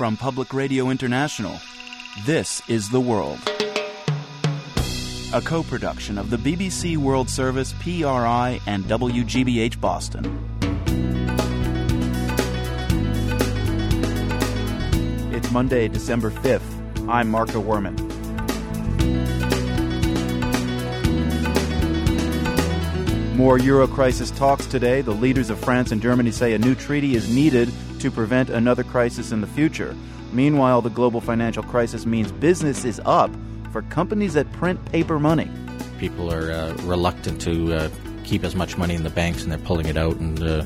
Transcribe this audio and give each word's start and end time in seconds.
From 0.00 0.16
Public 0.16 0.54
Radio 0.54 0.88
International, 0.88 1.60
this 2.24 2.66
is 2.70 2.88
The 2.88 2.98
World. 2.98 3.38
A 5.34 5.42
co 5.42 5.62
production 5.62 6.16
of 6.16 6.30
the 6.30 6.38
BBC 6.38 6.96
World 6.96 7.28
Service, 7.28 7.74
PRI, 7.74 8.58
and 8.66 8.84
WGBH 8.84 9.78
Boston. 9.78 10.24
It's 15.34 15.50
Monday, 15.50 15.86
December 15.86 16.30
5th. 16.30 17.06
I'm 17.06 17.30
Marco 17.30 17.62
Werman. 17.62 17.98
More 23.36 23.58
Euro 23.58 23.86
crisis 23.86 24.30
talks 24.30 24.64
today. 24.64 25.02
The 25.02 25.10
leaders 25.10 25.50
of 25.50 25.60
France 25.60 25.92
and 25.92 26.00
Germany 26.00 26.30
say 26.30 26.54
a 26.54 26.58
new 26.58 26.74
treaty 26.74 27.16
is 27.16 27.28
needed 27.28 27.70
to 28.00 28.10
prevent 28.10 28.50
another 28.50 28.82
crisis 28.82 29.32
in 29.32 29.40
the 29.40 29.46
future. 29.46 29.96
Meanwhile, 30.32 30.82
the 30.82 30.90
global 30.90 31.20
financial 31.20 31.62
crisis 31.62 32.06
means 32.06 32.32
business 32.32 32.84
is 32.84 33.00
up 33.04 33.30
for 33.72 33.82
companies 33.82 34.34
that 34.34 34.50
print 34.52 34.84
paper 34.86 35.18
money. 35.18 35.50
People 35.98 36.32
are 36.32 36.50
uh, 36.50 36.74
reluctant 36.82 37.40
to 37.42 37.74
uh, 37.74 37.90
keep 38.24 38.44
as 38.44 38.54
much 38.54 38.76
money 38.76 38.94
in 38.94 39.02
the 39.02 39.10
banks 39.10 39.42
and 39.42 39.50
they're 39.50 39.58
pulling 39.58 39.86
it 39.86 39.96
out 39.96 40.16
and 40.16 40.42
uh, 40.42 40.64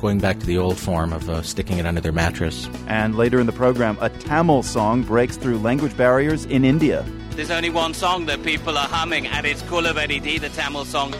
going 0.00 0.18
back 0.18 0.40
to 0.40 0.46
the 0.46 0.58
old 0.58 0.78
form 0.78 1.12
of 1.12 1.30
uh, 1.30 1.42
sticking 1.42 1.78
it 1.78 1.86
under 1.86 2.00
their 2.00 2.12
mattress. 2.12 2.68
And 2.88 3.16
later 3.16 3.38
in 3.38 3.46
the 3.46 3.52
program, 3.52 3.96
a 4.00 4.08
Tamil 4.08 4.62
song 4.62 5.02
breaks 5.02 5.36
through 5.36 5.58
language 5.58 5.96
barriers 5.96 6.44
in 6.46 6.64
India. 6.64 7.06
There's 7.30 7.50
only 7.50 7.70
one 7.70 7.94
song 7.94 8.26
that 8.26 8.42
people 8.42 8.76
are 8.76 8.88
humming, 8.88 9.26
and 9.26 9.46
it's 9.46 9.62
Kolaveridi, 9.62 10.38
the 10.38 10.50
Tamil 10.50 10.84
song. 10.84 11.14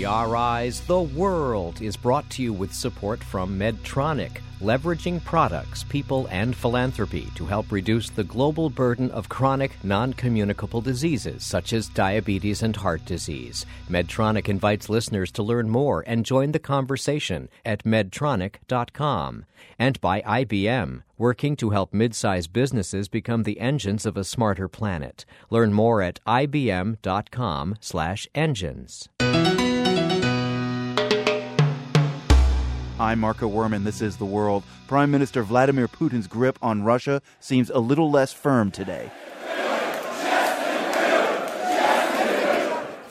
PRI's 0.00 0.80
The 0.80 1.02
World 1.02 1.82
is 1.82 1.94
brought 1.94 2.30
to 2.30 2.42
you 2.42 2.54
with 2.54 2.72
support 2.72 3.22
from 3.22 3.58
Medtronic, 3.58 4.40
leveraging 4.62 5.22
products, 5.24 5.84
people, 5.84 6.26
and 6.30 6.56
philanthropy 6.56 7.28
to 7.34 7.44
help 7.44 7.70
reduce 7.70 8.08
the 8.08 8.24
global 8.24 8.70
burden 8.70 9.10
of 9.10 9.28
chronic, 9.28 9.72
non 9.84 10.14
communicable 10.14 10.80
diseases 10.80 11.44
such 11.44 11.74
as 11.74 11.88
diabetes 11.88 12.62
and 12.62 12.76
heart 12.76 13.04
disease. 13.04 13.66
Medtronic 13.90 14.48
invites 14.48 14.88
listeners 14.88 15.30
to 15.32 15.42
learn 15.42 15.68
more 15.68 16.02
and 16.06 16.24
join 16.24 16.52
the 16.52 16.58
conversation 16.58 17.50
at 17.66 17.84
medtronic.com. 17.84 19.44
And 19.78 20.00
by 20.00 20.22
IBM, 20.22 21.02
working 21.18 21.56
to 21.56 21.68
help 21.70 21.92
mid-sized 21.92 22.54
businesses 22.54 23.08
become 23.08 23.42
the 23.42 23.60
engines 23.60 24.06
of 24.06 24.16
a 24.16 24.24
smarter 24.24 24.66
planet. 24.66 25.26
Learn 25.50 25.74
more 25.74 26.00
at 26.00 26.20
ibm.com/engines. 26.26 29.08
I'm 33.00 33.18
Marco 33.20 33.48
Werman. 33.48 33.84
This 33.84 34.02
is 34.02 34.18
The 34.18 34.26
World. 34.26 34.62
Prime 34.86 35.10
Minister 35.10 35.42
Vladimir 35.42 35.88
Putin's 35.88 36.26
grip 36.26 36.58
on 36.60 36.82
Russia 36.82 37.22
seems 37.40 37.70
a 37.70 37.78
little 37.78 38.10
less 38.10 38.30
firm 38.34 38.70
today. 38.70 39.10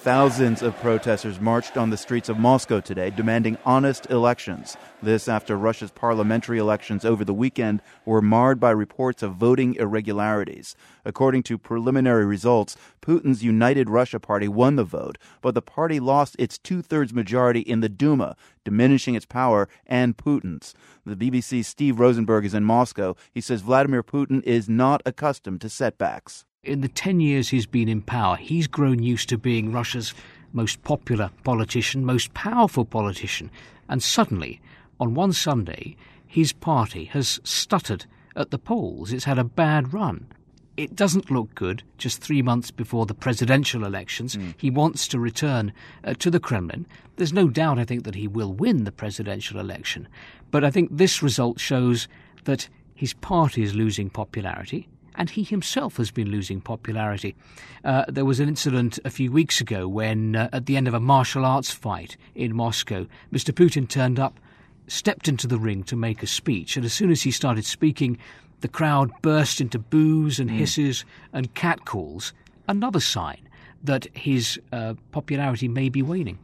Thousands 0.01 0.61
of 0.61 0.77
protesters 0.77 1.41
marched 1.41 1.75
on 1.75 1.89
the 1.89 1.97
streets 1.97 2.29
of 2.29 2.39
Moscow 2.39 2.79
today 2.79 3.09
demanding 3.09 3.57
honest 3.65 4.09
elections. 4.09 4.77
This 5.03 5.27
after 5.27 5.57
Russia's 5.57 5.91
parliamentary 5.91 6.57
elections 6.57 7.03
over 7.03 7.25
the 7.25 7.33
weekend 7.33 7.81
were 8.05 8.21
marred 8.21 8.61
by 8.61 8.71
reports 8.71 9.21
of 9.21 9.35
voting 9.35 9.75
irregularities. 9.75 10.73
According 11.03 11.43
to 11.43 11.57
preliminary 11.57 12.25
results, 12.25 12.77
Putin's 13.01 13.43
United 13.43 13.89
Russia 13.89 14.21
Party 14.21 14.47
won 14.47 14.77
the 14.77 14.85
vote, 14.85 15.17
but 15.41 15.53
the 15.53 15.61
party 15.61 15.99
lost 15.99 16.37
its 16.39 16.57
two 16.57 16.81
thirds 16.81 17.13
majority 17.13 17.59
in 17.59 17.81
the 17.81 17.89
Duma, 17.89 18.37
diminishing 18.63 19.15
its 19.15 19.25
power 19.25 19.67
and 19.85 20.15
Putin's. 20.15 20.73
The 21.05 21.17
BBC's 21.17 21.67
Steve 21.67 21.99
Rosenberg 21.99 22.45
is 22.45 22.53
in 22.53 22.63
Moscow. 22.63 23.17
He 23.33 23.41
says 23.41 23.63
Vladimir 23.63 24.03
Putin 24.03 24.41
is 24.43 24.69
not 24.69 25.01
accustomed 25.05 25.59
to 25.59 25.67
setbacks. 25.67 26.45
In 26.63 26.81
the 26.81 26.89
10 26.89 27.21
years 27.21 27.47
he's 27.47 27.65
been 27.65 27.87
in 27.87 28.01
power, 28.01 28.35
he's 28.35 28.67
grown 28.67 29.01
used 29.01 29.29
to 29.29 29.37
being 29.37 29.71
Russia's 29.71 30.13
most 30.51 30.83
popular 30.83 31.31
politician, 31.45 32.03
most 32.03 32.33
powerful 32.33 32.83
politician. 32.83 33.49
And 33.87 34.03
suddenly, 34.03 34.59
on 34.99 35.13
one 35.13 35.31
Sunday, 35.31 35.95
his 36.27 36.51
party 36.51 37.05
has 37.05 37.39
stuttered 37.45 38.05
at 38.35 38.51
the 38.51 38.59
polls. 38.59 39.13
It's 39.13 39.23
had 39.23 39.39
a 39.39 39.45
bad 39.45 39.93
run. 39.93 40.27
It 40.75 40.97
doesn't 40.97 41.31
look 41.31 41.55
good 41.55 41.81
just 41.97 42.21
three 42.21 42.41
months 42.41 42.71
before 42.71 43.05
the 43.05 43.13
presidential 43.13 43.85
elections. 43.85 44.35
Mm. 44.35 44.53
He 44.57 44.69
wants 44.69 45.07
to 45.07 45.19
return 45.19 45.71
uh, 46.03 46.13
to 46.15 46.29
the 46.29 46.41
Kremlin. 46.41 46.85
There's 47.15 47.31
no 47.31 47.47
doubt, 47.47 47.79
I 47.79 47.85
think, 47.85 48.03
that 48.03 48.15
he 48.15 48.27
will 48.27 48.51
win 48.51 48.83
the 48.83 48.91
presidential 48.91 49.61
election. 49.61 50.09
But 50.51 50.65
I 50.65 50.71
think 50.71 50.89
this 50.91 51.23
result 51.23 51.57
shows 51.57 52.09
that 52.43 52.67
his 52.95 53.13
party 53.13 53.63
is 53.63 53.75
losing 53.75 54.09
popularity 54.09 54.89
and 55.19 55.29
he 55.29 55.43
himself 55.43 55.97
has 55.97 56.09
been 56.09 56.31
losing 56.31 56.61
popularity. 56.61 57.35
Uh, 57.83 58.05
there 58.07 58.25
was 58.25 58.39
an 58.39 58.47
incident 58.47 58.97
a 59.03 59.09
few 59.09 59.31
weeks 59.31 59.59
ago 59.59 59.87
when, 59.87 60.35
uh, 60.35 60.49
at 60.53 60.65
the 60.65 60.77
end 60.77 60.87
of 60.87 60.93
a 60.93 60.99
martial 60.99 61.45
arts 61.45 61.71
fight 61.71 62.15
in 62.33 62.55
Moscow, 62.55 63.05
Mr. 63.31 63.53
Putin 63.53 63.87
turned 63.87 64.17
up, 64.17 64.39
stepped 64.87 65.27
into 65.27 65.45
the 65.45 65.59
ring 65.59 65.83
to 65.83 65.97
make 65.97 66.23
a 66.23 66.27
speech, 66.27 66.77
and 66.77 66.85
as 66.85 66.93
soon 66.93 67.11
as 67.11 67.21
he 67.21 67.31
started 67.31 67.65
speaking, 67.65 68.17
the 68.61 68.69
crowd 68.69 69.11
burst 69.21 69.59
into 69.59 69.77
boos 69.77 70.39
and 70.39 70.49
hmm. 70.49 70.57
hisses 70.57 71.03
and 71.33 71.53
catcalls, 71.53 72.33
another 72.69 73.01
sign 73.01 73.41
that 73.83 74.07
his 74.15 74.59
uh, 74.71 74.93
popularity 75.11 75.67
may 75.67 75.89
be 75.89 76.01
waning. 76.01 76.39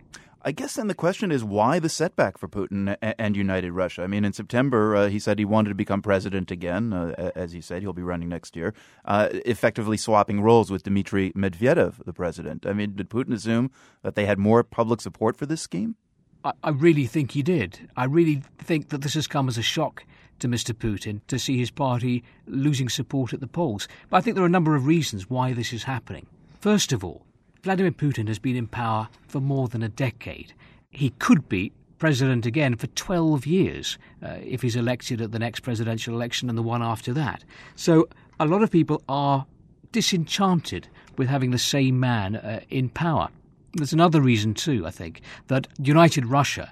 I 0.47 0.51
guess 0.51 0.75
then 0.75 0.85
the 0.85 0.94
question 0.94 1.31
is 1.31 1.44
why 1.44 1.79
the 1.79 1.89
setback 1.89 2.38
for 2.38 2.47
Putin 2.47 2.95
and 3.01 3.35
United 3.35 3.72
Russia? 3.72 4.03
I 4.03 4.07
mean, 4.07 4.23
in 4.23 4.31
September, 4.31 4.95
uh, 4.95 5.09
he 5.09 5.17
said 5.17 5.39
he 5.39 5.45
wanted 5.45 5.69
to 5.69 5.75
become 5.75 6.03
president 6.03 6.51
again. 6.51 6.94
Uh, 6.94 7.31
as 7.35 7.51
he 7.51 7.61
said, 7.61 7.81
he'll 7.81 7.94
be 7.94 8.03
running 8.03 8.29
next 8.29 8.56
year, 8.56 8.75
uh, 9.06 9.29
effectively 9.44 9.97
swapping 9.97 10.41
roles 10.41 10.69
with 10.69 10.83
Dmitry 10.83 11.31
Medvedev, 11.31 12.06
the 12.06 12.13
president. 12.13 12.67
I 12.67 12.73
mean, 12.73 12.95
did 12.95 13.09
Putin 13.09 13.33
assume 13.33 13.72
that 14.03 14.13
they 14.13 14.28
had 14.28 14.38
more 14.38 14.63
public 14.63 15.01
support 15.01 15.35
for 15.35 15.47
this 15.47 15.61
scheme? 15.61 15.95
I, 16.44 16.51
I 16.63 16.69
really 16.69 17.07
think 17.07 17.31
he 17.31 17.41
did. 17.41 17.89
I 17.97 18.06
really 18.06 18.44
think 18.59 18.89
that 18.89 19.01
this 19.01 19.16
has 19.16 19.25
come 19.25 19.47
as 19.47 19.57
a 19.57 19.63
shock 19.63 20.06
to 20.38 20.47
Mr. 20.47 20.75
Putin 20.75 21.22
to 21.25 21.39
see 21.39 21.57
his 21.57 21.72
party 21.72 22.23
losing 22.45 22.89
support 22.89 23.33
at 23.33 23.39
the 23.39 23.47
polls. 23.47 23.88
But 24.12 24.17
I 24.17 24.22
think 24.22 24.35
there 24.35 24.44
are 24.44 24.47
a 24.47 24.50
number 24.57 24.75
of 24.75 24.85
reasons 24.85 25.27
why 25.27 25.53
this 25.53 25.73
is 25.73 25.85
happening. 25.85 26.27
First 26.62 26.94
of 26.94 27.03
all, 27.03 27.25
Vladimir 27.65 27.91
Putin 27.91 28.27
has 28.27 28.37
been 28.37 28.55
in 28.55 28.67
power 28.67 29.09
for 29.27 29.41
more 29.41 29.67
than 29.67 29.81
a 29.81 29.89
decade. 29.89 30.53
He 30.91 31.09
could 31.17 31.49
be 31.49 31.71
president 31.97 32.45
again 32.45 32.75
for 32.75 32.85
12 32.85 33.47
years 33.47 33.97
uh, 34.23 34.35
if 34.43 34.61
he's 34.61 34.75
elected 34.75 35.19
at 35.19 35.31
the 35.31 35.39
next 35.39 35.61
presidential 35.61 36.13
election 36.13 36.47
and 36.47 36.55
the 36.55 36.61
one 36.61 36.83
after 36.83 37.11
that. 37.13 37.43
So 37.75 38.07
a 38.39 38.45
lot 38.45 38.61
of 38.61 38.69
people 38.69 39.01
are 39.09 39.47
disenchanted 39.91 40.89
with 41.17 41.27
having 41.27 41.49
the 41.49 41.57
same 41.57 41.99
man 41.99 42.35
uh, 42.35 42.59
in 42.69 42.87
power. 42.87 43.29
There's 43.73 43.93
another 43.93 44.21
reason, 44.21 44.53
too, 44.53 44.85
I 44.85 44.91
think, 44.91 45.21
that 45.47 45.67
United 45.79 46.27
Russia 46.27 46.71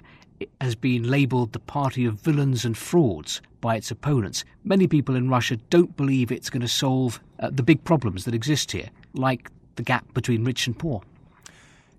has 0.60 0.76
been 0.76 1.10
labelled 1.10 1.54
the 1.54 1.58
party 1.58 2.04
of 2.04 2.20
villains 2.20 2.64
and 2.64 2.78
frauds 2.78 3.42
by 3.60 3.74
its 3.74 3.90
opponents. 3.90 4.44
Many 4.62 4.86
people 4.86 5.16
in 5.16 5.28
Russia 5.28 5.56
don't 5.70 5.96
believe 5.96 6.30
it's 6.30 6.50
going 6.50 6.60
to 6.60 6.68
solve 6.68 7.18
uh, 7.40 7.50
the 7.50 7.64
big 7.64 7.82
problems 7.82 8.26
that 8.26 8.34
exist 8.34 8.70
here, 8.70 8.90
like 9.12 9.50
the 9.76 9.82
gap 9.82 10.12
between 10.14 10.44
rich 10.44 10.66
and 10.66 10.78
poor. 10.78 11.02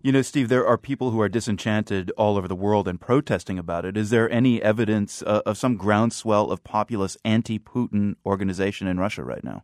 You 0.02 0.12
know, 0.12 0.22
Steve, 0.22 0.50
there 0.50 0.68
are 0.68 0.78
people 0.78 1.09
who 1.09 1.19
are 1.19 1.28
disenchanted 1.28 2.12
all 2.12 2.38
over 2.38 2.47
the 2.47 2.56
world 2.56 2.88
and 2.88 3.02
protesting 3.02 3.58
about 3.58 3.86
it. 3.86 3.97
Is 3.97 4.12
there 4.12 4.30
any 4.30 4.62
evidence 4.62 5.24
uh, 5.24 5.41
of 5.47 5.58
some 5.58 5.78
groundswell 5.78 6.52
of 6.52 6.63
populist 6.63 7.18
anti 7.25 7.58
Putin 7.58 8.16
organization 8.24 8.88
in 8.88 9.00
Russia 9.00 9.24
right 9.24 9.44
now? 9.44 9.63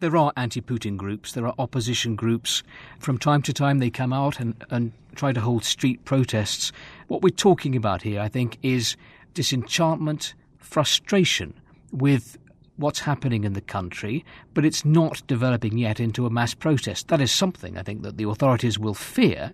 There 0.00 0.14
are 0.14 0.30
anti 0.36 0.60
Putin 0.60 0.98
groups, 0.98 1.32
there 1.32 1.46
are 1.46 1.54
opposition 1.58 2.16
groups. 2.16 2.62
From 2.98 3.16
time 3.16 3.40
to 3.42 3.52
time, 3.54 3.78
they 3.78 3.88
come 3.88 4.12
out 4.12 4.38
and, 4.38 4.62
and 4.68 4.92
try 5.14 5.32
to 5.32 5.40
hold 5.40 5.64
street 5.64 6.04
protests. 6.04 6.70
What 7.06 7.22
we're 7.22 7.30
talking 7.30 7.74
about 7.74 8.02
here, 8.02 8.20
I 8.20 8.28
think, 8.28 8.58
is 8.62 8.94
disenchantment, 9.32 10.34
frustration 10.58 11.54
with 11.92 12.36
what's 12.78 13.00
happening 13.00 13.44
in 13.44 13.52
the 13.52 13.60
country, 13.60 14.24
but 14.54 14.64
it's 14.64 14.84
not 14.84 15.22
developing 15.26 15.76
yet 15.76 16.00
into 16.00 16.26
a 16.26 16.30
mass 16.30 16.54
protest. 16.54 17.08
That 17.08 17.20
is 17.20 17.30
something 17.30 17.76
I 17.76 17.82
think 17.82 18.02
that 18.02 18.16
the 18.16 18.28
authorities 18.28 18.78
will 18.78 18.94
fear, 18.94 19.52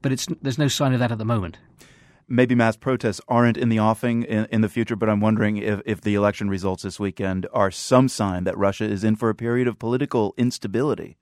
but 0.00 0.26
there's 0.40 0.58
no 0.58 0.68
sign 0.68 0.92
of 0.92 0.98
that 0.98 1.12
at 1.12 1.18
the 1.18 1.24
moment. 1.24 1.58
Maybe 2.28 2.54
mass 2.54 2.76
protests 2.76 3.20
aren't 3.28 3.58
in 3.58 3.68
the 3.68 3.78
offing 3.78 4.22
in, 4.22 4.46
in 4.46 4.60
the 4.62 4.68
future, 4.68 4.96
but 4.96 5.10
I'm 5.10 5.20
wondering 5.20 5.58
if, 5.58 5.82
if 5.84 6.00
the 6.00 6.14
election 6.14 6.48
results 6.48 6.82
this 6.82 6.98
weekend 6.98 7.46
are 7.52 7.70
some 7.70 8.08
sign 8.08 8.44
that 8.44 8.56
Russia 8.56 8.84
is 8.84 9.04
in 9.04 9.16
for 9.16 9.28
a 9.28 9.34
period 9.34 9.68
of 9.68 9.78
political 9.78 10.32
instability. 10.38 11.18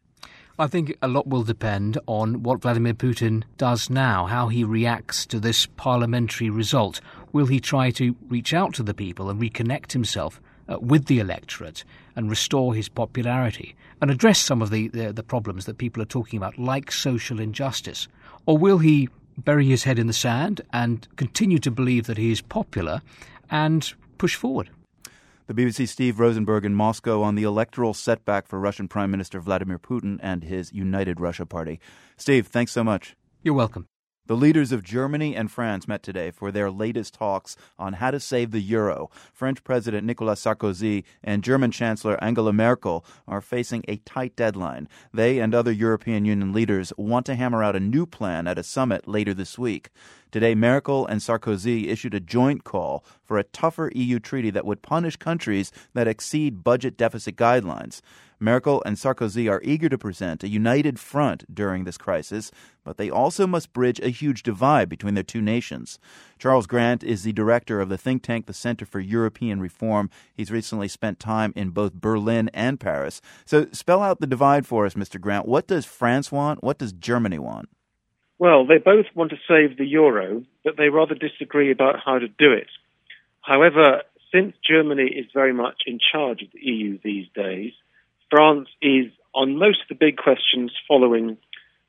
I 0.58 0.67
think 0.67 0.94
a 1.00 1.08
lot 1.08 1.26
will 1.26 1.43
depend 1.43 1.99
on 2.06 2.43
what 2.43 2.61
Vladimir 2.61 2.93
Putin 2.93 3.44
does 3.56 3.88
now, 3.88 4.26
how 4.26 4.49
he 4.49 4.62
reacts 4.62 5.25
to 5.26 5.41
this 5.41 5.64
parliamentary 5.64 6.50
result. 6.50 7.00
Will 7.32 7.46
he 7.46 7.61
try 7.61 7.91
to 7.93 8.14
reach 8.29 8.53
out 8.53 8.75
to 8.75 8.82
the 8.82 8.94
people 8.94 9.31
and 9.31 9.41
reconnect 9.41 9.93
himself 9.93 10.41
uh, 10.70 10.78
with 10.78 11.06
the 11.06 11.19
electorate 11.19 11.84
and 12.17 12.31
restore 12.31 12.75
his 12.75 12.88
popularity 12.88 13.75
and 14.00 14.11
address 14.11 14.38
some 14.38 14.62
of 14.62 14.70
the, 14.70 14.88
the, 14.88 15.12
the 15.12 15.22
problems 15.22 15.67
that 15.67 15.78
people 15.78 16.02
are 16.02 16.06
talking 16.06 16.37
about, 16.37 16.58
like 16.58 16.90
social 16.93 17.40
injustice? 17.40 18.08
Or 18.46 18.56
will 18.56 18.78
he 18.78 19.08
bury 19.37 19.67
his 19.67 19.84
head 19.84 19.99
in 19.99 20.06
the 20.06 20.12
sand 20.12 20.61
and 20.72 21.06
continue 21.17 21.58
to 21.58 21.70
believe 21.70 22.06
that 22.06 22.19
he 22.19 22.31
is 22.31 22.40
popular 22.40 23.02
and 23.50 23.93
push 24.19 24.34
forward? 24.34 24.70
The 25.46 25.55
BBC 25.55 25.88
Steve 25.88 26.20
Rosenberg 26.20 26.64
in 26.64 26.76
Moscow 26.76 27.22
on 27.22 27.34
the 27.34 27.43
electoral 27.43 27.93
setback 27.93 28.46
for 28.46 28.61
Russian 28.61 28.87
Prime 28.87 29.11
Minister 29.11 29.40
Vladimir 29.40 29.81
Putin 29.81 30.20
and 30.22 30.44
his 30.44 30.72
United 30.72 31.19
Russia 31.19 31.44
Party. 31.44 31.81
Steve, 32.17 32.46
thanks 32.46 32.70
so 32.70 32.84
much. 32.84 33.17
You're 33.43 33.55
welcome. 33.55 33.88
The 34.31 34.37
leaders 34.37 34.71
of 34.71 34.85
Germany 34.85 35.35
and 35.35 35.50
France 35.50 35.88
met 35.88 36.05
today 36.05 36.31
for 36.31 36.53
their 36.53 36.71
latest 36.71 37.15
talks 37.15 37.56
on 37.81 37.94
how 37.94 38.12
to 38.12 38.21
save 38.21 38.53
the 38.53 38.61
euro. 38.61 39.11
French 39.32 39.65
President 39.65 40.06
Nicolas 40.06 40.44
Sarkozy 40.44 41.03
and 41.25 41.43
German 41.43 41.73
Chancellor 41.73 42.17
Angela 42.23 42.53
Merkel 42.53 43.05
are 43.27 43.41
facing 43.41 43.85
a 43.88 43.97
tight 43.97 44.37
deadline. 44.37 44.88
They 45.12 45.41
and 45.41 45.53
other 45.53 45.73
European 45.73 46.27
Union 46.27 46.53
leaders 46.53 46.93
want 46.97 47.27
to 47.27 47.35
hammer 47.35 47.65
out 47.65 47.75
a 47.75 47.81
new 47.81 48.06
plan 48.06 48.47
at 48.47 48.56
a 48.56 48.62
summit 48.62 49.09
later 49.09 49.35
this 49.35 49.59
week. 49.59 49.91
Today, 50.31 50.55
Merkel 50.55 51.09
and 51.09 51.21
Sarkozy 51.21 51.88
issued 51.88 52.15
a 52.15 52.21
joint 52.21 52.62
call 52.62 53.05
for 53.25 53.37
a 53.37 53.43
tougher 53.43 53.91
EU 53.97 54.21
treaty 54.21 54.50
that 54.50 54.65
would 54.65 54.81
punish 54.81 55.17
countries 55.17 55.73
that 55.93 56.06
exceed 56.06 56.62
budget 56.62 56.97
deficit 56.97 57.35
guidelines. 57.35 58.00
Merkel 58.41 58.83
and 58.87 58.97
Sarkozy 58.97 59.51
are 59.51 59.61
eager 59.63 59.89
to 59.91 59.99
present 59.99 60.43
a 60.43 60.49
united 60.49 60.99
front 60.99 61.45
during 61.55 61.85
this 61.85 61.99
crisis, 61.99 62.51
but 62.83 62.97
they 62.97 63.11
also 63.11 63.47
must 63.47 63.75
bridge 63.75 64.01
a 64.01 64.09
huge 64.09 64.43
divide 64.43 64.89
between 64.89 65.15
their 65.15 65.23
two 65.23 65.43
nations. 65.43 65.99
Charles 66.39 66.67
Grant 66.67 67.05
is 67.05 67.23
the 67.23 67.35
director 67.35 67.81
of 67.81 67.91
the 67.91 67.99
think 67.99 68.23
tank, 68.23 68.47
the 68.47 68.55
Center 68.55 68.87
for 68.87 68.99
European 68.99 69.61
Reform. 69.61 70.09
He's 70.35 70.51
recently 70.51 70.89
spent 70.89 71.21
time 71.21 71.53
in 71.55 71.71
both 71.71 71.93
Berlin 71.93 72.51
and 72.55 72.81
Paris. 72.81 73.21
So, 73.45 73.67
spell 73.73 74.03
out 74.03 74.21
the 74.21 74.27
divide 74.27 74.67
for 74.67 74.87
us, 74.87 74.95
Mr. 74.95 75.21
Grant. 75.21 75.47
What 75.47 75.67
does 75.67 75.85
France 75.85 76.33
want? 76.33 76.65
What 76.65 76.79
does 76.79 76.93
Germany 76.93 77.39
want? 77.39 77.69
Well, 78.39 78.67
they 78.67 78.79
both 78.79 79.05
want 79.15 79.33
to 79.33 79.37
save 79.47 79.77
the 79.77 79.85
euro, 79.85 80.43
but 80.65 80.79
they 80.79 80.89
rather 80.89 81.15
disagree 81.15 81.71
about 81.71 81.97
how 82.03 82.19
to 82.19 82.27
do 82.27 82.53
it. 82.53 82.69
However, 83.43 84.01
since 84.33 84.55
Germany 84.67 85.11
is 85.15 85.27
very 85.35 85.53
much 85.53 85.83
in 85.87 85.99
charge 86.13 86.43
of 86.43 86.49
the 86.53 86.61
EU 86.61 86.99
these 87.03 87.27
days, 87.35 87.73
France 88.31 88.69
is 88.81 89.06
on 89.35 89.59
most 89.59 89.82
of 89.82 89.88
the 89.88 89.94
big 90.06 90.17
questions 90.17 90.73
following 90.87 91.37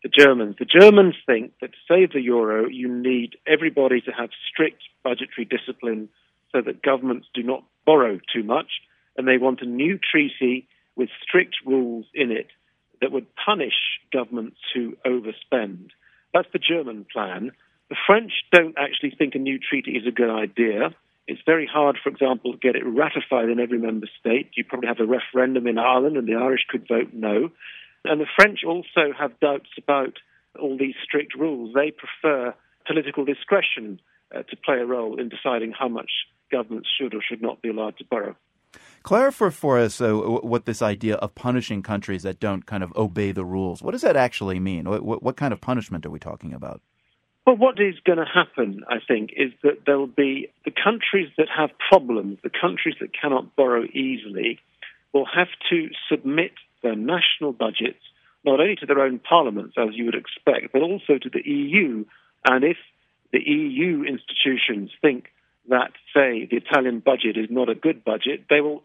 the 0.03 0.09
Germans. 0.09 0.55
The 0.57 0.65
Germans 0.65 1.15
think 1.25 1.53
that 1.61 1.71
to 1.71 1.77
save 1.87 2.13
the 2.13 2.21
euro, 2.21 2.67
you 2.67 2.87
need 2.87 3.37
everybody 3.47 4.01
to 4.01 4.11
have 4.11 4.29
strict 4.49 4.81
budgetary 5.03 5.45
discipline 5.45 6.09
so 6.51 6.61
that 6.61 6.81
governments 6.81 7.27
do 7.33 7.43
not 7.43 7.63
borrow 7.85 8.19
too 8.33 8.43
much, 8.43 8.81
and 9.17 9.27
they 9.27 9.37
want 9.37 9.61
a 9.61 9.65
new 9.65 9.99
treaty 9.99 10.67
with 10.95 11.09
strict 11.21 11.55
rules 11.65 12.05
in 12.13 12.31
it 12.31 12.47
that 13.01 13.11
would 13.11 13.27
punish 13.35 13.99
governments 14.11 14.57
who 14.73 14.97
overspend. 15.05 15.89
That's 16.33 16.51
the 16.53 16.59
German 16.59 17.05
plan. 17.11 17.51
The 17.89 17.95
French 18.07 18.31
don't 18.51 18.75
actually 18.77 19.11
think 19.17 19.35
a 19.35 19.39
new 19.39 19.59
treaty 19.59 19.91
is 19.91 20.07
a 20.07 20.11
good 20.11 20.29
idea. 20.29 20.93
It's 21.27 21.41
very 21.45 21.69
hard, 21.71 21.97
for 22.03 22.09
example, 22.09 22.53
to 22.53 22.57
get 22.57 22.75
it 22.75 22.83
ratified 22.85 23.49
in 23.49 23.59
every 23.59 23.79
member 23.79 24.07
state. 24.19 24.51
You 24.55 24.63
probably 24.65 24.87
have 24.87 24.99
a 24.99 25.05
referendum 25.05 25.67
in 25.67 25.77
Ireland, 25.77 26.17
and 26.17 26.27
the 26.27 26.35
Irish 26.35 26.65
could 26.67 26.87
vote 26.87 27.09
no. 27.13 27.51
And 28.03 28.19
the 28.19 28.25
French 28.35 28.59
also 28.65 29.13
have 29.17 29.39
doubts 29.39 29.69
about 29.77 30.17
all 30.59 30.77
these 30.77 30.95
strict 31.03 31.35
rules. 31.35 31.73
They 31.73 31.91
prefer 31.91 32.53
political 32.87 33.25
discretion 33.25 33.99
uh, 34.35 34.43
to 34.43 34.55
play 34.57 34.77
a 34.77 34.85
role 34.85 35.19
in 35.19 35.29
deciding 35.29 35.73
how 35.77 35.87
much 35.87 36.09
governments 36.51 36.89
should 36.99 37.13
or 37.13 37.21
should 37.21 37.41
not 37.41 37.61
be 37.61 37.69
allowed 37.69 37.97
to 37.99 38.05
borrow. 38.05 38.35
Clarify 39.03 39.49
for 39.49 39.77
us 39.77 39.99
uh, 39.99 40.13
what 40.13 40.65
this 40.65 40.81
idea 40.81 41.15
of 41.15 41.35
punishing 41.35 41.81
countries 41.81 42.23
that 42.23 42.39
don't 42.39 42.65
kind 42.65 42.83
of 42.83 42.93
obey 42.95 43.31
the 43.31 43.45
rules. 43.45 43.81
What 43.81 43.91
does 43.91 44.01
that 44.01 44.15
actually 44.15 44.59
mean? 44.59 44.89
What, 44.89 45.03
what, 45.03 45.23
what 45.23 45.37
kind 45.37 45.53
of 45.53 45.61
punishment 45.61 46.05
are 46.05 46.09
we 46.09 46.19
talking 46.19 46.53
about? 46.53 46.81
Well, 47.51 47.57
what 47.57 47.81
is 47.81 47.95
going 48.05 48.17
to 48.17 48.23
happen, 48.23 48.85
I 48.87 48.99
think, 49.05 49.31
is 49.35 49.51
that 49.61 49.83
there 49.85 49.99
will 49.99 50.07
be 50.07 50.47
the 50.63 50.71
countries 50.71 51.27
that 51.37 51.47
have 51.53 51.71
problems, 51.89 52.39
the 52.43 52.49
countries 52.49 52.95
that 53.01 53.09
cannot 53.11 53.57
borrow 53.57 53.83
easily, 53.83 54.57
will 55.11 55.25
have 55.25 55.49
to 55.69 55.89
submit 56.09 56.53
their 56.81 56.95
national 56.95 57.51
budgets 57.51 57.99
not 58.45 58.61
only 58.61 58.77
to 58.77 58.85
their 58.85 59.01
own 59.01 59.19
parliaments, 59.19 59.75
as 59.77 59.89
you 59.91 60.05
would 60.05 60.15
expect, 60.15 60.71
but 60.71 60.81
also 60.81 61.17
to 61.21 61.29
the 61.29 61.41
EU. 61.45 62.05
And 62.49 62.63
if 62.63 62.77
the 63.33 63.41
EU 63.45 64.03
institutions 64.03 64.91
think 65.01 65.25
that, 65.67 65.91
say, 66.13 66.47
the 66.49 66.55
Italian 66.55 67.01
budget 67.01 67.35
is 67.35 67.47
not 67.49 67.67
a 67.67 67.75
good 67.75 68.05
budget, 68.05 68.45
they 68.49 68.61
will 68.61 68.81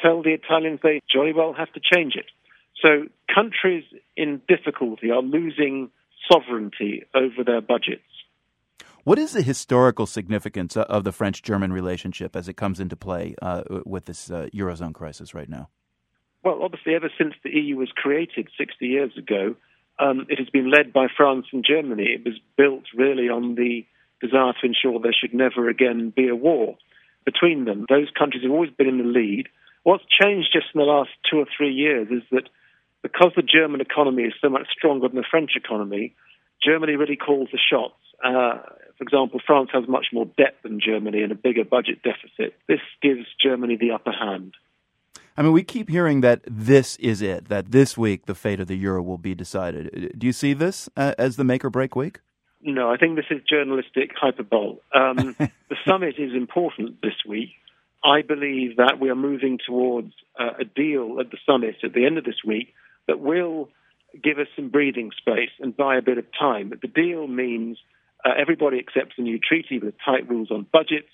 tell 0.00 0.22
the 0.22 0.32
Italians 0.32 0.80
they 0.82 1.02
jolly 1.12 1.34
well 1.34 1.52
have 1.52 1.70
to 1.74 1.80
change 1.94 2.14
it. 2.16 2.30
So 2.80 3.10
countries 3.32 3.84
in 4.16 4.40
difficulty 4.48 5.10
are 5.10 5.20
losing 5.20 5.90
sovereignty 6.30 7.04
over 7.14 7.44
their 7.44 7.60
budgets. 7.60 8.02
What 9.04 9.18
is 9.18 9.32
the 9.32 9.42
historical 9.42 10.06
significance 10.06 10.76
of 10.76 11.04
the 11.04 11.12
French 11.12 11.42
German 11.42 11.72
relationship 11.72 12.34
as 12.34 12.48
it 12.48 12.56
comes 12.56 12.80
into 12.80 12.96
play 12.96 13.36
uh, 13.40 13.62
with 13.84 14.06
this 14.06 14.30
uh, 14.30 14.48
Eurozone 14.52 14.94
crisis 14.94 15.32
right 15.32 15.48
now? 15.48 15.68
Well, 16.42 16.60
obviously, 16.62 16.94
ever 16.94 17.10
since 17.16 17.34
the 17.44 17.50
EU 17.50 17.76
was 17.76 17.90
created 17.94 18.48
60 18.58 18.86
years 18.86 19.12
ago, 19.16 19.54
um, 19.98 20.26
it 20.28 20.38
has 20.38 20.48
been 20.50 20.70
led 20.70 20.92
by 20.92 21.06
France 21.16 21.46
and 21.52 21.64
Germany. 21.64 22.04
It 22.04 22.24
was 22.24 22.38
built 22.56 22.84
really 22.96 23.28
on 23.28 23.54
the 23.54 23.86
desire 24.20 24.52
to 24.60 24.66
ensure 24.66 25.00
there 25.00 25.14
should 25.18 25.34
never 25.34 25.68
again 25.68 26.12
be 26.14 26.28
a 26.28 26.36
war 26.36 26.76
between 27.24 27.64
them. 27.64 27.86
Those 27.88 28.10
countries 28.16 28.42
have 28.42 28.52
always 28.52 28.70
been 28.70 28.88
in 28.88 28.98
the 28.98 29.04
lead. 29.04 29.48
What's 29.82 30.04
changed 30.20 30.48
just 30.52 30.66
in 30.74 30.80
the 30.80 30.84
last 30.84 31.10
two 31.30 31.38
or 31.38 31.46
three 31.56 31.72
years 31.72 32.08
is 32.10 32.22
that 32.32 32.48
because 33.12 33.32
the 33.36 33.42
German 33.42 33.80
economy 33.80 34.24
is 34.24 34.34
so 34.40 34.48
much 34.48 34.66
stronger 34.76 35.08
than 35.08 35.16
the 35.16 35.24
French 35.30 35.52
economy, 35.54 36.14
Germany 36.62 36.96
really 36.96 37.16
calls 37.16 37.48
the 37.52 37.58
shots. 37.58 37.94
Uh, 38.24 38.58
for 38.98 39.02
example, 39.02 39.40
France 39.46 39.70
has 39.72 39.84
much 39.86 40.06
more 40.12 40.26
debt 40.36 40.56
than 40.62 40.80
Germany 40.80 41.22
and 41.22 41.30
a 41.30 41.36
bigger 41.36 41.64
budget 41.64 42.02
deficit. 42.02 42.54
This 42.66 42.80
gives 43.02 43.26
Germany 43.40 43.76
the 43.76 43.92
upper 43.92 44.10
hand. 44.10 44.54
I 45.36 45.42
mean, 45.42 45.52
we 45.52 45.62
keep 45.62 45.90
hearing 45.90 46.22
that 46.22 46.40
this 46.46 46.96
is 46.96 47.20
it, 47.20 47.48
that 47.48 47.70
this 47.70 47.96
week 47.96 48.26
the 48.26 48.34
fate 48.34 48.58
of 48.58 48.68
the 48.68 48.76
euro 48.76 49.02
will 49.02 49.18
be 49.18 49.34
decided. 49.34 50.14
Do 50.18 50.26
you 50.26 50.32
see 50.32 50.54
this 50.54 50.88
uh, 50.96 51.14
as 51.18 51.36
the 51.36 51.44
make 51.44 51.64
or 51.64 51.70
break 51.70 51.94
week? 51.94 52.20
No, 52.62 52.90
I 52.90 52.96
think 52.96 53.16
this 53.16 53.26
is 53.30 53.42
journalistic 53.48 54.10
hyperbole. 54.18 54.78
Um, 54.94 55.36
the 55.38 55.76
summit 55.86 56.16
is 56.18 56.32
important 56.34 57.02
this 57.02 57.14
week. 57.28 57.50
I 58.02 58.22
believe 58.22 58.76
that 58.78 58.98
we 58.98 59.10
are 59.10 59.14
moving 59.14 59.58
towards 59.64 60.12
uh, 60.40 60.52
a 60.60 60.64
deal 60.64 61.18
at 61.20 61.30
the 61.30 61.38
summit 61.44 61.76
at 61.84 61.92
the 61.92 62.06
end 62.06 62.18
of 62.18 62.24
this 62.24 62.42
week 62.44 62.72
that 63.06 63.20
will 63.20 63.68
give 64.22 64.38
us 64.38 64.46
some 64.56 64.68
breathing 64.68 65.10
space 65.16 65.50
and 65.60 65.76
buy 65.76 65.96
a 65.96 66.02
bit 66.02 66.18
of 66.18 66.24
time. 66.38 66.70
But 66.70 66.80
the 66.80 66.88
deal 66.88 67.26
means 67.26 67.78
uh, 68.24 68.30
everybody 68.38 68.78
accepts 68.78 69.14
a 69.18 69.22
new 69.22 69.38
treaty 69.38 69.78
with 69.78 69.94
tight 70.04 70.28
rules 70.28 70.50
on 70.50 70.66
budgets. 70.72 71.08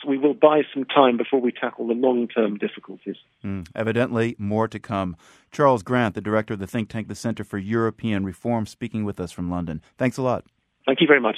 So 0.00 0.08
we 0.08 0.18
will 0.18 0.34
buy 0.34 0.62
some 0.72 0.84
time 0.84 1.16
before 1.16 1.40
we 1.40 1.50
tackle 1.50 1.88
the 1.88 1.94
long 1.94 2.28
term 2.28 2.58
difficulties. 2.58 3.16
Mm, 3.44 3.66
evidently, 3.74 4.36
more 4.38 4.68
to 4.68 4.78
come. 4.78 5.16
Charles 5.50 5.82
Grant, 5.82 6.14
the 6.14 6.20
director 6.20 6.54
of 6.54 6.60
the 6.60 6.66
think 6.68 6.88
tank, 6.88 7.08
the 7.08 7.16
Center 7.16 7.42
for 7.42 7.58
European 7.58 8.24
Reform, 8.24 8.66
speaking 8.66 9.04
with 9.04 9.18
us 9.18 9.32
from 9.32 9.50
London. 9.50 9.82
Thanks 9.98 10.16
a 10.16 10.22
lot. 10.22 10.44
Thank 10.86 11.00
you 11.00 11.08
very 11.08 11.20
much. 11.20 11.36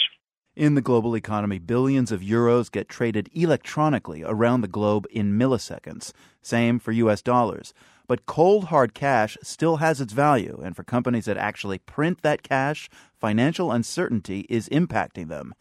In 0.55 0.75
the 0.75 0.83
global 0.83 1.17
economy, 1.17 1.59
billions 1.59 2.13
of 2.13 2.21
euros 2.21 2.71
get 2.71 2.91
traded 2.91 3.31
electronically 3.33 4.23
around 4.23 4.61
the 4.61 4.69
globe 4.69 5.07
in 5.11 5.39
milliseconds. 5.39 6.13
Same 6.43 6.79
for 6.79 6.93
US 6.93 7.23
dollars. 7.23 7.73
But 8.07 8.27
cold 8.27 8.65
hard 8.65 8.95
cash 8.95 9.37
still 9.43 9.77
has 9.77 10.01
its 10.01 10.13
value, 10.13 10.61
and 10.63 10.75
for 10.75 10.83
companies 10.83 11.25
that 11.27 11.37
actually 11.37 11.79
print 11.79 12.23
that 12.23 12.43
cash, 12.43 12.89
financial 13.15 13.73
uncertainty 13.73 14.47
is 14.49 14.69
impacting 14.69 15.29
them 15.29 15.55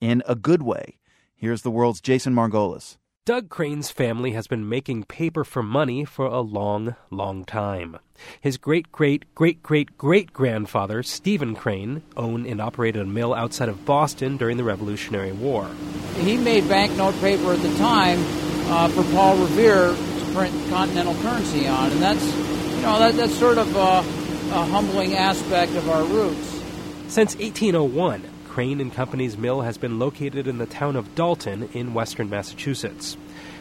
in 0.00 0.22
a 0.26 0.34
good 0.34 0.62
way. 0.62 0.98
Here's 1.34 1.62
the 1.62 1.70
world's 1.70 2.00
Jason 2.00 2.34
Margolis. 2.34 2.96
Doug 3.28 3.50
Crane's 3.50 3.90
family 3.90 4.30
has 4.32 4.46
been 4.46 4.70
making 4.70 5.04
paper 5.04 5.44
for 5.44 5.62
money 5.62 6.02
for 6.06 6.24
a 6.24 6.40
long, 6.40 6.96
long 7.10 7.44
time. 7.44 7.98
His 8.40 8.56
great 8.56 8.90
great 8.90 9.34
great 9.34 9.62
great 9.62 9.98
great 9.98 10.32
grandfather, 10.32 11.02
Stephen 11.02 11.54
Crane, 11.54 12.02
owned 12.16 12.46
and 12.46 12.58
operated 12.58 13.02
a 13.02 13.04
mill 13.04 13.34
outside 13.34 13.68
of 13.68 13.84
Boston 13.84 14.38
during 14.38 14.56
the 14.56 14.64
Revolutionary 14.64 15.32
War. 15.32 15.68
He 16.14 16.38
made 16.38 16.66
banknote 16.68 17.20
paper 17.20 17.52
at 17.52 17.60
the 17.60 17.76
time 17.76 18.18
uh, 18.70 18.88
for 18.88 19.02
Paul 19.12 19.36
Revere 19.36 19.94
print 20.38 20.70
continental 20.70 21.14
currency 21.16 21.66
on, 21.66 21.90
and 21.90 22.00
that's 22.00 22.24
you 22.24 22.82
know 22.82 22.96
that, 23.00 23.16
that's 23.16 23.34
sort 23.34 23.58
of 23.58 23.74
a, 23.74 23.80
a 23.80 24.64
humbling 24.66 25.16
aspect 25.16 25.72
of 25.72 25.90
our 25.90 26.04
roots. 26.04 26.62
Since 27.08 27.34
1801, 27.34 28.22
Crane 28.46 28.80
and 28.80 28.92
Company's 28.92 29.36
mill 29.36 29.62
has 29.62 29.78
been 29.78 29.98
located 29.98 30.46
in 30.46 30.58
the 30.58 30.66
town 30.66 30.94
of 30.94 31.16
Dalton 31.16 31.68
in 31.72 31.92
western 31.92 32.30
Massachusetts. 32.30 33.16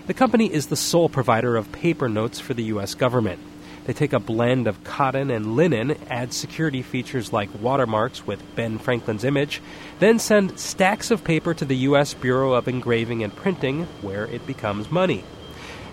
The 0.06 0.14
company 0.14 0.54
is 0.54 0.68
the 0.68 0.76
sole 0.76 1.10
provider 1.10 1.56
of 1.56 1.72
paper 1.72 2.08
notes 2.08 2.40
for 2.40 2.54
the 2.54 2.66
U.S. 2.66 2.94
government. 2.94 3.40
They 3.86 3.94
take 3.94 4.14
a 4.14 4.20
blend 4.20 4.68
of 4.68 4.84
cotton 4.84 5.32
and 5.32 5.56
linen, 5.56 5.98
add 6.12 6.32
security 6.32 6.84
features 6.84 7.34
like 7.34 7.50
watermarks 7.60 8.28
with 8.28 8.44
Ben 8.56 8.78
Franklin's 8.78 9.24
image, 9.24 9.64
then 9.98 10.20
send 10.20 10.60
stacks 10.60 11.10
of 11.10 11.24
paper 11.24 11.56
to 11.56 11.66
the 11.66 11.78
U.S. 11.78 12.14
Bureau 12.14 12.54
of 12.54 12.68
Engraving 12.68 13.24
and 13.24 13.36
Printing, 13.36 13.86
where 14.04 14.26
it 14.26 14.46
becomes 14.46 14.92
money. 14.92 15.24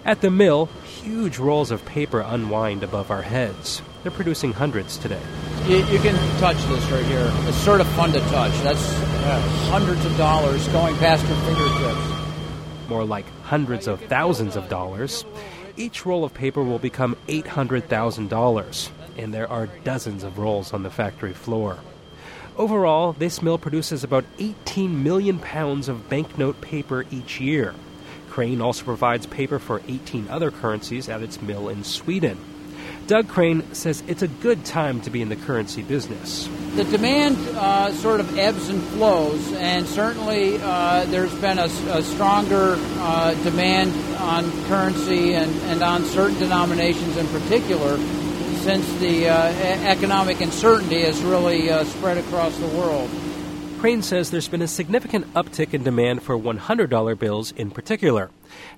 At 0.06 0.20
the 0.20 0.30
mill, 0.30 0.66
huge 0.84 1.38
rolls 1.38 1.70
of 1.70 1.82
paper 1.86 2.20
unwind 2.20 2.82
above 2.82 3.10
our 3.10 3.22
heads. 3.22 3.80
They're 4.02 4.12
producing 4.12 4.52
hundreds 4.52 4.98
today. 4.98 5.20
You, 5.66 5.78
you 5.86 5.98
can 5.98 6.14
touch 6.38 6.58
this 6.66 6.84
right 6.90 7.06
here. 7.06 7.32
It's 7.48 7.56
sort 7.56 7.80
of 7.80 7.88
fun 7.88 8.12
to 8.12 8.20
touch. 8.20 8.52
That's 8.62 8.84
uh, 8.84 9.40
hundreds 9.70 10.04
of 10.04 10.14
dollars 10.18 10.68
going 10.68 10.94
past 10.96 11.26
your 11.26 11.36
fingertips. 11.38 12.88
more 12.88 13.04
like 13.06 13.24
hundreds 13.44 13.86
of 13.86 13.98
thousands 14.02 14.56
of 14.56 14.68
dollars, 14.68 15.24
each 15.78 16.04
roll 16.04 16.22
of 16.22 16.34
paper 16.34 16.62
will 16.62 16.78
become 16.78 17.16
$800,000, 17.26 18.90
and 19.16 19.32
there 19.32 19.50
are 19.50 19.68
dozens 19.84 20.22
of 20.22 20.38
rolls 20.38 20.74
on 20.74 20.82
the 20.82 20.90
factory 20.90 21.32
floor. 21.32 21.78
Overall, 22.58 23.14
this 23.14 23.40
mill 23.40 23.56
produces 23.56 24.04
about 24.04 24.26
18 24.38 25.02
million 25.02 25.38
pounds 25.38 25.88
of 25.88 26.10
banknote 26.10 26.60
paper 26.60 27.06
each 27.10 27.40
year. 27.40 27.74
Crane 28.34 28.60
also 28.60 28.82
provides 28.82 29.26
paper 29.26 29.60
for 29.60 29.80
18 29.86 30.26
other 30.26 30.50
currencies 30.50 31.08
at 31.08 31.22
its 31.22 31.40
mill 31.40 31.68
in 31.68 31.84
Sweden. 31.84 32.36
Doug 33.06 33.28
Crane 33.28 33.62
says 33.72 34.02
it's 34.08 34.22
a 34.22 34.26
good 34.26 34.64
time 34.64 35.00
to 35.02 35.10
be 35.10 35.22
in 35.22 35.28
the 35.28 35.36
currency 35.36 35.82
business. 35.82 36.48
The 36.74 36.82
demand 36.82 37.36
uh, 37.56 37.92
sort 37.92 38.18
of 38.18 38.36
ebbs 38.36 38.68
and 38.70 38.82
flows, 38.88 39.52
and 39.52 39.86
certainly 39.86 40.58
uh, 40.60 41.04
there's 41.04 41.32
been 41.36 41.60
a, 41.60 41.66
a 41.66 42.02
stronger 42.02 42.74
uh, 42.76 43.34
demand 43.44 43.92
on 44.16 44.50
currency 44.64 45.34
and, 45.34 45.52
and 45.70 45.80
on 45.84 46.02
certain 46.02 46.36
denominations 46.40 47.16
in 47.16 47.28
particular 47.28 47.98
since 48.64 48.92
the 48.94 49.28
uh, 49.28 49.36
economic 49.86 50.40
uncertainty 50.40 51.02
has 51.02 51.22
really 51.22 51.70
uh, 51.70 51.84
spread 51.84 52.18
across 52.18 52.58
the 52.58 52.66
world. 52.66 53.08
Crane 53.84 54.00
says 54.00 54.30
there's 54.30 54.48
been 54.48 54.62
a 54.62 54.66
significant 54.66 55.30
uptick 55.34 55.74
in 55.74 55.82
demand 55.82 56.22
for 56.22 56.38
$100 56.38 57.18
bills 57.18 57.52
in 57.52 57.70
particular. 57.70 58.30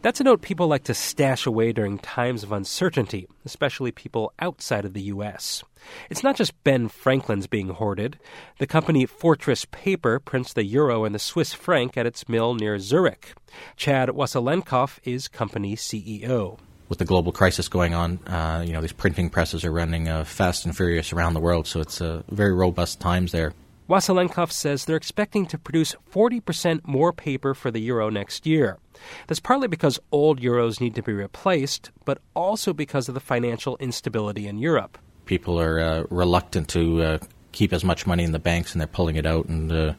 That's 0.03 0.21
a 0.21 0.25
note 0.25 0.43
people 0.43 0.67
like 0.67 0.83
to 0.83 0.95
stash 0.95 1.47
away 1.47 1.71
during 1.71 2.01
times 2.01 2.43
of 2.43 2.51
uncertainty, 2.51 3.29
especially 3.45 3.93
people 3.93 4.33
outside 4.41 4.85
of 4.85 4.95
the 4.95 5.03
U.S. 5.03 5.63
It's 6.11 6.25
not 6.25 6.35
just 6.35 6.61
Ben 6.65 6.89
Franklin's 6.89 7.47
being 7.47 7.69
hoarded. 7.69 8.19
The 8.59 8.67
company 8.67 9.07
Fortress 9.07 9.65
Paper 9.71 10.19
prints 10.19 10.53
the 10.53 10.65
euro 10.65 11.05
and 11.05 11.15
the 11.15 11.21
Swiss 11.21 11.55
franc 11.55 11.97
at 11.97 12.07
its 12.07 12.29
mill 12.29 12.55
near 12.55 12.81
Zurich. 12.81 13.33
Chad 13.77 14.09
Wasilenkoff 14.09 14.99
is 15.05 15.29
company 15.29 15.77
CEO 15.77 16.59
with 16.89 16.99
the 16.99 17.05
global 17.05 17.33
crisis 17.33 17.69
going 17.69 17.95
on, 17.95 18.19
uh, 18.27 18.63
you 18.65 18.73
know, 18.73 18.81
these 18.81 18.93
printing 18.93 19.29
presses 19.29 19.65
are 19.65 19.73
running 19.73 20.09
uh, 20.09 20.23
fast 20.23 20.65
and 20.65 20.77
furious 20.77 21.13
around 21.13 21.35
the 21.35 21.41
world, 21.41 21.67
so 21.67 21.81
it's 21.81 22.01
uh, 22.01 22.23
very 22.31 22.53
robust 22.53 23.01
times 23.01 23.33
there. 23.33 23.53
Wasilenkoff 23.89 24.51
says 24.51 24.85
they're 24.85 24.97
expecting 24.97 25.47
to 25.47 25.59
produce 25.59 25.95
40% 26.11 26.81
more 26.87 27.13
paper 27.13 27.55
for 27.55 27.71
the 27.71 27.79
euro 27.79 28.11
next 28.11 28.45
year. 28.45 28.79
That's 29.29 29.39
partly 29.39 29.69
because 29.69 30.01
old 30.11 30.41
euros 30.41 30.81
need 30.81 30.97
to 30.97 31.03
be 31.03 31.13
replaced, 31.13 31.93
but 32.05 32.19
also 32.35 32.73
because 32.73 33.09
of 33.09 33.15
the 33.15 33.21
financial 33.21 33.77
instability 33.77 34.49
in 34.49 34.59
Europe. 34.59 34.99
People 35.25 35.61
are 35.61 35.79
uh, 35.79 36.05
reluctant 36.11 36.69
to 36.71 37.03
uh, 37.03 37.19
keep 37.53 37.73
as 37.73 37.85
much 37.85 38.09
money 38.09 38.25
in 38.25 38.33
the 38.33 38.41
banks 38.41 38.73
and 38.73 38.81
they're 38.81 38.89
pulling 38.89 39.17
it 39.17 39.27
out 39.27 39.47
and 39.47 39.71
uh, 39.71 39.95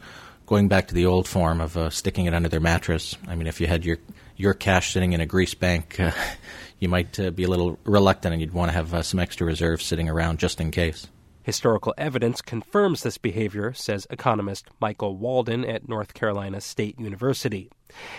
going 0.48 0.68
back 0.68 0.90
to 0.90 0.94
the 0.94 1.06
old 1.06 1.26
form 1.26 1.62
of 1.62 1.78
uh, 1.78 1.90
sticking 1.90 2.26
it 2.26 2.34
under 2.34 2.50
their 2.50 2.60
mattress. 2.60 3.16
I 3.26 3.36
mean, 3.36 3.48
if 3.48 3.62
you 3.62 3.68
had 3.68 3.86
your, 3.86 4.00
your 4.36 4.54
cash 4.54 4.92
sitting 4.92 5.14
in 5.14 5.22
a 5.22 5.26
Greece 5.26 5.54
bank, 5.54 5.98
uh, 5.98 6.12
you 6.80 6.90
might 6.90 7.18
uh, 7.22 7.32
be 7.32 7.44
a 7.44 7.48
little 7.48 7.80
reluctant 7.86 8.34
and 8.34 8.42
you'd 8.42 8.54
want 8.54 8.70
to 8.70 8.78
have 8.78 9.06
some 9.06 9.22
extra 9.22 9.48
reserves 9.48 9.86
sitting 9.86 10.10
around 10.10 10.40
just 10.40 10.60
in 10.60 10.72
case. 10.72 11.08
Historical 11.48 11.94
evidence 11.98 12.42
confirms 12.42 13.04
this 13.04 13.18
behavior, 13.18 13.72
says 13.72 14.06
economist 14.10 14.68
Michael 14.82 15.16
Walden 15.16 15.64
at 15.64 15.88
North 15.88 16.14
Carolina 16.14 16.60
State 16.60 17.00
University. 17.00 17.72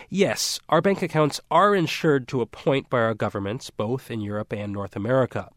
Yes, 0.09 0.61
our 0.71 0.81
bank 0.81 1.03
accounts 1.03 1.39
are 1.51 1.75
insured 1.75 2.27
to 2.29 2.41
a 2.41 2.47
point 2.47 2.89
by 2.89 3.01
our 3.01 3.13
governments, 3.13 3.69
both 3.69 4.11
in 4.11 4.23
Europe 4.23 4.55
and 4.55 4.73
North 4.73 4.97
America. 4.97 5.51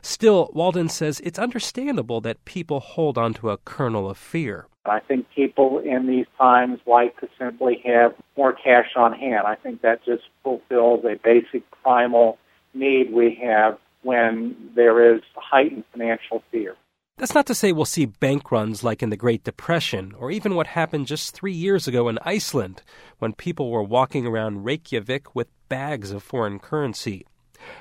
Still, 0.00 0.50
Walden 0.54 0.88
says 0.88 1.20
it's 1.20 1.38
understandable 1.38 2.22
that 2.22 2.46
people 2.46 2.80
hold 2.80 3.18
on 3.18 3.34
to 3.34 3.50
a 3.50 3.58
kernel 3.58 4.08
of 4.08 4.16
fear. 4.16 4.66
I 4.86 5.00
think 5.00 5.26
people 5.36 5.80
in 5.80 6.06
these 6.06 6.24
times 6.38 6.80
like 6.86 7.20
to 7.20 7.28
simply 7.38 7.82
have 7.84 8.14
more 8.38 8.54
cash 8.54 8.92
on 8.96 9.12
hand. 9.12 9.46
I 9.46 9.56
think 9.56 9.82
that 9.82 10.02
just 10.02 10.22
fulfills 10.42 11.04
a 11.04 11.16
basic 11.22 11.70
primal 11.82 12.38
need 12.72 13.12
we 13.12 13.38
have 13.42 13.76
when 14.02 14.56
there 14.74 15.14
is 15.14 15.20
heightened 15.36 15.84
financial 15.92 16.42
fear. 16.50 16.74
That's 17.18 17.34
not 17.34 17.46
to 17.46 17.54
say 17.54 17.72
we'll 17.72 17.84
see 17.84 18.06
bank 18.06 18.52
runs 18.52 18.84
like 18.84 19.02
in 19.02 19.10
the 19.10 19.16
Great 19.16 19.42
Depression, 19.42 20.14
or 20.16 20.30
even 20.30 20.54
what 20.54 20.68
happened 20.68 21.08
just 21.08 21.34
three 21.34 21.52
years 21.52 21.88
ago 21.88 22.08
in 22.08 22.20
Iceland, 22.22 22.82
when 23.18 23.32
people 23.32 23.72
were 23.72 23.82
walking 23.82 24.24
around 24.24 24.64
Reykjavik 24.64 25.34
with 25.34 25.48
bags 25.68 26.12
of 26.12 26.22
foreign 26.22 26.60
currency. 26.60 27.26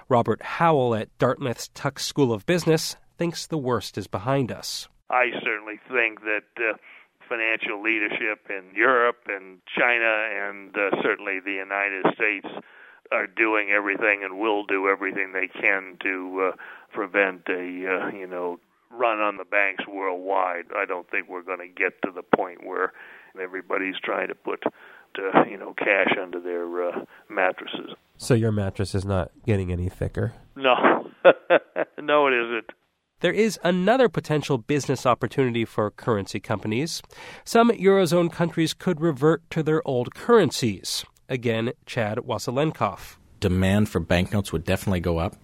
Robert 0.10 0.41
Howell 0.41 0.96
at 0.96 1.15
Dartmouth's 1.20 1.67
Tuck 1.75 2.00
School 2.00 2.34
of 2.34 2.48
Business 2.48 2.96
thinks 3.20 3.46
the 3.46 3.60
worst 3.60 3.96
is 3.96 4.08
behind 4.08 4.51
us. 4.51 4.88
I 5.12 5.29
certainly 5.44 5.79
think 5.88 6.22
that 6.22 6.50
uh, 6.58 6.77
financial 7.29 7.82
leadership 7.82 8.50
in 8.50 8.75
Europe 8.75 9.27
and 9.27 9.60
China 9.67 10.29
and 10.50 10.75
uh, 10.75 11.01
certainly 11.03 11.39
the 11.46 11.53
United 11.53 12.06
States 12.15 12.48
are 13.12 13.27
doing 13.27 13.70
everything 13.70 14.24
and 14.24 14.39
will 14.39 14.65
do 14.65 14.89
everything 14.89 15.32
they 15.32 15.48
can 15.48 15.98
to 16.01 16.51
uh, 16.51 16.56
prevent 16.91 17.44
a 17.50 17.53
uh, 17.53 18.08
you 18.10 18.27
know 18.27 18.60
run 18.89 19.20
on 19.20 19.38
the 19.38 19.46
banks 19.46 19.84
worldwide. 19.88 20.65
I 20.75 20.86
don't 20.86 21.10
think 21.10 21.29
we're 21.29 21.44
going 21.44 21.60
to 21.60 21.67
get 21.67 22.01
to 22.03 22.12
the 22.12 22.24
point 22.24 22.65
where 22.65 22.94
everybody's 23.41 23.96
trying 24.03 24.27
to 24.29 24.36
put 24.36 24.63
uh, 24.65 25.44
you 25.50 25.58
know 25.58 25.74
cash 25.74 26.13
under 26.22 26.39
their 26.39 26.89
uh, 26.89 27.06
mattresses. 27.29 27.96
So 28.17 28.34
your 28.34 28.51
mattress 28.51 28.96
is 28.96 29.06
not 29.06 29.32
getting 29.46 29.72
any 29.72 29.89
thicker. 29.89 30.34
No, 30.56 30.75
no, 32.01 32.27
it 32.27 32.34
isn't. 32.34 32.72
There 33.20 33.34
is 33.34 33.60
another 33.63 34.10
potential 34.10 34.60
business 34.60 35.06
opportunity 35.06 35.65
for 35.65 35.89
currency 35.89 36.39
companies. 36.39 37.01
Some 37.44 37.72
Eurozone 37.72 38.32
countries 38.32 38.75
could 38.75 39.01
revert 39.01 39.50
to 39.50 39.63
their 39.63 39.86
old 39.88 40.13
currencies. 40.13 41.03
Again, 41.27 41.72
Chad 41.88 42.20
Wasilenkoff. 42.20 43.15
Demand 43.39 43.89
for 43.89 44.00
banknotes 44.00 44.53
would 44.53 44.63
definitely 44.63 45.00
go 45.00 45.17
up. 45.17 45.36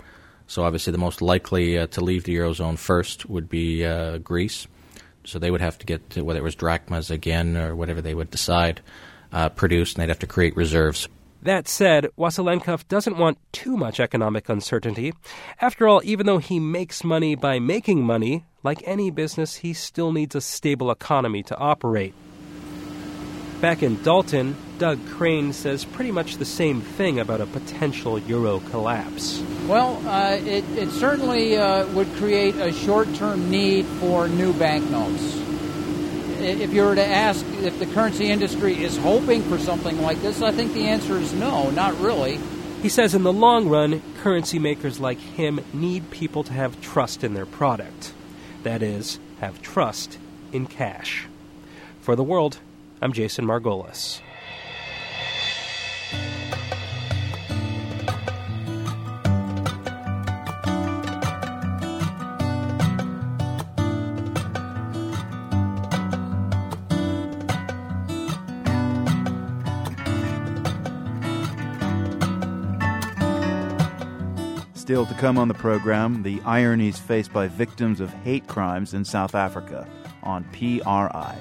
So 0.47 0.63
obviously, 0.63 0.91
the 0.91 0.97
most 0.97 1.21
likely 1.21 1.77
uh, 1.77 1.87
to 1.87 2.01
leave 2.01 2.23
the 2.25 2.35
eurozone 2.35 2.77
first 2.77 3.27
would 3.27 3.49
be 3.49 3.85
uh, 3.85 4.17
Greece. 4.19 4.67
So 5.25 5.39
they 5.39 5.51
would 5.51 5.61
have 5.61 5.77
to 5.79 5.85
get 5.85 6.09
to, 6.11 6.23
whether 6.23 6.39
it 6.39 6.43
was 6.43 6.55
drachmas 6.55 7.09
again 7.09 7.55
or 7.55 7.75
whatever 7.75 8.01
they 8.01 8.13
would 8.13 8.29
decide 8.29 8.81
uh, 9.31 9.49
produced, 9.49 9.95
and 9.95 10.03
they'd 10.03 10.09
have 10.09 10.19
to 10.19 10.27
create 10.27 10.55
reserves. 10.55 11.07
That 11.41 11.67
said, 11.67 12.07
Wasilenkoff 12.17 12.87
doesn't 12.87 13.17
want 13.17 13.37
too 13.51 13.75
much 13.75 13.99
economic 13.99 14.47
uncertainty. 14.47 15.13
After 15.59 15.87
all, 15.87 16.01
even 16.05 16.25
though 16.25 16.37
he 16.37 16.57
makes 16.57 17.03
money 17.03 17.35
by 17.35 17.59
making 17.59 18.05
money, 18.05 18.45
like 18.63 18.81
any 18.85 19.11
business, 19.11 19.55
he 19.55 19.73
still 19.73 20.13
needs 20.13 20.35
a 20.35 20.41
stable 20.41 20.89
economy 20.89 21.43
to 21.43 21.57
operate. 21.57 22.13
Back 23.63 23.81
in 23.81 24.03
Dalton, 24.03 24.57
Doug 24.77 24.99
Crane 25.07 25.53
says 25.53 25.85
pretty 25.85 26.11
much 26.11 26.35
the 26.35 26.43
same 26.43 26.81
thing 26.81 27.17
about 27.17 27.39
a 27.39 27.45
potential 27.45 28.19
euro 28.19 28.59
collapse. 28.59 29.41
Well, 29.69 30.05
uh, 30.05 30.35
it, 30.35 30.65
it, 30.77 30.89
certainly 30.89 31.55
uh, 31.55 31.87
would 31.93 32.13
create 32.15 32.55
a 32.55 32.73
short 32.73 33.15
term 33.15 33.49
need 33.49 33.85
for 33.85 34.27
new 34.27 34.51
banknotes. 34.51 35.37
If 36.41 36.73
you 36.73 36.83
were 36.83 36.95
to 36.95 37.05
ask 37.05 37.45
if 37.61 37.79
the 37.79 37.85
currency 37.85 38.29
industry 38.29 38.83
is 38.83 38.97
hoping 38.97 39.41
for 39.43 39.57
something 39.57 40.01
like 40.01 40.21
this, 40.21 40.41
I 40.41 40.51
think 40.51 40.73
the 40.73 40.89
answer 40.89 41.17
is 41.17 41.31
no, 41.31 41.69
not 41.69 41.97
really. 42.01 42.41
He 42.81 42.89
says 42.89 43.15
in 43.15 43.23
the 43.23 43.31
long 43.31 43.69
run, 43.69 44.01
currency 44.17 44.59
makers 44.59 44.99
like 44.99 45.19
him 45.19 45.61
need 45.71 46.11
people 46.11 46.43
to 46.43 46.51
have 46.51 46.81
trust 46.81 47.23
in 47.23 47.33
their 47.33 47.45
product. 47.45 48.11
That 48.63 48.83
is, 48.83 49.19
have 49.39 49.61
trust 49.61 50.17
in 50.51 50.67
cash. 50.67 51.27
For 52.01 52.17
the 52.17 52.25
world, 52.25 52.59
I'm 53.03 53.11
Jason 53.11 53.45
Margolis. 53.45 54.21
Still 74.75 75.05
to 75.05 75.13
come 75.15 75.37
on 75.37 75.49
the 75.49 75.53
program, 75.53 76.23
the 76.23 76.39
ironies 76.45 76.99
faced 76.99 77.33
by 77.33 77.49
victims 77.49 77.99
of 77.99 78.13
hate 78.13 78.47
crimes 78.47 78.93
in 78.93 79.03
South 79.03 79.35
Africa 79.35 79.85
on 80.23 80.45
PRI. 80.53 81.37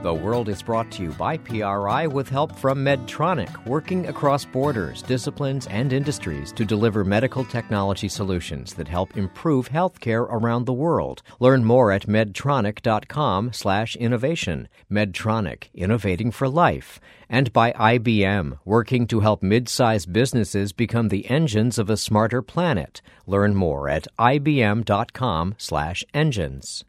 The 0.00 0.14
World 0.14 0.48
is 0.48 0.62
brought 0.62 0.92
to 0.92 1.02
you 1.02 1.10
by 1.10 1.38
PRI 1.38 2.06
with 2.06 2.28
help 2.28 2.54
from 2.54 2.84
Medtronic, 2.84 3.66
working 3.66 4.06
across 4.06 4.44
borders, 4.44 5.02
disciplines, 5.02 5.66
and 5.66 5.92
industries 5.92 6.52
to 6.52 6.64
deliver 6.64 7.04
medical 7.04 7.44
technology 7.44 8.08
solutions 8.08 8.74
that 8.74 8.86
help 8.86 9.16
improve 9.16 9.68
healthcare 9.68 10.28
around 10.30 10.66
the 10.66 10.72
world. 10.72 11.24
Learn 11.40 11.64
more 11.64 11.90
at 11.90 12.06
medtronic.com/innovation. 12.06 14.68
Medtronic, 14.88 15.64
innovating 15.74 16.30
for 16.30 16.48
life. 16.48 17.00
And 17.28 17.52
by 17.52 17.72
IBM, 17.72 18.60
working 18.64 19.04
to 19.08 19.18
help 19.18 19.42
mid-sized 19.42 20.12
businesses 20.12 20.72
become 20.72 21.08
the 21.08 21.28
engines 21.28 21.76
of 21.76 21.90
a 21.90 21.96
smarter 21.96 22.40
planet. 22.40 23.02
Learn 23.26 23.56
more 23.56 23.88
at 23.88 24.06
ibm.com/engines. 24.16 26.84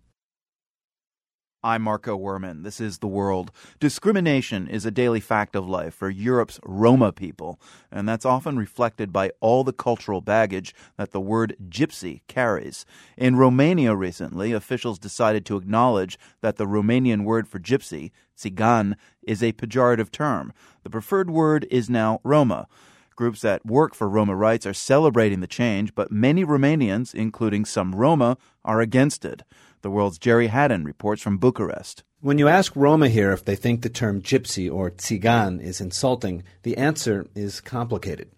I'm 1.61 1.81
Marco 1.81 2.17
Werman. 2.17 2.63
This 2.63 2.79
is 2.79 2.99
The 2.99 3.07
World. 3.07 3.51
Discrimination 3.81 4.65
is 4.69 4.85
a 4.85 4.91
daily 4.91 5.19
fact 5.19 5.57
of 5.57 5.67
life 5.67 5.93
for 5.93 6.09
Europe's 6.09 6.57
Roma 6.63 7.11
people, 7.11 7.59
and 7.91 8.07
that's 8.07 8.25
often 8.25 8.57
reflected 8.57 9.11
by 9.11 9.31
all 9.41 9.65
the 9.65 9.73
cultural 9.73 10.21
baggage 10.21 10.73
that 10.95 11.11
the 11.11 11.19
word 11.19 11.57
gypsy 11.67 12.21
carries. 12.29 12.85
In 13.17 13.35
Romania 13.35 13.93
recently, 13.93 14.53
officials 14.53 14.97
decided 14.97 15.45
to 15.47 15.57
acknowledge 15.57 16.17
that 16.39 16.55
the 16.55 16.65
Romanian 16.65 17.25
word 17.25 17.45
for 17.45 17.59
gypsy, 17.59 18.11
tsigan, 18.37 18.95
is 19.21 19.43
a 19.43 19.51
pejorative 19.51 20.11
term. 20.11 20.53
The 20.83 20.89
preferred 20.89 21.29
word 21.29 21.67
is 21.69 21.89
now 21.89 22.21
Roma. 22.23 22.69
Groups 23.17 23.41
that 23.41 23.65
work 23.65 23.95
for 23.95 24.07
Roma 24.07 24.33
rights 24.33 24.65
are 24.65 24.73
celebrating 24.73 25.41
the 25.41 25.45
change, 25.45 25.93
but 25.93 26.09
many 26.09 26.45
Romanians, 26.45 27.13
including 27.13 27.65
some 27.65 27.93
Roma, 27.93 28.37
are 28.63 28.79
against 28.79 29.25
it. 29.25 29.43
The 29.81 29.89
world's 29.89 30.17
Gerry 30.17 30.47
Hadden 30.47 30.83
reports 30.83 31.21
from 31.21 31.37
Bucharest. 31.37 32.03
When 32.19 32.37
you 32.37 32.49
ask 32.49 32.75
Roma 32.75 33.07
here 33.07 33.31
if 33.31 33.45
they 33.45 33.55
think 33.55 33.81
the 33.81 33.89
term 33.89 34.21
gypsy 34.21 34.69
or 34.69 34.91
tsigan 34.91 35.61
is 35.61 35.79
insulting, 35.79 36.43
the 36.63 36.75
answer 36.75 37.27
is 37.33 37.61
complicated. 37.61 38.29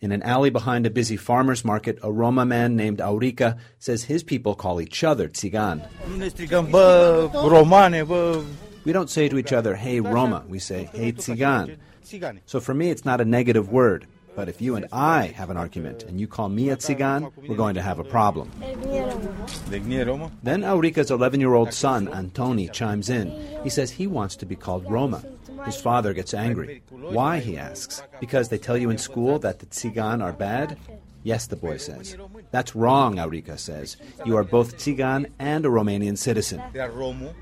In 0.00 0.12
an 0.12 0.22
alley 0.22 0.50
behind 0.50 0.84
a 0.84 0.90
busy 0.90 1.16
farmer's 1.16 1.64
market, 1.64 1.98
a 2.02 2.12
Roma 2.12 2.44
man 2.44 2.76
named 2.76 2.98
Aurica 2.98 3.58
says 3.78 4.04
his 4.04 4.22
people 4.22 4.54
call 4.54 4.78
each 4.78 5.02
other 5.02 5.26
tsigan. 5.28 5.86
We 8.84 8.92
don't 8.92 9.10
say 9.10 9.28
to 9.30 9.38
each 9.38 9.52
other, 9.54 9.76
hey 9.76 10.00
Roma, 10.00 10.44
we 10.48 10.58
say, 10.58 10.90
hey 10.92 11.12
tsigan. 11.12 11.78
So 12.44 12.60
for 12.60 12.74
me, 12.74 12.90
it's 12.90 13.06
not 13.06 13.22
a 13.22 13.24
negative 13.24 13.70
word. 13.70 14.06
But 14.36 14.48
if 14.48 14.60
you 14.60 14.76
and 14.76 14.86
I 14.92 15.26
have 15.28 15.50
an 15.50 15.56
argument 15.56 16.04
and 16.04 16.20
you 16.20 16.26
call 16.26 16.48
me 16.48 16.70
a 16.70 16.76
Tsigan, 16.76 17.32
we're 17.48 17.56
going 17.56 17.74
to 17.74 17.82
have 17.82 17.98
a 17.98 18.04
problem. 18.04 18.50
Then 18.60 20.62
Aurica's 20.62 21.10
11 21.10 21.40
year 21.40 21.54
old 21.54 21.72
son, 21.72 22.06
Antoni, 22.08 22.72
chimes 22.72 23.10
in. 23.10 23.32
He 23.62 23.70
says 23.70 23.90
he 23.90 24.06
wants 24.06 24.36
to 24.36 24.46
be 24.46 24.56
called 24.56 24.90
Roma. 24.90 25.22
His 25.66 25.80
father 25.80 26.14
gets 26.14 26.32
angry. 26.32 26.82
Why, 26.90 27.40
he 27.40 27.58
asks. 27.58 28.02
Because 28.20 28.48
they 28.48 28.58
tell 28.58 28.78
you 28.78 28.90
in 28.90 28.98
school 28.98 29.38
that 29.40 29.58
the 29.58 29.66
Tsigan 29.66 30.22
are 30.22 30.32
bad? 30.32 30.78
Yes, 31.22 31.46
the 31.46 31.56
boy 31.56 31.76
says. 31.76 32.16
That's 32.50 32.74
wrong, 32.74 33.16
Aurica 33.16 33.58
says. 33.58 33.98
You 34.24 34.38
are 34.38 34.44
both 34.44 34.78
Tsigan 34.78 35.30
and 35.38 35.66
a 35.66 35.68
Romanian 35.68 36.16
citizen. 36.16 36.62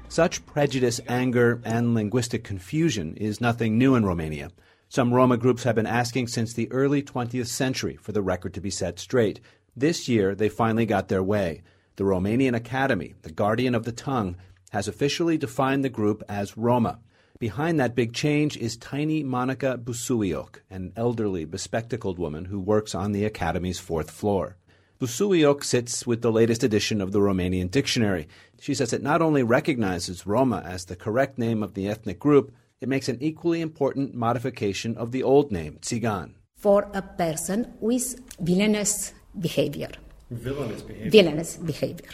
Such 0.09 0.45
prejudice, 0.47 1.01
anger, 1.07 1.61
and 1.65 1.95
linguistic 1.95 2.43
confusion 2.43 3.15
is 3.17 3.41
nothing 3.41 3.79
new 3.79 3.95
in 3.95 4.05
Romania. 4.05 4.51
Some 4.91 5.13
Roma 5.13 5.37
groups 5.37 5.65
have 5.65 5.75
been 5.75 5.87
asking 5.87 6.29
since 6.29 6.55
the 6.55 6.73
early 6.73 7.03
20th 7.03 7.49
century 7.49 7.97
for 7.97 8.13
the 8.13 8.23
record 8.23 8.55
to 8.55 8.61
be 8.63 8.71
set 8.71 8.99
straight. 8.99 9.39
This 9.77 10.09
year, 10.09 10.35
they 10.35 10.49
finally 10.49 10.87
got 10.87 11.09
their 11.09 11.23
way. 11.23 11.63
The 11.97 12.05
Romanian 12.05 12.57
Academy, 12.57 13.15
the 13.21 13.31
guardian 13.31 13.75
of 13.75 13.85
the 13.85 13.93
tongue, 13.93 14.37
has 14.71 14.89
officially 14.89 15.37
defined 15.37 15.85
the 15.85 15.91
group 15.91 16.23
as 16.27 16.57
Roma. 16.57 17.01
Behind 17.39 17.79
that 17.79 17.95
big 17.95 18.15
change 18.15 18.57
is 18.57 18.79
tiny 18.79 19.23
Monica 19.23 19.79
Busuioc, 19.79 20.61
an 20.71 20.95
elderly, 20.97 21.45
bespectacled 21.45 22.19
woman 22.19 22.47
who 22.47 22.59
works 22.59 22.95
on 22.95 23.13
the 23.13 23.27
Academy's 23.27 23.79
fourth 23.79 24.11
floor. 24.11 24.57
Busuioc 24.99 25.65
sits 25.65 26.07
with 26.07 26.23
the 26.23 26.33
latest 26.33 26.65
edition 26.65 27.03
of 27.03 27.13
the 27.13 27.21
Romanian 27.21 27.71
dictionary. 27.71 28.27
She 28.59 28.75
says 28.75 28.95
it 28.95 29.03
not 29.03 29.21
only 29.21 29.43
recognizes 29.43 30.27
Roma 30.27 30.63
as 30.65 30.87
the 30.87 30.97
correct 30.97 31.39
name 31.39 31.63
of 31.63 31.75
the 31.75 31.89
ethnic 31.89 32.19
group, 32.19 32.53
it 32.81 32.89
makes 32.89 33.09
an 33.09 33.19
equally 33.21 33.61
important 33.61 34.15
modification 34.15 34.97
of 34.97 35.13
the 35.13 35.23
old 35.23 35.51
name, 35.51 35.79
Tsigan. 35.81 36.35
For 36.57 36.89
a 36.93 37.03
person 37.03 37.75
with 37.81 38.21
villainous 38.41 39.13
behavior. 39.39 39.91
Villainous 40.31 40.83
behavior. 40.83 41.11
Villainous 41.11 41.57
behavior. 41.57 42.11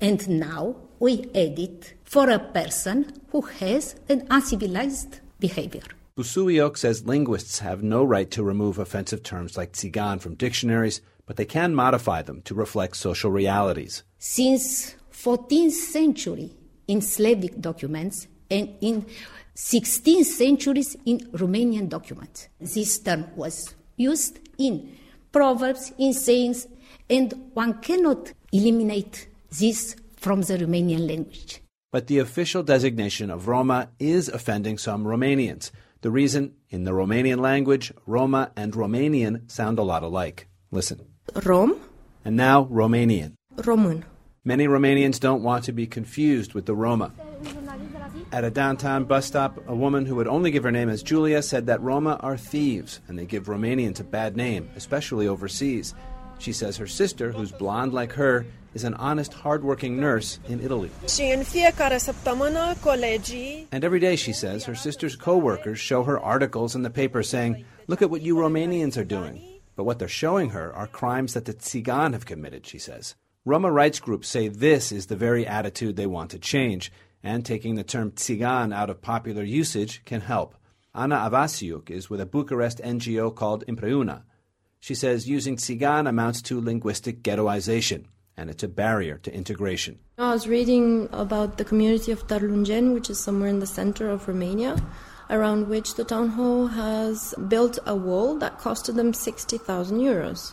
And 0.00 0.28
now 0.28 0.76
we 0.98 1.30
add 1.34 1.58
it 1.58 1.94
for 2.04 2.28
a 2.28 2.38
person 2.38 3.12
who 3.30 3.42
has 3.42 3.96
an 4.08 4.26
uncivilized 4.30 5.20
behavior. 5.38 5.82
Busuioc 6.16 6.76
says 6.76 7.06
linguists 7.06 7.58
have 7.58 7.82
no 7.82 8.04
right 8.04 8.30
to 8.30 8.42
remove 8.42 8.78
offensive 8.78 9.22
terms 9.22 9.56
like 9.56 9.72
Tsigan 9.72 10.20
from 10.20 10.34
dictionaries, 10.34 11.00
but 11.26 11.36
they 11.36 11.44
can 11.44 11.74
modify 11.74 12.22
them 12.22 12.42
to 12.42 12.54
reflect 12.54 12.96
social 12.96 13.30
realities. 13.30 14.04
Since 14.18 14.94
14th 15.12 15.72
century 15.72 16.52
in 16.86 17.00
Slavic 17.00 17.60
documents 17.60 18.28
and 18.50 18.74
in 18.80 19.06
16th 19.56 20.24
centuries 20.24 20.96
in 21.04 21.18
Romanian 21.32 21.88
documents. 21.88 22.48
This 22.60 22.98
term 22.98 23.26
was 23.36 23.74
used 23.96 24.40
in 24.58 24.96
proverbs, 25.30 25.92
in 25.98 26.12
sayings, 26.12 26.66
and 27.08 27.50
one 27.54 27.74
cannot 27.80 28.32
eliminate 28.52 29.28
this 29.58 29.96
from 30.16 30.40
the 30.42 30.58
Romanian 30.58 31.06
language. 31.08 31.60
But 31.92 32.08
the 32.08 32.18
official 32.18 32.64
designation 32.64 33.30
of 33.30 33.46
Roma 33.46 33.90
is 34.00 34.28
offending 34.28 34.78
some 34.78 35.04
Romanians. 35.04 35.70
The 36.00 36.10
reason, 36.10 36.54
in 36.68 36.84
the 36.84 36.90
Romanian 36.90 37.38
language, 37.38 37.92
Roma 38.06 38.50
and 38.56 38.72
Romanian 38.72 39.50
sound 39.50 39.78
a 39.78 39.82
lot 39.82 40.02
alike. 40.02 40.48
Listen. 40.70 41.06
Rom. 41.44 41.80
And 42.24 42.36
now 42.36 42.64
Romanian. 42.64 43.34
Român. 43.56 44.02
Many 44.44 44.66
Romanians 44.66 45.20
don't 45.20 45.42
want 45.42 45.64
to 45.64 45.72
be 45.72 45.86
confused 45.86 46.52
with 46.52 46.66
the 46.66 46.74
Roma. 46.74 47.12
At 48.32 48.44
a 48.44 48.50
downtown 48.50 49.04
bus 49.04 49.26
stop, 49.26 49.58
a 49.68 49.74
woman 49.74 50.06
who 50.06 50.16
would 50.16 50.26
only 50.26 50.50
give 50.50 50.64
her 50.64 50.72
name 50.72 50.88
as 50.88 51.02
Julia 51.02 51.42
said 51.42 51.66
that 51.66 51.80
Roma 51.82 52.18
are 52.20 52.36
thieves 52.36 53.00
and 53.08 53.18
they 53.18 53.26
give 53.26 53.46
Romanians 53.46 54.00
a 54.00 54.04
bad 54.04 54.36
name, 54.36 54.70
especially 54.76 55.28
overseas. 55.28 55.94
She 56.38 56.52
says 56.52 56.76
her 56.76 56.86
sister, 56.86 57.32
who's 57.32 57.52
blonde 57.52 57.92
like 57.92 58.12
her, 58.12 58.44
is 58.74 58.84
an 58.84 58.94
honest, 58.94 59.32
hardworking 59.32 60.00
nurse 60.00 60.40
in 60.48 60.60
Italy. 60.60 60.90
And 63.72 63.84
every 63.84 64.00
day, 64.00 64.16
she 64.16 64.32
says, 64.32 64.64
her 64.64 64.74
sister's 64.74 65.16
co 65.16 65.36
workers 65.36 65.78
show 65.78 66.02
her 66.02 66.18
articles 66.18 66.74
in 66.74 66.82
the 66.82 66.90
paper 66.90 67.22
saying, 67.22 67.64
Look 67.86 68.02
at 68.02 68.10
what 68.10 68.22
you 68.22 68.34
Romanians 68.34 68.96
are 68.96 69.04
doing. 69.04 69.42
But 69.76 69.84
what 69.84 69.98
they're 69.98 70.08
showing 70.08 70.50
her 70.50 70.72
are 70.74 70.86
crimes 70.86 71.34
that 71.34 71.44
the 71.44 71.54
Tsigan 71.54 72.12
have 72.12 72.26
committed, 72.26 72.66
she 72.66 72.78
says. 72.78 73.14
Roma 73.44 73.70
rights 73.70 74.00
groups 74.00 74.28
say 74.28 74.48
this 74.48 74.90
is 74.90 75.06
the 75.06 75.16
very 75.16 75.46
attitude 75.46 75.96
they 75.96 76.06
want 76.06 76.30
to 76.30 76.38
change 76.38 76.90
and 77.24 77.44
taking 77.44 77.74
the 77.74 77.82
term 77.82 78.12
Tsigan 78.12 78.72
out 78.72 78.90
of 78.90 79.00
popular 79.00 79.42
usage 79.42 80.02
can 80.04 80.20
help. 80.20 80.54
Ana 80.94 81.16
Avasiuk 81.16 81.90
is 81.90 82.08
with 82.10 82.20
a 82.20 82.26
Bucharest 82.26 82.78
NGO 82.78 83.34
called 83.34 83.64
Impreuna. 83.66 84.22
She 84.78 84.94
says 84.94 85.28
using 85.28 85.56
Tsigan 85.56 86.06
amounts 86.06 86.42
to 86.42 86.60
linguistic 86.60 87.22
ghettoization, 87.22 88.04
and 88.36 88.50
it's 88.50 88.62
a 88.62 88.68
barrier 88.68 89.16
to 89.18 89.34
integration. 89.34 89.98
I 90.18 90.34
was 90.34 90.46
reading 90.46 91.08
about 91.12 91.56
the 91.56 91.64
community 91.64 92.12
of 92.12 92.26
Tarlungen, 92.26 92.92
which 92.92 93.08
is 93.08 93.18
somewhere 93.18 93.48
in 93.48 93.60
the 93.60 93.66
center 93.66 94.10
of 94.10 94.28
Romania, 94.28 94.76
around 95.30 95.68
which 95.68 95.94
the 95.94 96.04
town 96.04 96.28
hall 96.28 96.66
has 96.66 97.34
built 97.48 97.78
a 97.86 97.96
wall 97.96 98.38
that 98.38 98.60
costed 98.60 98.96
them 98.96 99.14
60,000 99.14 99.98
euros. 99.98 100.52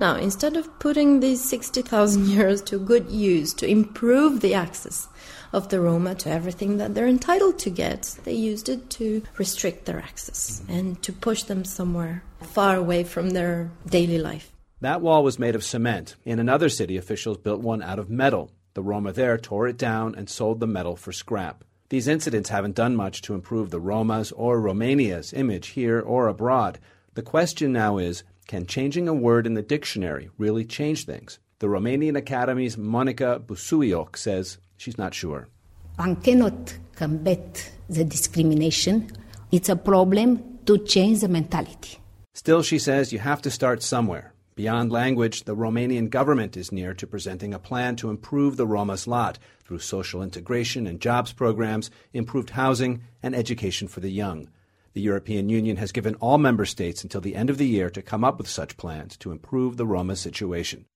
Now, 0.00 0.16
instead 0.16 0.56
of 0.56 0.78
putting 0.78 1.20
these 1.20 1.42
60,000 1.42 2.24
euros 2.26 2.64
to 2.66 2.78
good 2.78 3.10
use 3.10 3.54
to 3.54 3.66
improve 3.66 4.40
the 4.40 4.54
access 4.54 5.08
of 5.54 5.68
the 5.68 5.80
Roma 5.80 6.16
to 6.16 6.28
everything 6.28 6.78
that 6.78 6.94
they're 6.94 7.06
entitled 7.06 7.60
to 7.60 7.70
get. 7.70 8.18
They 8.24 8.32
used 8.32 8.68
it 8.68 8.90
to 8.90 9.22
restrict 9.38 9.84
their 9.84 10.00
access 10.00 10.62
and 10.68 11.00
to 11.04 11.12
push 11.12 11.44
them 11.44 11.64
somewhere 11.64 12.24
far 12.42 12.76
away 12.76 13.04
from 13.04 13.30
their 13.30 13.70
daily 13.88 14.18
life. 14.18 14.50
That 14.80 15.00
wall 15.00 15.22
was 15.22 15.38
made 15.38 15.54
of 15.54 15.62
cement. 15.62 16.16
In 16.24 16.40
another 16.40 16.68
city, 16.68 16.96
officials 16.96 17.38
built 17.38 17.60
one 17.60 17.82
out 17.82 18.00
of 18.00 18.10
metal. 18.10 18.50
The 18.74 18.82
Roma 18.82 19.12
there 19.12 19.38
tore 19.38 19.68
it 19.68 19.78
down 19.78 20.16
and 20.16 20.28
sold 20.28 20.58
the 20.58 20.66
metal 20.66 20.96
for 20.96 21.12
scrap. 21.12 21.62
These 21.88 22.08
incidents 22.08 22.48
haven't 22.48 22.74
done 22.74 22.96
much 22.96 23.22
to 23.22 23.34
improve 23.34 23.70
the 23.70 23.78
Roma's 23.78 24.32
or 24.32 24.60
Romania's 24.60 25.32
image 25.32 25.68
here 25.68 26.00
or 26.00 26.26
abroad. 26.26 26.80
The 27.14 27.22
question 27.22 27.72
now 27.72 27.98
is 27.98 28.24
can 28.54 28.66
changing 28.66 29.08
a 29.08 29.12
word 29.28 29.48
in 29.48 29.54
the 29.54 29.62
dictionary 29.62 30.30
really 30.38 30.64
change 30.64 31.06
things? 31.06 31.40
The 31.58 31.66
Romanian 31.66 32.16
Academy's 32.16 32.78
Monica 32.78 33.42
Busuioc 33.44 34.16
says 34.16 34.58
She's 34.76 34.96
not 34.96 35.12
sure. 35.12 35.48
One 35.96 36.14
cannot 36.14 36.78
combat 36.94 37.72
the 37.88 38.04
discrimination. 38.04 39.10
It's 39.50 39.68
a 39.68 39.74
problem 39.74 40.60
to 40.66 40.78
change 40.78 41.22
the 41.22 41.28
mentality. 41.28 41.98
Still, 42.32 42.62
she 42.62 42.78
says 42.78 43.12
you 43.12 43.18
have 43.18 43.42
to 43.42 43.50
start 43.50 43.82
somewhere. 43.82 44.32
Beyond 44.54 44.92
language, 44.92 45.42
the 45.42 45.56
Romanian 45.56 46.08
government 46.08 46.56
is 46.56 46.70
near 46.70 46.94
to 46.94 47.08
presenting 47.08 47.54
a 47.54 47.58
plan 47.58 47.96
to 47.96 48.08
improve 48.08 48.56
the 48.56 48.68
Roma's 48.68 49.08
lot 49.08 49.36
through 49.64 49.80
social 49.80 50.22
integration 50.22 50.86
and 50.86 51.00
jobs 51.00 51.32
programs, 51.32 51.90
improved 52.12 52.50
housing, 52.50 53.02
and 53.20 53.34
education 53.34 53.88
for 53.88 53.98
the 53.98 54.12
young. 54.12 54.48
The 54.94 55.00
European 55.00 55.48
Union 55.48 55.76
has 55.78 55.90
given 55.90 56.14
all 56.16 56.38
member 56.38 56.64
states 56.64 57.02
until 57.02 57.20
the 57.20 57.34
end 57.34 57.50
of 57.50 57.58
the 57.58 57.66
year 57.66 57.90
to 57.90 58.00
come 58.00 58.22
up 58.22 58.38
with 58.38 58.48
such 58.48 58.76
plans 58.76 59.16
to 59.16 59.32
improve 59.32 59.76
the 59.76 59.86
Roma 59.86 60.14
situation. 60.14 60.86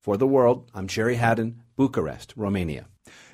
For 0.00 0.16
the 0.16 0.26
World, 0.26 0.70
I'm 0.74 0.86
Gerry 0.86 1.16
Hadden, 1.16 1.62
Bucharest, 1.76 2.32
Romania. 2.34 2.86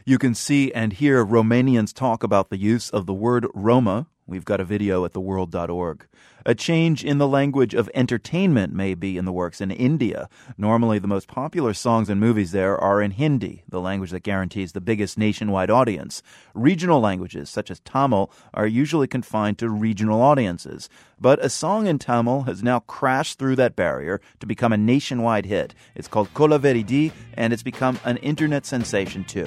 You 0.05 0.19
can 0.19 0.35
see 0.35 0.73
and 0.73 0.93
hear 0.93 1.25
Romanians 1.25 1.95
talk 1.95 2.25
about 2.25 2.51
the 2.51 2.59
use 2.59 2.91
of 2.91 3.07
the 3.07 3.15
word 3.15 3.47
Roma 3.55 4.09
We've 4.29 4.45
got 4.45 4.61
a 4.61 4.65
video 4.65 5.07
at 5.07 5.15
theworld.org. 5.15 6.07
A 6.45 6.55
change 6.55 7.03
in 7.05 7.19
the 7.19 7.27
language 7.27 7.75
of 7.75 7.91
entertainment 7.95 8.73
may 8.75 8.95
be 8.95 9.17
in 9.17 9.25
the 9.25 9.33
works 9.33 9.61
in 9.61 9.71
India. 9.71 10.29
Normally, 10.57 10.99
the 10.99 11.09
most 11.09 11.29
popular 11.29 11.75
songs 11.75 12.09
and 12.09 12.21
movies 12.21 12.53
there 12.53 12.79
are 12.79 13.03
in 13.03 13.11
Hindi, 13.13 13.65
the 13.69 13.81
language 13.81 14.11
that 14.11 14.23
guarantees 14.23 14.73
the 14.73 14.81
biggest 14.81 15.19
nationwide 15.19 15.71
audience. 15.71 16.23
Regional 16.55 17.01
languages, 17.01 17.49
such 17.49 17.71
as 17.71 17.81
Tamil, 17.81 18.31
are 18.53 18.67
usually 18.67 19.07
confined 19.07 19.59
to 19.59 19.69
regional 19.71 20.21
audiences. 20.21 20.89
But 21.21 21.43
a 21.45 21.49
song 21.49 21.87
in 21.87 21.99
Tamil 21.99 22.43
has 22.43 22.63
now 22.63 22.81
crashed 22.81 23.39
through 23.39 23.57
that 23.57 23.77
barrier 23.77 24.21
to 24.41 24.47
become 24.47 24.73
a 24.73 24.77
nationwide 24.77 25.47
hit. 25.47 25.75
It's 25.95 26.09
called 26.09 26.33
Kolaveridi, 26.35 27.13
and 27.35 27.53
it's 27.53 27.63
become 27.63 27.99
an 28.05 28.19
internet 28.19 28.67
sensation 28.67 29.25
too. 29.25 29.47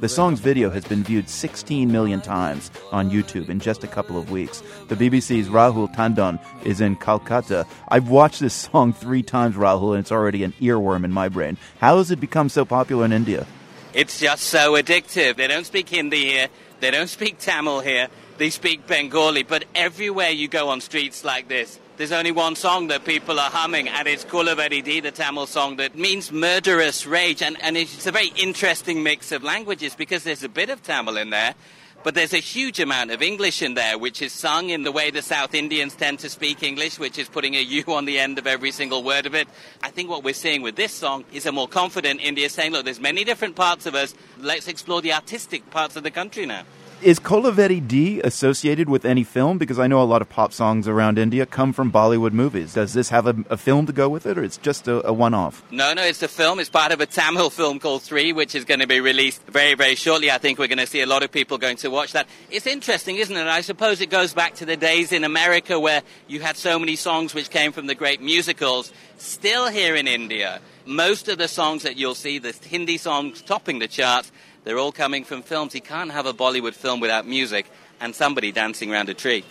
The 0.00 0.08
song's 0.08 0.40
video 0.40 0.70
has 0.70 0.84
been 0.84 1.04
viewed 1.04 1.28
16 1.28 1.92
million 1.92 2.22
times 2.22 2.70
on 2.92 3.10
YouTube 3.10 3.50
in 3.50 3.60
just 3.60 3.84
a 3.84 3.86
couple 3.86 4.16
of 4.16 4.30
weeks. 4.30 4.62
The 4.88 4.94
BBC's 4.94 5.48
Rahul 5.48 5.94
Tandon 5.94 6.40
is 6.64 6.80
in 6.80 6.96
Calcutta. 6.96 7.66
I've 7.88 8.08
watched 8.08 8.40
this 8.40 8.54
song 8.54 8.94
three 8.94 9.22
times, 9.22 9.54
Rahul, 9.54 9.90
and 9.90 10.00
it's 10.00 10.12
already 10.12 10.44
an 10.44 10.54
earworm 10.62 11.04
in 11.04 11.12
my 11.12 11.28
brain. 11.28 11.58
How 11.78 11.98
has 11.98 12.10
it 12.10 12.20
become 12.20 12.48
so 12.48 12.64
popular 12.64 13.04
in 13.04 13.12
India? 13.12 13.46
It's 13.92 14.18
just 14.18 14.44
so 14.44 14.80
addictive. 14.80 15.36
They 15.36 15.46
don't 15.46 15.66
speak 15.66 15.90
Hindi 15.90 16.24
here, 16.24 16.48
they 16.80 16.90
don't 16.90 17.08
speak 17.08 17.38
Tamil 17.38 17.80
here, 17.80 18.08
they 18.36 18.50
speak 18.50 18.86
Bengali, 18.86 19.42
but 19.42 19.64
everywhere 19.74 20.30
you 20.30 20.48
go 20.48 20.68
on 20.68 20.80
streets 20.80 21.24
like 21.24 21.48
this, 21.48 21.78
there's 21.96 22.10
only 22.10 22.32
one 22.32 22.56
song 22.56 22.88
that 22.88 23.04
people 23.04 23.38
are 23.38 23.50
humming, 23.50 23.88
and 23.88 24.08
it's 24.08 24.24
Kolaveridi, 24.24 25.00
the 25.00 25.12
Tamil 25.12 25.46
song 25.46 25.76
that 25.76 25.94
means 25.96 26.32
murderous 26.32 27.06
rage. 27.06 27.40
And, 27.40 27.56
and 27.62 27.76
it's 27.76 28.06
a 28.06 28.10
very 28.10 28.32
interesting 28.36 29.04
mix 29.04 29.30
of 29.30 29.44
languages 29.44 29.94
because 29.94 30.24
there's 30.24 30.42
a 30.42 30.48
bit 30.48 30.70
of 30.70 30.82
Tamil 30.82 31.16
in 31.16 31.30
there, 31.30 31.54
but 32.02 32.16
there's 32.16 32.34
a 32.34 32.38
huge 32.38 32.80
amount 32.80 33.12
of 33.12 33.22
English 33.22 33.62
in 33.62 33.74
there, 33.74 33.96
which 33.96 34.20
is 34.20 34.32
sung 34.32 34.70
in 34.70 34.82
the 34.82 34.90
way 34.90 35.12
the 35.12 35.22
South 35.22 35.54
Indians 35.54 35.94
tend 35.94 36.18
to 36.18 36.28
speak 36.28 36.64
English, 36.64 36.98
which 36.98 37.16
is 37.16 37.28
putting 37.28 37.54
a 37.54 37.60
U 37.60 37.84
on 37.88 38.04
the 38.04 38.18
end 38.18 38.40
of 38.40 38.48
every 38.48 38.72
single 38.72 39.04
word 39.04 39.24
of 39.24 39.36
it. 39.36 39.46
I 39.80 39.90
think 39.90 40.10
what 40.10 40.24
we're 40.24 40.34
seeing 40.34 40.62
with 40.62 40.74
this 40.74 40.92
song 40.92 41.24
is 41.32 41.46
a 41.46 41.52
more 41.52 41.68
confident 41.68 42.20
India 42.20 42.48
saying, 42.48 42.72
look, 42.72 42.84
there's 42.84 43.00
many 43.00 43.22
different 43.22 43.54
parts 43.54 43.86
of 43.86 43.94
us. 43.94 44.14
Let's 44.38 44.66
explore 44.66 45.00
the 45.00 45.12
artistic 45.12 45.70
parts 45.70 45.94
of 45.94 46.02
the 46.02 46.10
country 46.10 46.44
now. 46.44 46.64
Is 47.04 47.20
Kolaveridi 47.20 48.24
associated 48.24 48.88
with 48.88 49.04
any 49.04 49.24
film? 49.24 49.58
Because 49.58 49.78
I 49.78 49.86
know 49.86 50.02
a 50.02 50.04
lot 50.04 50.22
of 50.22 50.30
pop 50.30 50.54
songs 50.54 50.88
around 50.88 51.18
India 51.18 51.44
come 51.44 51.74
from 51.74 51.92
Bollywood 51.92 52.32
movies. 52.32 52.72
Does 52.72 52.94
this 52.94 53.10
have 53.10 53.26
a, 53.26 53.36
a 53.50 53.58
film 53.58 53.84
to 53.84 53.92
go 53.92 54.08
with 54.08 54.24
it, 54.24 54.38
or 54.38 54.42
it's 54.42 54.56
just 54.56 54.88
a, 54.88 55.06
a 55.06 55.12
one 55.12 55.34
off? 55.34 55.62
No, 55.70 55.92
no, 55.92 56.02
it's 56.02 56.22
a 56.22 56.28
film. 56.28 56.58
It's 56.60 56.70
part 56.70 56.92
of 56.92 57.02
a 57.02 57.06
Tamil 57.06 57.50
film 57.50 57.78
called 57.78 58.00
Three, 58.00 58.32
which 58.32 58.54
is 58.54 58.64
going 58.64 58.80
to 58.80 58.86
be 58.86 59.00
released 59.00 59.42
very, 59.42 59.74
very 59.74 59.96
shortly. 59.96 60.30
I 60.30 60.38
think 60.38 60.58
we're 60.58 60.66
going 60.66 60.78
to 60.78 60.86
see 60.86 61.02
a 61.02 61.06
lot 61.06 61.22
of 61.22 61.30
people 61.30 61.58
going 61.58 61.76
to 61.76 61.90
watch 61.90 62.14
that. 62.14 62.26
It's 62.50 62.66
interesting, 62.66 63.16
isn't 63.16 63.36
it? 63.36 63.46
I 63.48 63.60
suppose 63.60 64.00
it 64.00 64.08
goes 64.08 64.32
back 64.32 64.54
to 64.54 64.64
the 64.64 64.78
days 64.78 65.12
in 65.12 65.24
America 65.24 65.78
where 65.78 66.00
you 66.26 66.40
had 66.40 66.56
so 66.56 66.78
many 66.78 66.96
songs 66.96 67.34
which 67.34 67.50
came 67.50 67.72
from 67.72 67.86
the 67.86 67.94
great 67.94 68.22
musicals. 68.22 68.94
Still 69.18 69.68
here 69.68 69.94
in 69.94 70.08
India, 70.08 70.58
most 70.86 71.28
of 71.28 71.36
the 71.36 71.48
songs 71.48 71.82
that 71.82 71.98
you'll 71.98 72.14
see, 72.14 72.38
the 72.38 72.52
Hindi 72.66 72.96
songs 72.96 73.42
topping 73.42 73.78
the 73.78 73.88
charts, 73.88 74.32
they're 74.64 74.78
all 74.78 74.92
coming 74.92 75.24
from 75.24 75.42
films. 75.42 75.74
You 75.74 75.82
can't 75.82 76.10
have 76.10 76.26
a 76.26 76.32
Bollywood 76.32 76.74
film 76.74 77.00
without 77.00 77.26
music 77.26 77.70
and 78.00 78.14
somebody 78.14 78.50
dancing 78.50 78.90
around 78.90 79.08
a 79.08 79.14
tree. 79.14 79.44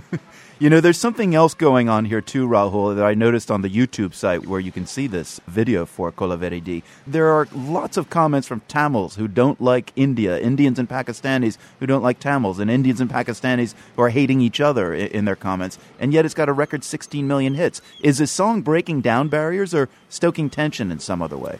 you 0.58 0.70
know, 0.70 0.80
there's 0.80 0.98
something 0.98 1.34
else 1.34 1.54
going 1.54 1.88
on 1.88 2.04
here 2.04 2.20
too, 2.20 2.48
Rahul, 2.48 2.94
that 2.94 3.04
I 3.04 3.14
noticed 3.14 3.50
on 3.50 3.62
the 3.62 3.68
YouTube 3.68 4.14
site 4.14 4.46
where 4.46 4.60
you 4.60 4.70
can 4.72 4.86
see 4.86 5.06
this 5.08 5.40
video 5.48 5.84
for 5.84 6.12
Kolaveridi. 6.12 6.82
There 7.06 7.28
are 7.28 7.48
lots 7.52 7.96
of 7.96 8.08
comments 8.08 8.46
from 8.46 8.60
Tamils 8.68 9.16
who 9.16 9.28
don't 9.28 9.60
like 9.60 9.92
India, 9.96 10.38
Indians 10.38 10.78
and 10.78 10.88
Pakistanis 10.88 11.58
who 11.80 11.86
don't 11.86 12.02
like 12.02 12.20
Tamils, 12.20 12.60
and 12.60 12.70
Indians 12.70 13.00
and 13.00 13.10
Pakistanis 13.10 13.74
who 13.96 14.02
are 14.02 14.10
hating 14.10 14.40
each 14.40 14.60
other 14.60 14.94
in 14.94 15.24
their 15.24 15.36
comments. 15.36 15.78
And 15.98 16.12
yet 16.12 16.24
it's 16.24 16.34
got 16.34 16.48
a 16.48 16.52
record 16.52 16.84
16 16.84 17.26
million 17.26 17.54
hits. 17.54 17.82
Is 18.00 18.18
this 18.18 18.30
song 18.30 18.62
breaking 18.62 19.00
down 19.00 19.28
barriers 19.28 19.74
or 19.74 19.88
stoking 20.08 20.50
tension 20.50 20.92
in 20.92 21.00
some 21.00 21.20
other 21.20 21.36
way? 21.36 21.58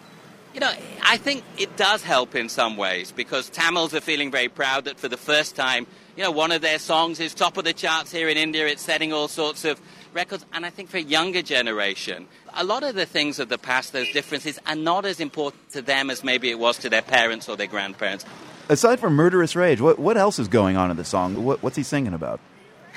You 0.55 0.61
know, 0.61 0.73
I 1.03 1.17
think 1.17 1.45
it 1.57 1.77
does 1.77 2.03
help 2.03 2.35
in 2.35 2.51
some 2.51 2.77
ways 2.77 3.11
because 3.11 3.49
Tamils 3.49 3.95
are 3.95 4.03
feeling 4.03 4.31
very 4.31 4.49
proud 4.49 4.85
that 4.85 4.99
for 4.99 5.09
the 5.09 5.17
first 5.17 5.57
time, 5.57 5.87
you 6.15 6.23
know, 6.23 6.31
one 6.31 6.53
of 6.53 6.61
their 6.61 6.79
songs 6.79 7.21
is 7.21 7.33
top 7.33 7.57
of 7.57 7.65
the 7.65 7.73
charts 7.73 8.13
here 8.13 8.29
in 8.29 8.37
India. 8.37 8.67
It's 8.67 8.83
setting 8.83 9.15
all 9.15 9.29
sorts 9.29 9.65
of 9.65 9.81
records. 10.13 10.45
And 10.53 10.67
I 10.67 10.71
think 10.71 10.91
for 10.91 10.99
a 10.99 11.03
younger 11.03 11.41
generation, 11.41 12.29
a 12.53 12.65
lot 12.65 12.83
of 12.83 12.95
the 12.95 13.07
things 13.07 13.39
of 13.39 13.49
the 13.49 13.57
past, 13.57 13.95
those 13.95 14.11
differences, 14.13 14.59
are 14.67 14.77
not 14.77 15.07
as 15.07 15.21
important 15.21 15.71
to 15.71 15.81
them 15.81 16.11
as 16.11 16.23
maybe 16.23 16.51
it 16.51 16.59
was 16.59 16.77
to 16.79 16.91
their 16.91 17.01
parents 17.01 17.49
or 17.49 17.57
their 17.57 17.67
grandparents. 17.67 18.27
Aside 18.69 19.01
from 19.01 19.15
Murderous 19.15 19.57
Rage, 19.57 19.81
what, 19.81 19.99
what 19.99 20.19
else 20.19 20.39
is 20.39 20.49
going 20.49 20.77
on 20.77 20.91
in 20.91 20.99
the 20.99 21.05
song? 21.05 21.45
What, 21.45 21.63
what's 21.63 21.77
he 21.77 21.83
singing 21.83 22.13
about? 22.13 22.41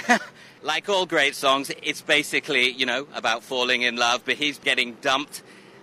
like 0.61 0.89
all 0.89 1.05
great 1.05 1.35
songs, 1.35 1.71
it's 1.81 2.01
basically, 2.01 2.69
you 2.69 2.85
know, 2.85 3.07
about 3.15 3.43
falling 3.43 3.81
in 3.81 3.95
love, 3.95 4.23
but 4.25 4.35
he's 4.35 4.59
getting 4.59 4.95
dumped 4.95 5.41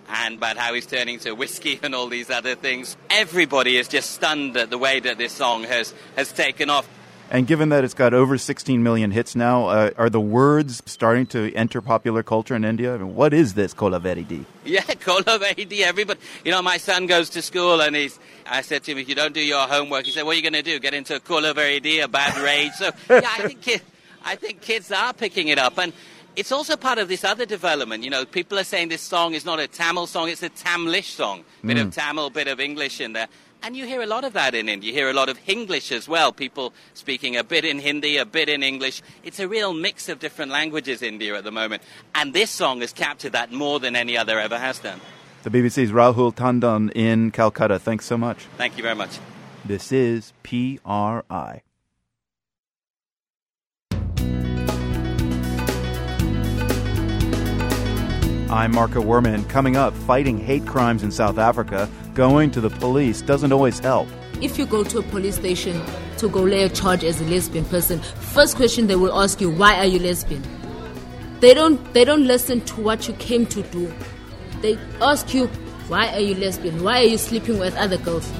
and 0.09 0.35
about 0.35 0.57
how 0.57 0.73
he's 0.73 0.85
turning 0.85 1.19
to 1.19 1.33
whiskey 1.33 1.79
and 1.83 1.95
all 1.95 2.07
these 2.07 2.29
other 2.29 2.55
things. 2.55 2.97
Everybody 3.09 3.77
is 3.77 3.87
just 3.87 4.11
stunned 4.11 4.55
at 4.57 4.69
the 4.69 4.77
way 4.77 4.99
that 4.99 5.17
this 5.17 5.33
song 5.33 5.63
has, 5.63 5.93
has 6.15 6.31
taken 6.31 6.69
off. 6.69 6.87
And 7.33 7.47
given 7.47 7.69
that 7.69 7.83
it's 7.83 7.95
got 7.95 8.13
over 8.13 8.37
16 8.37 8.83
million 8.83 9.09
hits 9.09 9.35
now, 9.35 9.67
uh, 9.67 9.89
are 9.97 10.09
the 10.09 10.21
words 10.21 10.83
starting 10.85 11.25
to 11.27 11.51
enter 11.55 11.81
popular 11.81 12.21
culture 12.21 12.53
in 12.53 12.63
India? 12.63 12.93
I 12.93 12.97
mean, 12.99 13.15
what 13.15 13.33
is 13.33 13.55
this 13.55 13.73
Kolaveridi? 13.73 14.45
Yeah, 14.65 14.81
Kolaveridi. 14.81 15.81
Everybody, 15.81 16.19
you 16.45 16.51
know, 16.51 16.61
my 16.61 16.77
son 16.77 17.05
goes 17.05 17.31
to 17.31 17.41
school 17.41 17.81
and 17.81 17.95
he's. 17.95 18.17
I 18.45 18.61
said 18.61 18.83
to 18.83 18.91
him, 18.91 18.97
if 18.97 19.09
you 19.09 19.15
don't 19.15 19.33
do 19.33 19.41
your 19.41 19.67
homework, 19.67 20.05
he 20.05 20.11
said, 20.11 20.23
what 20.23 20.33
are 20.33 20.35
you 20.35 20.41
going 20.41 20.53
to 20.53 20.61
do? 20.61 20.79
Get 20.79 20.93
into 20.93 21.15
a 21.15 21.19
Kola 21.19 21.53
Kolaveridi, 21.53 22.03
a 22.03 22.07
bad 22.07 22.37
rage? 22.37 22.73
So, 22.73 22.85
yeah, 23.09 23.21
I 23.23 23.47
think, 23.47 23.83
I 24.23 24.35
think 24.35 24.61
kids 24.61 24.91
are 24.91 25.13
picking 25.13 25.47
it 25.47 25.57
up. 25.57 25.77
And 25.79 25.91
it's 26.35 26.51
also 26.51 26.75
part 26.75 26.97
of 26.97 27.07
this 27.07 27.23
other 27.23 27.45
development. 27.45 28.03
You 28.03 28.09
know, 28.09 28.25
people 28.25 28.57
are 28.59 28.63
saying 28.63 28.89
this 28.89 29.01
song 29.01 29.33
is 29.33 29.45
not 29.45 29.59
a 29.59 29.67
Tamil 29.67 30.07
song, 30.07 30.29
it's 30.29 30.43
a 30.43 30.49
Tamlish 30.49 31.11
song. 31.11 31.43
Bit 31.63 31.77
mm. 31.77 31.81
of 31.81 31.93
Tamil, 31.93 32.29
bit 32.29 32.47
of 32.47 32.59
English 32.59 32.99
in 33.01 33.13
there. 33.13 33.27
And 33.61 33.77
you 33.77 33.85
hear 33.85 34.01
a 34.01 34.05
lot 34.05 34.25
of 34.25 34.33
that 34.33 34.55
in 34.55 34.67
India. 34.67 34.91
You 34.91 34.93
hear 34.93 35.09
a 35.09 35.13
lot 35.13 35.29
of 35.29 35.39
English 35.47 35.93
as 35.93 36.05
well. 36.05 36.33
People 36.33 36.73
speaking 36.93 37.37
a 37.37 37.45
bit 37.45 37.63
in 37.63 37.79
Hindi, 37.79 38.17
a 38.17 38.25
bit 38.25 38.49
in 38.49 38.61
English. 38.61 39.01
It's 39.23 39.39
a 39.39 39.47
real 39.47 39.73
mix 39.73 40.09
of 40.09 40.19
different 40.19 40.51
languages, 40.51 41.01
in 41.01 41.13
India, 41.13 41.37
at 41.37 41.45
the 41.45 41.51
moment. 41.51 41.81
And 42.13 42.33
this 42.33 42.51
song 42.51 42.81
has 42.81 42.91
captured 42.91 43.31
that 43.31 43.53
more 43.53 43.79
than 43.79 43.95
any 43.95 44.17
other 44.17 44.37
ever 44.37 44.59
has 44.59 44.79
done. 44.79 44.99
The 45.43 45.49
BBC's 45.49 45.91
Rahul 45.91 46.35
Tandon 46.35 46.91
in 46.93 47.31
Calcutta. 47.31 47.79
Thanks 47.79 48.05
so 48.05 48.17
much. 48.17 48.39
Thank 48.57 48.75
you 48.75 48.83
very 48.83 48.95
much. 48.95 49.19
This 49.63 49.93
is 49.93 50.33
PRI. 50.43 51.61
I'm 58.53 58.71
Marco 58.71 59.01
Werman. 59.01 59.49
Coming 59.49 59.77
up, 59.77 59.95
fighting 59.95 60.37
hate 60.37 60.67
crimes 60.67 61.01
in 61.01 61.11
South 61.11 61.39
Africa. 61.39 61.89
Going 62.13 62.51
to 62.51 62.61
the 62.61 62.69
police 62.69 63.23
doesn't 63.23 63.51
always 63.51 63.79
help. 63.79 64.07
If 64.43 64.59
you 64.59 64.67
go 64.67 64.83
to 64.83 64.99
a 64.99 65.01
police 65.01 65.37
station 65.37 65.81
to 66.17 66.29
go 66.29 66.43
lay 66.43 66.61
a 66.61 66.69
charge 66.69 67.03
as 67.03 67.19
a 67.19 67.23
lesbian 67.23 67.65
person, 67.65 67.99
first 67.99 68.55
question 68.55 68.85
they 68.85 68.95
will 68.95 69.19
ask 69.19 69.41
you, 69.41 69.49
why 69.49 69.79
are 69.79 69.87
you 69.87 69.97
lesbian? 69.97 70.43
They 71.39 71.55
don't 71.55 71.81
they 71.95 72.05
don't 72.05 72.27
listen 72.27 72.61
to 72.65 72.79
what 72.79 73.07
you 73.07 73.15
came 73.15 73.47
to 73.47 73.63
do. 73.63 73.91
They 74.61 74.77
ask 75.01 75.33
you, 75.33 75.47
why 75.87 76.13
are 76.13 76.19
you 76.19 76.35
lesbian? 76.35 76.83
Why 76.83 76.99
are 76.99 77.07
you 77.07 77.17
sleeping 77.17 77.57
with 77.57 77.75
other 77.75 77.97
girls? 77.97 78.31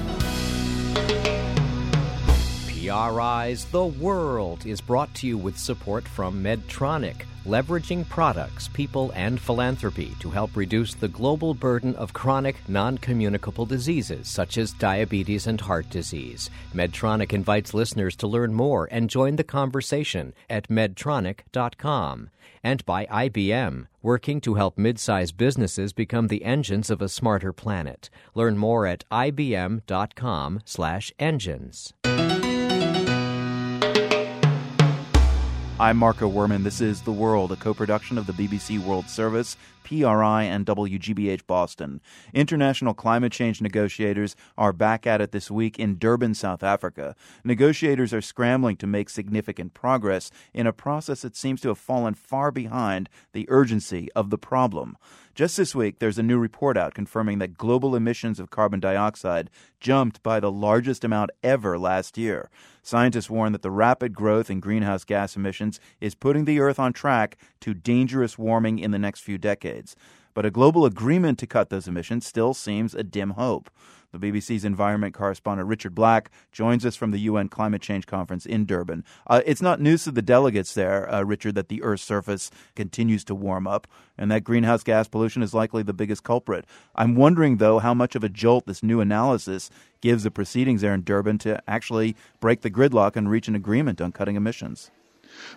PRI's 2.68 3.64
The 3.64 3.84
World 3.84 4.64
is 4.64 4.80
brought 4.80 5.12
to 5.14 5.26
you 5.26 5.36
with 5.36 5.58
support 5.58 6.06
from 6.06 6.40
Medtronic 6.40 7.22
leveraging 7.44 8.08
products, 8.08 8.68
people, 8.68 9.12
and 9.14 9.40
philanthropy 9.40 10.14
to 10.20 10.30
help 10.30 10.56
reduce 10.56 10.94
the 10.94 11.08
global 11.08 11.54
burden 11.54 11.94
of 11.96 12.12
chronic, 12.12 12.56
non 12.68 12.98
communicable 12.98 13.66
diseases 13.66 14.28
such 14.28 14.58
as 14.58 14.72
diabetes 14.72 15.46
and 15.46 15.60
heart 15.60 15.88
disease. 15.90 16.50
Medtronic 16.74 17.32
invites 17.32 17.74
listeners 17.74 18.16
to 18.16 18.26
learn 18.26 18.52
more 18.52 18.88
and 18.90 19.10
join 19.10 19.36
the 19.36 19.44
conversation 19.44 20.34
at 20.48 20.68
medtronic.com. 20.68 22.30
And 22.62 22.84
by 22.86 23.06
IBM, 23.06 23.86
working 24.02 24.40
to 24.40 24.54
help 24.54 24.78
mid 24.78 24.98
sized 24.98 25.36
businesses 25.36 25.92
become 25.92 26.28
the 26.28 26.44
engines 26.44 26.90
of 26.90 27.02
a 27.02 27.08
smarter 27.08 27.52
planet. 27.52 28.08
Learn 28.34 28.56
more 28.56 28.86
at 28.86 29.04
ibm.com/slash 29.10 31.12
I'm 35.80 35.96
Marco 35.96 36.30
Werman. 36.30 36.62
This 36.62 36.80
is 36.80 37.02
The 37.02 37.10
World, 37.10 37.50
a 37.50 37.56
co 37.56 37.74
production 37.74 38.16
of 38.16 38.28
the 38.28 38.32
BBC 38.32 38.78
World 38.78 39.08
Service, 39.08 39.56
PRI 39.84 40.42
and 40.42 40.66
WGBH 40.66 41.46
Boston. 41.46 42.00
International 42.32 42.94
climate 42.94 43.30
change 43.30 43.60
negotiators 43.60 44.34
are 44.58 44.72
back 44.72 45.06
at 45.06 45.20
it 45.20 45.30
this 45.30 45.50
week 45.50 45.78
in 45.78 45.98
Durban, 45.98 46.34
South 46.34 46.64
Africa. 46.64 47.14
Negotiators 47.44 48.12
are 48.12 48.20
scrambling 48.20 48.76
to 48.78 48.86
make 48.86 49.08
significant 49.08 49.74
progress 49.74 50.30
in 50.52 50.66
a 50.66 50.72
process 50.72 51.22
that 51.22 51.36
seems 51.36 51.60
to 51.60 51.68
have 51.68 51.78
fallen 51.78 52.14
far 52.14 52.50
behind 52.50 53.08
the 53.32 53.46
urgency 53.48 54.10
of 54.16 54.30
the 54.30 54.38
problem. 54.38 54.96
Just 55.34 55.56
this 55.56 55.74
week, 55.74 55.98
there's 55.98 56.18
a 56.18 56.22
new 56.22 56.38
report 56.38 56.76
out 56.76 56.94
confirming 56.94 57.38
that 57.40 57.58
global 57.58 57.96
emissions 57.96 58.38
of 58.38 58.50
carbon 58.50 58.78
dioxide 58.78 59.50
jumped 59.80 60.22
by 60.22 60.38
the 60.38 60.50
largest 60.50 61.02
amount 61.02 61.30
ever 61.42 61.76
last 61.76 62.16
year. 62.16 62.50
Scientists 62.82 63.28
warn 63.28 63.50
that 63.50 63.62
the 63.62 63.70
rapid 63.70 64.14
growth 64.14 64.48
in 64.48 64.60
greenhouse 64.60 65.02
gas 65.02 65.34
emissions 65.34 65.80
is 66.00 66.14
putting 66.14 66.44
the 66.44 66.60
Earth 66.60 66.78
on 66.78 66.92
track 66.92 67.36
to 67.60 67.74
dangerous 67.74 68.38
warming 68.38 68.78
in 68.78 68.92
the 68.92 68.98
next 68.98 69.22
few 69.22 69.36
decades. 69.36 69.73
But 70.34 70.46
a 70.46 70.50
global 70.50 70.84
agreement 70.84 71.38
to 71.38 71.46
cut 71.46 71.70
those 71.70 71.88
emissions 71.88 72.26
still 72.26 72.54
seems 72.54 72.94
a 72.94 73.02
dim 73.02 73.30
hope. 73.30 73.70
The 74.14 74.30
BBC's 74.30 74.64
environment 74.64 75.12
correspondent 75.12 75.68
Richard 75.68 75.92
Black 75.92 76.30
joins 76.52 76.86
us 76.86 76.94
from 76.94 77.10
the 77.10 77.18
UN 77.20 77.48
Climate 77.48 77.82
Change 77.82 78.06
Conference 78.06 78.46
in 78.46 78.64
Durban. 78.64 79.04
Uh, 79.26 79.42
it's 79.44 79.60
not 79.60 79.80
news 79.80 80.04
to 80.04 80.12
the 80.12 80.22
delegates 80.22 80.72
there, 80.72 81.12
uh, 81.12 81.22
Richard, 81.22 81.56
that 81.56 81.68
the 81.68 81.82
Earth's 81.82 82.04
surface 82.04 82.52
continues 82.76 83.24
to 83.24 83.34
warm 83.34 83.66
up 83.66 83.88
and 84.16 84.30
that 84.30 84.44
greenhouse 84.44 84.84
gas 84.84 85.08
pollution 85.08 85.42
is 85.42 85.52
likely 85.52 85.82
the 85.82 85.92
biggest 85.92 86.22
culprit. 86.22 86.64
I'm 86.94 87.16
wondering, 87.16 87.56
though, 87.56 87.80
how 87.80 87.92
much 87.92 88.14
of 88.14 88.22
a 88.22 88.28
jolt 88.28 88.66
this 88.66 88.84
new 88.84 89.00
analysis 89.00 89.68
gives 90.00 90.22
the 90.22 90.30
proceedings 90.30 90.80
there 90.80 90.94
in 90.94 91.02
Durban 91.02 91.38
to 91.38 91.60
actually 91.68 92.14
break 92.38 92.60
the 92.60 92.70
gridlock 92.70 93.16
and 93.16 93.28
reach 93.28 93.48
an 93.48 93.56
agreement 93.56 94.00
on 94.00 94.12
cutting 94.12 94.36
emissions. 94.36 94.92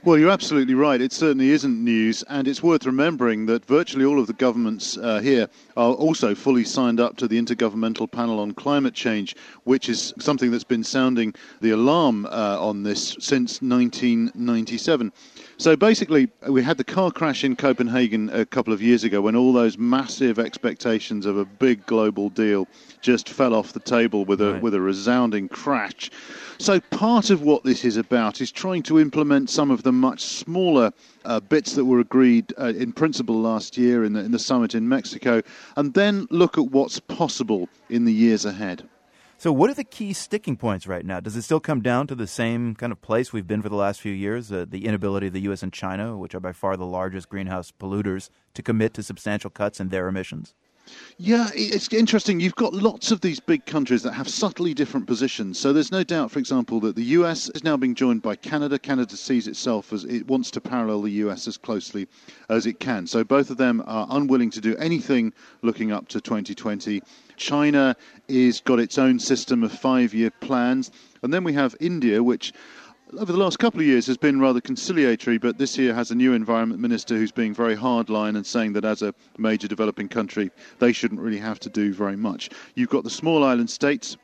Well, 0.03 0.17
you're 0.17 0.29
absolutely 0.29 0.73
right. 0.73 1.01
It 1.01 1.11
certainly 1.11 1.49
isn't 1.49 1.83
news, 1.83 2.23
and 2.29 2.47
it's 2.47 2.63
worth 2.63 2.85
remembering 2.85 3.45
that 3.47 3.65
virtually 3.65 4.05
all 4.05 4.19
of 4.19 4.27
the 4.27 4.33
governments 4.33 4.97
uh, 4.97 5.19
here 5.19 5.49
are 5.75 5.93
also 5.93 6.35
fully 6.35 6.63
signed 6.63 6.99
up 6.99 7.17
to 7.17 7.27
the 7.27 7.41
Intergovernmental 7.41 8.11
Panel 8.11 8.39
on 8.39 8.53
Climate 8.53 8.93
Change, 8.93 9.35
which 9.63 9.89
is 9.89 10.13
something 10.19 10.51
that's 10.51 10.63
been 10.63 10.83
sounding 10.83 11.33
the 11.61 11.71
alarm 11.71 12.25
uh, 12.27 12.57
on 12.59 12.83
this 12.83 13.15
since 13.19 13.61
1997. 13.61 15.11
So 15.59 15.75
basically, 15.75 16.29
we 16.47 16.61
had 16.61 16.77
the 16.77 16.83
car 16.83 17.09
crash 17.09 17.43
in 17.43 17.55
Copenhagen 17.55 18.29
a 18.29 18.45
couple 18.45 18.73
of 18.73 18.81
years 18.81 19.03
ago 19.03 19.21
when 19.21 19.35
all 19.35 19.51
those 19.51 19.75
massive 19.75 20.37
expectations 20.37 21.25
of 21.25 21.35
a 21.35 21.45
big 21.45 21.83
global 21.87 22.29
deal 22.29 22.67
just 23.01 23.27
fell 23.27 23.55
off 23.55 23.73
the 23.73 23.79
table 23.79 24.23
with 24.23 24.39
a 24.39 24.53
right. 24.53 24.61
with 24.61 24.75
a 24.75 24.81
resounding 24.81 25.49
crash. 25.49 26.11
So 26.59 26.79
part 26.79 27.31
of 27.31 27.41
what 27.41 27.63
this 27.63 27.83
is 27.85 27.97
about 27.97 28.39
is 28.39 28.51
trying 28.51 28.83
to 28.83 28.99
implement 28.99 29.49
some 29.49 29.71
of 29.71 29.81
the 29.81 29.91
much 29.91 30.21
smaller 30.21 30.91
uh, 31.25 31.39
bits 31.39 31.73
that 31.73 31.85
were 31.85 32.01
agreed 32.01 32.53
uh, 32.59 32.65
in 32.67 32.93
principle 32.93 33.41
last 33.41 33.77
year 33.79 34.03
in 34.03 34.13
the, 34.13 34.19
in 34.19 34.31
the 34.31 34.39
summit 34.39 34.75
in 34.75 34.87
Mexico, 34.87 35.41
and 35.75 35.91
then 35.95 36.27
look 36.29 36.59
at 36.59 36.65
what's 36.65 36.99
possible 36.99 37.67
in 37.89 38.05
the 38.05 38.13
years 38.13 38.45
ahead. 38.45 38.87
So, 39.39 39.53
what 39.53 39.69
are 39.69 39.75
the 39.75 39.83
key 39.83 40.13
sticking 40.13 40.57
points 40.57 40.87
right 40.87 41.05
now? 41.05 41.19
Does 41.19 41.35
it 41.35 41.43
still 41.43 41.59
come 41.59 41.81
down 41.81 42.07
to 42.07 42.15
the 42.15 42.25
same 42.25 42.73
kind 42.73 42.91
of 42.91 43.01
place 43.01 43.31
we've 43.31 43.45
been 43.45 43.61
for 43.61 43.69
the 43.69 43.75
last 43.75 44.01
few 44.01 44.11
years? 44.11 44.51
Uh, 44.51 44.65
the 44.67 44.85
inability 44.85 45.27
of 45.27 45.33
the 45.33 45.41
U.S. 45.41 45.61
and 45.61 45.71
China, 45.71 46.17
which 46.17 46.33
are 46.33 46.39
by 46.39 46.53
far 46.53 46.75
the 46.75 46.87
largest 46.87 47.29
greenhouse 47.29 47.71
polluters, 47.71 48.31
to 48.55 48.63
commit 48.63 48.95
to 48.95 49.03
substantial 49.03 49.51
cuts 49.51 49.79
in 49.79 49.89
their 49.89 50.07
emissions? 50.07 50.55
Yeah, 51.17 51.49
it's 51.53 51.91
interesting. 51.93 52.39
You've 52.39 52.55
got 52.55 52.73
lots 52.73 53.11
of 53.11 53.21
these 53.21 53.39
big 53.39 53.65
countries 53.65 54.03
that 54.03 54.13
have 54.13 54.29
subtly 54.29 54.73
different 54.73 55.07
positions. 55.07 55.59
So 55.59 55.73
there's 55.73 55.91
no 55.91 56.03
doubt, 56.03 56.31
for 56.31 56.39
example, 56.39 56.79
that 56.81 56.95
the 56.95 57.03
US 57.03 57.49
is 57.49 57.63
now 57.63 57.77
being 57.77 57.95
joined 57.95 58.21
by 58.21 58.35
Canada. 58.35 58.77
Canada 58.77 59.15
sees 59.17 59.47
itself 59.47 59.91
as 59.93 60.03
it 60.05 60.27
wants 60.27 60.51
to 60.51 60.61
parallel 60.61 61.01
the 61.01 61.11
US 61.11 61.47
as 61.47 61.57
closely 61.57 62.07
as 62.49 62.65
it 62.65 62.79
can. 62.79 63.07
So 63.07 63.23
both 63.23 63.49
of 63.49 63.57
them 63.57 63.83
are 63.87 64.07
unwilling 64.09 64.51
to 64.51 64.61
do 64.61 64.75
anything 64.77 65.33
looking 65.61 65.91
up 65.91 66.07
to 66.09 66.21
2020. 66.21 67.01
China 67.35 67.95
is 68.27 68.61
got 68.61 68.79
its 68.79 68.97
own 68.97 69.19
system 69.19 69.63
of 69.63 69.71
five-year 69.71 70.31
plans, 70.41 70.91
and 71.21 71.33
then 71.33 71.43
we 71.43 71.53
have 71.53 71.75
India, 71.79 72.21
which 72.21 72.53
over 73.13 73.31
the 73.31 73.37
last 73.37 73.59
couple 73.59 73.79
of 73.79 73.85
years 73.85 74.05
has 74.07 74.17
been 74.17 74.39
rather 74.39 74.59
conciliatory, 74.59 75.37
but 75.37 75.57
this 75.57 75.77
year 75.77 75.93
has 75.93 76.11
a 76.11 76.15
new 76.15 76.33
environment 76.33 76.81
minister 76.81 77.15
who's 77.15 77.31
being 77.31 77.53
very 77.53 77.75
hardline 77.75 78.35
and 78.35 78.45
saying 78.45 78.73
that 78.73 78.83
as 78.83 79.01
a 79.01 79.13
major 79.37 79.67
developing 79.67 80.09
country, 80.09 80.51
they 80.79 80.91
shouldn't 80.91 81.21
really 81.21 81.37
have 81.37 81.59
to 81.59 81.69
do 81.69 81.93
very 81.93 82.17
much. 82.17 82.49
You've 82.75 82.89
got 82.89 83.05
the 83.05 83.09
small 83.09 83.43
island 83.43 83.69
states 83.69 84.17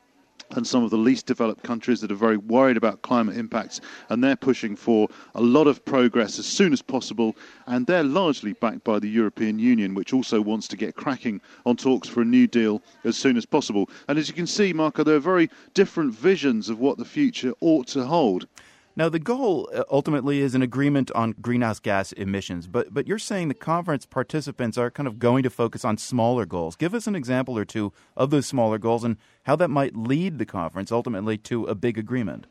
and 0.50 0.66
some 0.66 0.84
of 0.84 0.90
the 0.90 0.98
least 0.98 1.24
developed 1.24 1.62
countries 1.62 2.00
that 2.00 2.12
are 2.12 2.16
very 2.16 2.36
worried 2.36 2.76
about 2.76 3.00
climate 3.00 3.36
impacts, 3.36 3.80
and 4.10 4.22
they're 4.22 4.36
pushing 4.36 4.76
for 4.76 5.08
a 5.34 5.40
lot 5.40 5.66
of 5.66 5.82
progress 5.84 6.38
as 6.38 6.46
soon 6.46 6.72
as 6.72 6.82
possible. 6.82 7.34
And 7.66 7.86
they're 7.86 8.04
largely 8.04 8.52
backed 8.52 8.84
by 8.84 8.98
the 8.98 9.08
European 9.08 9.58
Union, 9.58 9.94
which 9.94 10.12
also 10.12 10.42
wants 10.42 10.68
to 10.68 10.76
get 10.76 10.94
cracking 10.94 11.40
on 11.64 11.76
talks 11.76 12.08
for 12.08 12.20
a 12.20 12.26
new 12.26 12.46
deal 12.46 12.82
as 13.04 13.16
soon 13.16 13.38
as 13.38 13.46
possible. 13.46 13.88
And 14.08 14.18
as 14.18 14.28
you 14.28 14.34
can 14.34 14.46
see, 14.46 14.72
Marco, 14.74 15.02
there 15.02 15.16
are 15.16 15.20
very 15.20 15.48
different 15.72 16.12
visions 16.12 16.68
of 16.68 16.78
what 16.78 16.98
the 16.98 17.04
future 17.06 17.54
ought 17.60 17.86
to 17.88 18.04
hold. 18.04 18.46
Now, 18.96 19.08
the 19.08 19.18
goal 19.18 19.68
uh, 19.74 19.82
ultimately 19.90 20.40
is 20.40 20.54
an 20.54 20.62
agreement 20.62 21.10
on 21.16 21.34
greenhouse 21.40 21.80
gas 21.80 22.12
emissions, 22.12 22.68
but, 22.68 22.94
but 22.94 23.08
you're 23.08 23.18
saying 23.18 23.48
the 23.48 23.54
conference 23.54 24.06
participants 24.06 24.78
are 24.78 24.88
kind 24.88 25.08
of 25.08 25.18
going 25.18 25.42
to 25.42 25.50
focus 25.50 25.84
on 25.84 25.98
smaller 25.98 26.46
goals. 26.46 26.76
Give 26.76 26.94
us 26.94 27.08
an 27.08 27.16
example 27.16 27.58
or 27.58 27.64
two 27.64 27.92
of 28.16 28.30
those 28.30 28.46
smaller 28.46 28.78
goals 28.78 29.02
and 29.02 29.16
how 29.44 29.56
that 29.56 29.68
might 29.68 29.96
lead 29.96 30.38
the 30.38 30.46
conference 30.46 30.92
ultimately 30.92 31.36
to 31.38 31.64
a 31.64 31.74
big 31.74 31.98
agreement. 31.98 32.46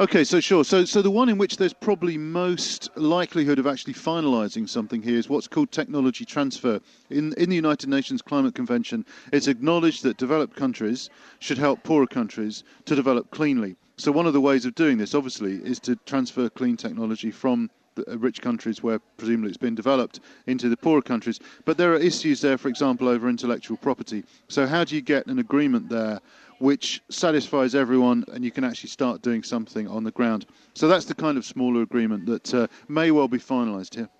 Okay, 0.00 0.24
so 0.24 0.40
sure. 0.40 0.64
So, 0.64 0.84
so 0.84 1.02
the 1.02 1.10
one 1.10 1.28
in 1.28 1.38
which 1.38 1.56
there's 1.56 1.74
probably 1.74 2.18
most 2.18 2.88
likelihood 2.96 3.60
of 3.60 3.68
actually 3.68 3.94
finalising 3.94 4.68
something 4.68 5.02
here 5.02 5.18
is 5.18 5.28
what's 5.28 5.46
called 5.46 5.70
technology 5.70 6.24
transfer. 6.24 6.80
In 7.10 7.32
in 7.34 7.50
the 7.50 7.56
United 7.56 7.88
Nations 7.88 8.22
Climate 8.22 8.54
Convention, 8.54 9.04
it's 9.32 9.46
acknowledged 9.46 10.02
that 10.02 10.16
developed 10.16 10.56
countries 10.56 11.10
should 11.38 11.58
help 11.58 11.84
poorer 11.84 12.06
countries 12.06 12.64
to 12.86 12.96
develop 12.96 13.30
cleanly. 13.30 13.76
So 13.98 14.12
one 14.12 14.26
of 14.26 14.34
the 14.34 14.42
ways 14.42 14.66
of 14.66 14.74
doing 14.74 14.98
this, 14.98 15.14
obviously, 15.14 15.54
is 15.64 15.80
to 15.80 15.96
transfer 16.04 16.50
clean 16.50 16.76
technology 16.76 17.30
from 17.30 17.70
the 17.94 18.12
uh, 18.12 18.18
rich 18.18 18.42
countries 18.42 18.82
where 18.82 18.98
presumably 19.16 19.48
it's 19.48 19.56
been 19.56 19.74
developed 19.74 20.20
into 20.46 20.68
the 20.68 20.76
poorer 20.76 21.00
countries. 21.00 21.40
But 21.64 21.78
there 21.78 21.94
are 21.94 21.96
issues 21.96 22.42
there, 22.42 22.58
for 22.58 22.68
example, 22.68 23.08
over 23.08 23.26
intellectual 23.26 23.78
property. 23.78 24.22
So 24.48 24.66
how 24.66 24.84
do 24.84 24.94
you 24.94 25.00
get 25.00 25.26
an 25.28 25.38
agreement 25.38 25.88
there 25.88 26.20
which 26.58 27.02
satisfies 27.08 27.74
everyone 27.74 28.26
and 28.34 28.44
you 28.44 28.50
can 28.50 28.64
actually 28.64 28.90
start 28.90 29.22
doing 29.22 29.42
something 29.42 29.88
on 29.88 30.04
the 30.04 30.10
ground? 30.10 30.44
So 30.74 30.88
that's 30.88 31.06
the 31.06 31.14
kind 31.14 31.38
of 31.38 31.46
smaller 31.46 31.80
agreement 31.80 32.26
that 32.26 32.52
uh, 32.52 32.66
may 32.88 33.12
well 33.12 33.28
be 33.28 33.38
finalised 33.38 33.94
here. 33.94 34.10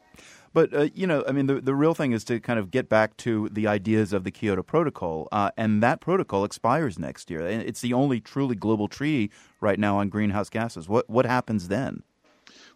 But 0.57 0.73
uh, 0.73 0.89
you 0.95 1.07
know, 1.07 1.23
I 1.29 1.33
mean, 1.33 1.49
the 1.49 1.61
the 1.61 1.75
real 1.75 1.93
thing 1.93 2.13
is 2.13 2.25
to 2.25 2.41
kind 2.41 2.59
of 2.59 2.71
get 2.71 2.89
back 2.89 3.19
to 3.19 3.51
the 3.51 3.67
ideas 3.67 4.15
of 4.15 4.25
the 4.25 4.31
Kyoto 4.31 4.63
Protocol, 4.63 5.29
uh, 5.31 5.51
and 5.59 5.83
that 5.83 6.01
protocol 6.01 6.45
expires 6.45 6.99
next 6.99 7.31
year. 7.31 7.43
It's 7.43 7.83
the 7.83 7.93
only 7.93 8.23
truly 8.23 8.55
global 8.55 8.89
treaty 8.89 9.31
right 9.61 9.79
now 9.79 9.99
on 9.99 10.09
greenhouse 10.09 10.49
gases. 10.49 10.89
What 10.89 11.11
what 11.11 11.27
happens 11.27 11.69
then? 11.69 12.05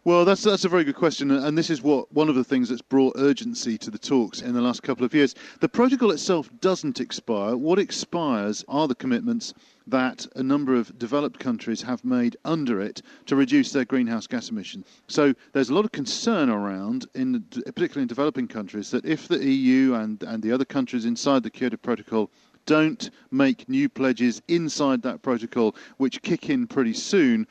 Well, 0.03 0.25
that's 0.25 0.43
that's 0.43 0.63
a 0.63 0.69
very 0.69 0.83
good 0.83 0.95
question, 0.95 1.31
and 1.31 1.57
this 1.57 1.71
is 1.71 1.81
what 1.81 2.13
one 2.13 2.29
of 2.29 2.35
the 2.35 2.43
things 2.43 2.69
that's 2.69 2.83
brought 2.83 3.15
urgency 3.17 3.79
to 3.79 3.89
the 3.89 3.97
talks 3.97 4.43
in 4.43 4.53
the 4.53 4.61
last 4.61 4.83
couple 4.83 5.03
of 5.03 5.15
years. 5.15 5.33
The 5.59 5.69
protocol 5.69 6.11
itself 6.11 6.51
doesn't 6.59 6.99
expire. 6.99 7.57
What 7.57 7.79
expires 7.79 8.63
are 8.67 8.87
the 8.87 8.93
commitments 8.93 9.55
that 9.87 10.27
a 10.35 10.43
number 10.43 10.75
of 10.75 10.97
developed 10.99 11.39
countries 11.39 11.81
have 11.81 12.03
made 12.05 12.37
under 12.45 12.79
it 12.81 13.01
to 13.25 13.35
reduce 13.35 13.71
their 13.71 13.85
greenhouse 13.85 14.27
gas 14.27 14.49
emissions. 14.49 14.85
So 15.07 15.33
there's 15.53 15.69
a 15.69 15.73
lot 15.73 15.85
of 15.85 15.91
concern 15.91 16.49
around, 16.49 17.07
in 17.15 17.41
particularly 17.41 18.03
in 18.03 18.07
developing 18.07 18.47
countries, 18.47 18.91
that 18.91 19.05
if 19.05 19.27
the 19.27 19.43
EU 19.43 19.93
and, 19.95 20.21
and 20.23 20.41
the 20.43 20.51
other 20.51 20.65
countries 20.65 21.05
inside 21.05 21.43
the 21.43 21.49
Kyoto 21.49 21.77
Protocol 21.77 22.29
don't 22.65 23.09
make 23.31 23.67
new 23.67 23.89
pledges 23.89 24.41
inside 24.47 25.01
that 25.01 25.21
protocol, 25.21 25.75
which 25.97 26.21
kick 26.21 26.49
in 26.49 26.67
pretty 26.67 26.93
soon, 26.93 27.47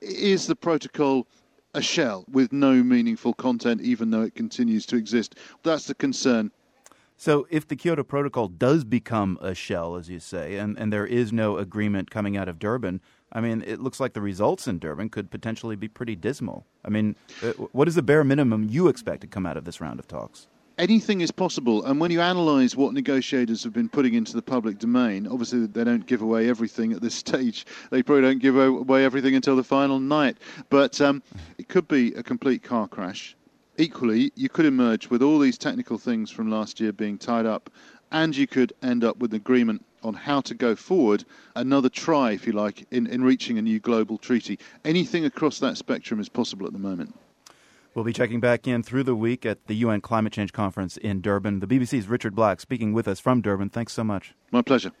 is 0.00 0.46
the 0.46 0.56
protocol 0.56 1.26
a 1.74 1.80
shell 1.82 2.24
with 2.30 2.52
no 2.52 2.82
meaningful 2.82 3.32
content, 3.34 3.80
even 3.80 4.10
though 4.10 4.22
it 4.22 4.34
continues 4.34 4.84
to 4.86 4.96
exist? 4.96 5.36
That's 5.62 5.86
the 5.86 5.94
concern. 5.94 6.50
So, 7.16 7.46
if 7.50 7.68
the 7.68 7.76
Kyoto 7.76 8.02
Protocol 8.02 8.48
does 8.48 8.84
become 8.84 9.38
a 9.40 9.54
shell, 9.54 9.96
as 9.96 10.08
you 10.08 10.18
say, 10.18 10.56
and, 10.56 10.76
and 10.76 10.92
there 10.92 11.06
is 11.06 11.32
no 11.32 11.56
agreement 11.56 12.10
coming 12.10 12.36
out 12.36 12.48
of 12.48 12.58
Durban, 12.58 13.00
I 13.32 13.40
mean, 13.40 13.62
it 13.66 13.80
looks 13.80 14.00
like 14.00 14.12
the 14.12 14.20
results 14.20 14.66
in 14.66 14.78
Durban 14.78 15.08
could 15.08 15.30
potentially 15.30 15.76
be 15.76 15.88
pretty 15.88 16.16
dismal. 16.16 16.66
I 16.84 16.90
mean, 16.90 17.16
uh, 17.42 17.52
what 17.72 17.86
is 17.86 17.94
the 17.94 18.02
bare 18.02 18.24
minimum 18.24 18.64
you 18.68 18.88
expect 18.88 19.20
to 19.22 19.26
come 19.26 19.46
out 19.46 19.56
of 19.56 19.64
this 19.64 19.80
round 19.80 20.00
of 20.00 20.08
talks? 20.08 20.48
anything 20.78 21.20
is 21.20 21.30
possible. 21.30 21.84
And 21.84 22.00
when 22.00 22.10
you 22.10 22.20
analyse 22.20 22.76
what 22.76 22.92
negotiators 22.92 23.62
have 23.64 23.72
been 23.72 23.88
putting 23.88 24.14
into 24.14 24.34
the 24.34 24.42
public 24.42 24.78
domain, 24.78 25.26
obviously 25.26 25.66
they 25.66 25.84
don't 25.84 26.06
give 26.06 26.22
away 26.22 26.48
everything 26.48 26.92
at 26.92 27.00
this 27.00 27.14
stage. 27.26 27.66
They 27.90 28.02
probably 28.02 28.22
don't 28.22 28.40
give 28.40 28.56
away 28.56 29.04
everything 29.04 29.34
until 29.34 29.56
the 29.56 29.64
final 29.64 30.00
night. 30.00 30.38
But 30.70 31.00
um, 31.00 31.22
it 31.58 31.68
could 31.68 31.88
be 31.88 32.12
a 32.14 32.22
complete 32.22 32.62
car 32.62 32.88
crash 32.88 33.36
equally, 33.78 34.32
you 34.34 34.48
could 34.48 34.66
emerge 34.66 35.10
with 35.10 35.22
all 35.22 35.38
these 35.38 35.58
technical 35.58 35.98
things 35.98 36.30
from 36.30 36.50
last 36.50 36.80
year 36.80 36.92
being 36.92 37.18
tied 37.18 37.46
up, 37.46 37.70
and 38.10 38.36
you 38.36 38.46
could 38.46 38.72
end 38.82 39.04
up 39.04 39.18
with 39.18 39.32
an 39.32 39.36
agreement 39.36 39.84
on 40.02 40.14
how 40.14 40.40
to 40.40 40.54
go 40.54 40.74
forward, 40.74 41.24
another 41.54 41.88
try, 41.88 42.32
if 42.32 42.46
you 42.46 42.52
like, 42.52 42.86
in, 42.90 43.06
in 43.06 43.22
reaching 43.22 43.58
a 43.58 43.62
new 43.62 43.78
global 43.78 44.18
treaty. 44.18 44.58
Anything 44.84 45.24
across 45.24 45.58
that 45.60 45.76
spectrum 45.76 46.20
is 46.20 46.28
possible 46.28 46.66
at 46.66 46.72
the 46.72 46.78
moment. 46.78 47.14
We'll 47.94 48.04
be 48.04 48.12
checking 48.12 48.40
back 48.40 48.66
in 48.66 48.82
through 48.82 49.04
the 49.04 49.14
week 49.14 49.44
at 49.44 49.66
the 49.66 49.74
UN 49.76 50.00
Climate 50.00 50.32
Change 50.32 50.52
Conference 50.52 50.96
in 50.96 51.20
Durban. 51.20 51.60
The 51.60 51.66
BBC's 51.66 52.08
Richard 52.08 52.34
Black 52.34 52.60
speaking 52.60 52.92
with 52.92 53.06
us 53.06 53.20
from 53.20 53.42
Durban. 53.42 53.68
Thanks 53.68 53.92
so 53.92 54.02
much. 54.02 54.34
My 54.50 54.62
pleasure. 54.62 54.92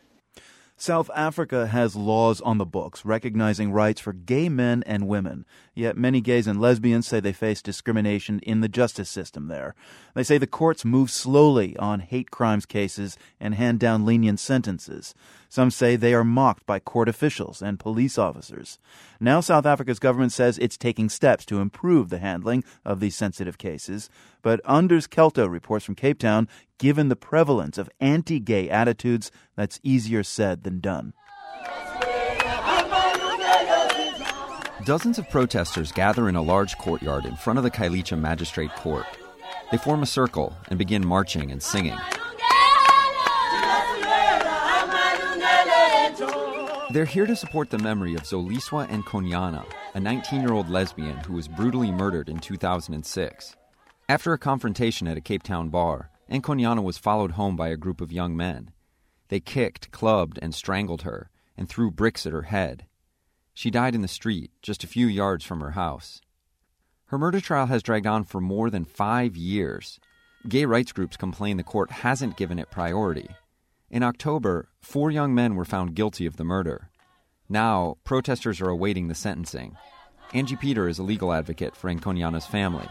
South 0.82 1.12
Africa 1.14 1.68
has 1.68 1.94
laws 1.94 2.40
on 2.40 2.58
the 2.58 2.66
books 2.66 3.04
recognizing 3.04 3.70
rights 3.70 4.00
for 4.00 4.12
gay 4.12 4.48
men 4.48 4.82
and 4.84 5.06
women. 5.06 5.46
Yet 5.76 5.96
many 5.96 6.20
gays 6.20 6.48
and 6.48 6.60
lesbians 6.60 7.06
say 7.06 7.20
they 7.20 7.32
face 7.32 7.62
discrimination 7.62 8.40
in 8.40 8.62
the 8.62 8.68
justice 8.68 9.08
system 9.08 9.46
there. 9.46 9.76
They 10.14 10.24
say 10.24 10.38
the 10.38 10.48
courts 10.48 10.84
move 10.84 11.08
slowly 11.12 11.76
on 11.76 12.00
hate 12.00 12.32
crimes 12.32 12.66
cases 12.66 13.16
and 13.38 13.54
hand 13.54 13.78
down 13.78 14.04
lenient 14.04 14.40
sentences. 14.40 15.14
Some 15.52 15.70
say 15.70 15.96
they 15.96 16.14
are 16.14 16.24
mocked 16.24 16.64
by 16.64 16.78
court 16.78 17.10
officials 17.10 17.60
and 17.60 17.78
police 17.78 18.16
officers. 18.16 18.78
Now 19.20 19.40
South 19.40 19.66
Africa's 19.66 19.98
government 19.98 20.32
says 20.32 20.56
it's 20.56 20.78
taking 20.78 21.10
steps 21.10 21.44
to 21.44 21.60
improve 21.60 22.08
the 22.08 22.20
handling 22.20 22.64
of 22.86 23.00
these 23.00 23.16
sensitive 23.16 23.58
cases. 23.58 24.08
But 24.40 24.62
Anders 24.66 25.06
Kelto 25.06 25.50
reports 25.50 25.84
from 25.84 25.94
Cape 25.94 26.18
Town, 26.18 26.48
given 26.78 27.10
the 27.10 27.16
prevalence 27.16 27.76
of 27.76 27.90
anti-gay 28.00 28.70
attitudes, 28.70 29.30
that's 29.54 29.78
easier 29.82 30.22
said 30.22 30.62
than 30.62 30.80
done. 30.80 31.12
Dozens 34.86 35.18
of 35.18 35.28
protesters 35.28 35.92
gather 35.92 36.30
in 36.30 36.34
a 36.34 36.40
large 36.40 36.78
courtyard 36.78 37.26
in 37.26 37.36
front 37.36 37.58
of 37.58 37.62
the 37.62 37.70
Khayelitsha 37.70 38.18
Magistrate 38.18 38.74
Court. 38.76 39.04
They 39.70 39.76
form 39.76 40.02
a 40.02 40.06
circle 40.06 40.56
and 40.68 40.78
begin 40.78 41.06
marching 41.06 41.50
and 41.50 41.62
singing. 41.62 41.98
They're 46.92 47.06
here 47.06 47.24
to 47.24 47.34
support 47.34 47.70
the 47.70 47.78
memory 47.78 48.16
of 48.16 48.24
Zoliswa 48.24 48.86
Nkonyana, 48.86 49.64
a 49.94 49.98
19 49.98 50.42
year 50.42 50.52
old 50.52 50.68
lesbian 50.68 51.16
who 51.20 51.32
was 51.32 51.48
brutally 51.48 51.90
murdered 51.90 52.28
in 52.28 52.38
2006. 52.38 53.56
After 54.10 54.34
a 54.34 54.38
confrontation 54.38 55.08
at 55.08 55.16
a 55.16 55.22
Cape 55.22 55.42
Town 55.42 55.70
bar, 55.70 56.10
Nkonyana 56.30 56.82
was 56.82 56.98
followed 56.98 57.30
home 57.30 57.56
by 57.56 57.68
a 57.68 57.78
group 57.78 58.02
of 58.02 58.12
young 58.12 58.36
men. 58.36 58.72
They 59.28 59.40
kicked, 59.40 59.90
clubbed, 59.90 60.38
and 60.42 60.54
strangled 60.54 61.00
her, 61.00 61.30
and 61.56 61.66
threw 61.66 61.90
bricks 61.90 62.26
at 62.26 62.34
her 62.34 62.42
head. 62.42 62.84
She 63.54 63.70
died 63.70 63.94
in 63.94 64.02
the 64.02 64.06
street, 64.06 64.50
just 64.60 64.84
a 64.84 64.86
few 64.86 65.06
yards 65.06 65.46
from 65.46 65.60
her 65.60 65.70
house. 65.70 66.20
Her 67.06 67.16
murder 67.16 67.40
trial 67.40 67.68
has 67.68 67.82
dragged 67.82 68.06
on 68.06 68.24
for 68.24 68.42
more 68.42 68.68
than 68.68 68.84
five 68.84 69.34
years. 69.34 69.98
Gay 70.46 70.66
rights 70.66 70.92
groups 70.92 71.16
complain 71.16 71.56
the 71.56 71.62
court 71.62 71.90
hasn't 71.90 72.36
given 72.36 72.58
it 72.58 72.70
priority. 72.70 73.30
In 73.92 74.02
October, 74.02 74.70
four 74.80 75.10
young 75.10 75.34
men 75.34 75.54
were 75.54 75.66
found 75.66 75.94
guilty 75.94 76.24
of 76.24 76.38
the 76.38 76.44
murder. 76.44 76.88
Now, 77.50 77.98
protesters 78.04 78.58
are 78.62 78.70
awaiting 78.70 79.08
the 79.08 79.14
sentencing. 79.14 79.76
Angie 80.32 80.56
Peter 80.56 80.88
is 80.88 80.98
a 80.98 81.02
legal 81.02 81.30
advocate 81.30 81.76
for 81.76 81.92
Nkonyana's 81.92 82.46
family. 82.46 82.88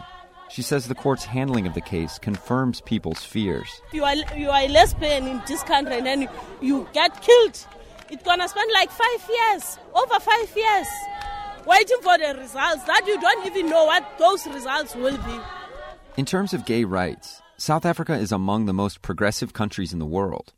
She 0.48 0.62
says 0.62 0.86
the 0.86 0.94
court's 0.94 1.24
handling 1.24 1.66
of 1.66 1.74
the 1.74 1.80
case 1.80 2.20
confirms 2.20 2.80
people's 2.82 3.24
fears. 3.24 3.68
You 3.92 4.04
are, 4.04 4.14
you 4.36 4.48
are 4.48 4.62
a 4.62 4.68
lesbian 4.68 5.26
in 5.26 5.42
this 5.48 5.64
country 5.64 5.96
and 5.96 6.06
then 6.06 6.28
you 6.60 6.86
get 6.92 7.20
killed, 7.20 7.66
it's 8.08 8.22
gonna 8.22 8.48
spend 8.48 8.70
like 8.72 8.92
five 8.92 9.28
years, 9.28 9.78
over 9.92 10.20
five 10.20 10.56
years, 10.56 10.86
waiting 11.66 11.98
for 12.00 12.16
the 12.16 12.38
results 12.38 12.84
that 12.84 13.02
you 13.08 13.20
don't 13.20 13.44
even 13.44 13.68
know 13.68 13.86
what 13.86 14.06
those 14.20 14.46
results 14.46 14.94
will 14.94 15.16
be. 15.16 15.40
In 16.16 16.26
terms 16.26 16.54
of 16.54 16.64
gay 16.64 16.84
rights, 16.84 17.42
South 17.56 17.84
Africa 17.84 18.14
is 18.14 18.30
among 18.30 18.66
the 18.66 18.72
most 18.72 19.02
progressive 19.02 19.52
countries 19.52 19.92
in 19.92 19.98
the 19.98 20.06
world. 20.06 20.52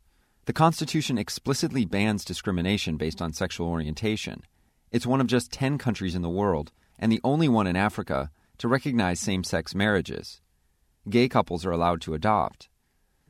The 0.45 0.53
Constitution 0.53 1.17
explicitly 1.17 1.85
bans 1.85 2.23
discrimination 2.23 2.97
based 2.97 3.19
on 3.19 3.33
sexual 3.33 3.67
orientation. 3.67 4.43
It's 4.91 5.07
one 5.07 5.19
of 5.19 5.25
just 5.25 5.51
10 5.51 5.79
countries 5.79 6.13
in 6.13 6.21
the 6.21 6.29
world, 6.29 6.71
and 6.99 7.11
the 7.11 7.19
only 7.23 7.49
one 7.49 7.65
in 7.65 7.75
Africa, 7.75 8.29
to 8.59 8.67
recognize 8.67 9.19
same 9.19 9.43
sex 9.43 9.73
marriages. 9.73 10.41
Gay 11.09 11.27
couples 11.27 11.65
are 11.65 11.71
allowed 11.71 11.99
to 12.01 12.13
adopt. 12.13 12.69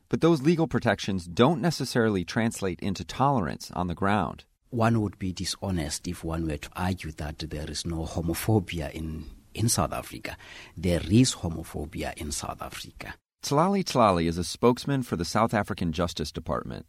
But 0.09 0.19
those 0.19 0.41
legal 0.41 0.67
protections 0.67 1.25
don't 1.25 1.61
necessarily 1.61 2.25
translate 2.25 2.81
into 2.81 3.05
tolerance 3.05 3.71
on 3.71 3.87
the 3.87 3.95
ground. 3.95 4.43
One 4.69 4.99
would 4.99 5.17
be 5.17 5.31
dishonest 5.31 6.09
if 6.09 6.21
one 6.21 6.45
were 6.45 6.57
to 6.57 6.69
argue 6.75 7.13
that 7.13 7.39
there 7.39 7.71
is 7.71 7.85
no 7.85 8.03
homophobia 8.03 8.91
in, 8.91 9.23
in 9.53 9.69
South 9.69 9.93
Africa. 9.93 10.35
There 10.75 11.01
is 11.09 11.35
homophobia 11.35 12.13
in 12.17 12.33
South 12.33 12.61
Africa. 12.61 13.13
Tlali 13.41 13.85
Tlali 13.85 14.27
is 14.27 14.37
a 14.37 14.43
spokesman 14.43 15.03
for 15.03 15.15
the 15.15 15.23
South 15.23 15.53
African 15.53 15.93
Justice 15.93 16.33
Department. 16.33 16.85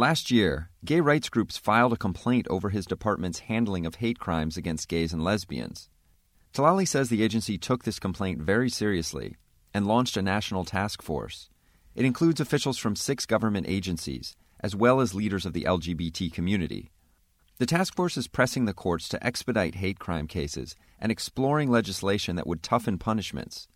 Last 0.00 0.30
year, 0.30 0.70
gay 0.82 1.02
rights 1.02 1.28
groups 1.28 1.58
filed 1.58 1.92
a 1.92 1.98
complaint 1.98 2.46
over 2.48 2.70
his 2.70 2.86
department's 2.86 3.40
handling 3.40 3.84
of 3.84 3.96
hate 3.96 4.18
crimes 4.18 4.56
against 4.56 4.88
gays 4.88 5.12
and 5.12 5.22
lesbians. 5.22 5.90
Tlali 6.54 6.88
says 6.88 7.10
the 7.10 7.22
agency 7.22 7.58
took 7.58 7.84
this 7.84 7.98
complaint 7.98 8.40
very 8.40 8.70
seriously 8.70 9.36
and 9.74 9.86
launched 9.86 10.16
a 10.16 10.22
national 10.22 10.64
task 10.64 11.02
force. 11.02 11.50
It 11.94 12.06
includes 12.06 12.40
officials 12.40 12.78
from 12.78 12.96
six 12.96 13.26
government 13.26 13.66
agencies, 13.68 14.36
as 14.60 14.74
well 14.74 15.02
as 15.02 15.14
leaders 15.14 15.44
of 15.44 15.52
the 15.52 15.64
LGBT 15.64 16.32
community. 16.32 16.90
The 17.58 17.66
task 17.66 17.94
force 17.94 18.16
is 18.16 18.26
pressing 18.26 18.64
the 18.64 18.72
courts 18.72 19.06
to 19.10 19.22
expedite 19.22 19.74
hate 19.74 19.98
crime 19.98 20.28
cases 20.28 20.76
and 20.98 21.12
exploring 21.12 21.70
legislation 21.70 22.36
that 22.36 22.46
would 22.46 22.62
toughen 22.62 22.96
punishments. 22.96 23.68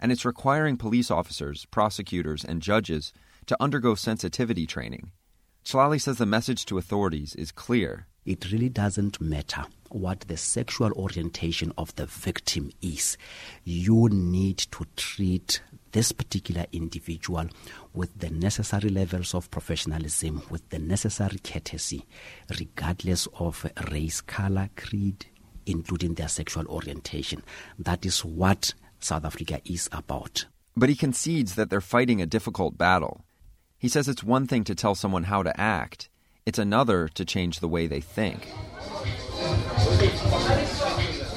And 0.00 0.10
it's 0.10 0.24
requiring 0.24 0.76
police 0.76 1.08
officers, 1.08 1.66
prosecutors, 1.66 2.44
and 2.44 2.60
judges 2.60 3.12
to 3.46 3.56
undergo 3.62 3.94
sensitivity 3.94 4.66
training. 4.66 5.12
Tlali 5.64 6.00
says 6.00 6.18
the 6.18 6.26
message 6.26 6.66
to 6.66 6.78
authorities 6.78 7.34
is 7.36 7.52
clear. 7.52 8.06
It 8.24 8.50
really 8.50 8.68
doesn't 8.68 9.20
matter 9.20 9.64
what 9.90 10.20
the 10.20 10.36
sexual 10.36 10.92
orientation 10.92 11.72
of 11.78 11.94
the 11.94 12.06
victim 12.06 12.72
is. 12.80 13.16
You 13.64 14.08
need 14.10 14.58
to 14.58 14.86
treat 14.96 15.62
this 15.92 16.10
particular 16.12 16.66
individual 16.72 17.46
with 17.92 18.18
the 18.18 18.30
necessary 18.30 18.88
levels 18.88 19.34
of 19.34 19.50
professionalism, 19.50 20.42
with 20.50 20.68
the 20.70 20.78
necessary 20.78 21.38
courtesy, 21.38 22.06
regardless 22.58 23.28
of 23.38 23.66
race, 23.90 24.20
color, 24.20 24.68
creed, 24.76 25.26
including 25.66 26.14
their 26.14 26.28
sexual 26.28 26.66
orientation. 26.66 27.42
That 27.78 28.04
is 28.04 28.24
what 28.24 28.74
South 29.00 29.24
Africa 29.24 29.60
is 29.64 29.88
about. 29.92 30.46
But 30.76 30.88
he 30.88 30.96
concedes 30.96 31.54
that 31.54 31.70
they're 31.70 31.80
fighting 31.80 32.20
a 32.22 32.26
difficult 32.26 32.78
battle. 32.78 33.24
He 33.82 33.88
says 33.88 34.06
it's 34.06 34.22
one 34.22 34.46
thing 34.46 34.62
to 34.64 34.76
tell 34.76 34.94
someone 34.94 35.24
how 35.24 35.42
to 35.42 35.60
act, 35.60 36.08
it's 36.46 36.60
another 36.60 37.08
to 37.08 37.24
change 37.24 37.58
the 37.58 37.66
way 37.66 37.88
they 37.88 38.00
think. 38.00 38.46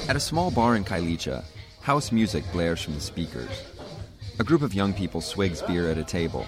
At 0.08 0.14
a 0.14 0.20
small 0.20 0.52
bar 0.52 0.76
in 0.76 0.84
Khayelitsha, 0.84 1.42
house 1.80 2.12
music 2.12 2.44
blares 2.52 2.80
from 2.80 2.94
the 2.94 3.00
speakers. 3.00 3.64
A 4.38 4.44
group 4.44 4.62
of 4.62 4.74
young 4.74 4.94
people 4.94 5.20
swigs 5.20 5.60
beer 5.60 5.90
at 5.90 5.98
a 5.98 6.04
table. 6.04 6.46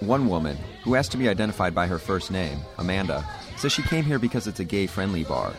One 0.00 0.26
woman, 0.26 0.56
who 0.82 0.96
asked 0.96 1.12
to 1.12 1.18
be 1.18 1.28
identified 1.28 1.72
by 1.72 1.86
her 1.86 2.00
first 2.00 2.32
name, 2.32 2.58
Amanda, 2.78 3.24
says 3.56 3.70
she 3.70 3.82
came 3.82 4.04
here 4.04 4.18
because 4.18 4.48
it's 4.48 4.58
a 4.58 4.64
gay 4.64 4.88
friendly 4.88 5.22
bar. 5.22 5.52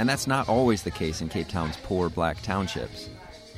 And 0.00 0.08
that's 0.08 0.26
not 0.26 0.48
always 0.48 0.82
the 0.82 0.90
case 0.90 1.20
in 1.20 1.28
Cape 1.28 1.46
Town's 1.46 1.76
poor 1.84 2.08
black 2.08 2.42
townships. 2.42 3.08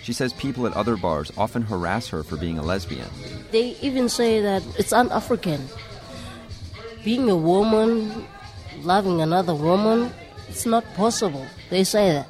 She 0.02 0.12
says 0.12 0.32
people 0.32 0.66
at 0.66 0.72
other 0.74 0.96
bars 0.96 1.30
often 1.36 1.62
harass 1.62 2.08
her 2.08 2.22
for 2.22 2.36
being 2.36 2.58
a 2.58 2.62
lesbian. 2.62 3.08
They 3.50 3.76
even 3.82 4.08
say 4.08 4.40
that 4.40 4.62
it's 4.78 4.92
un 4.92 5.10
African. 5.10 5.68
Being 7.04 7.28
a 7.30 7.36
woman, 7.36 8.26
loving 8.80 9.20
another 9.20 9.54
woman, 9.54 10.12
it's 10.48 10.66
not 10.66 10.84
possible. 10.94 11.46
They 11.68 11.84
say 11.84 12.12
that. 12.12 12.28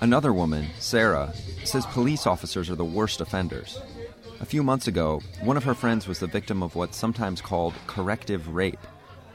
Another 0.00 0.32
woman, 0.32 0.66
Sarah, 0.78 1.32
says 1.64 1.84
police 1.86 2.26
officers 2.26 2.70
are 2.70 2.76
the 2.76 2.84
worst 2.84 3.20
offenders. 3.20 3.78
A 4.40 4.46
few 4.46 4.62
months 4.62 4.86
ago, 4.86 5.20
one 5.42 5.58
of 5.58 5.64
her 5.64 5.74
friends 5.74 6.08
was 6.08 6.18
the 6.18 6.26
victim 6.26 6.62
of 6.62 6.74
what's 6.74 6.96
sometimes 6.96 7.42
called 7.42 7.74
corrective 7.86 8.48
rape, 8.48 8.80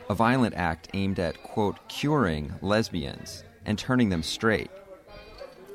a 0.10 0.16
violent 0.16 0.56
act 0.56 0.90
aimed 0.94 1.20
at, 1.20 1.42
quote, 1.44 1.78
curing 1.88 2.52
lesbians 2.62 3.44
and 3.66 3.78
turning 3.78 4.10
them 4.10 4.24
straight. 4.24 4.72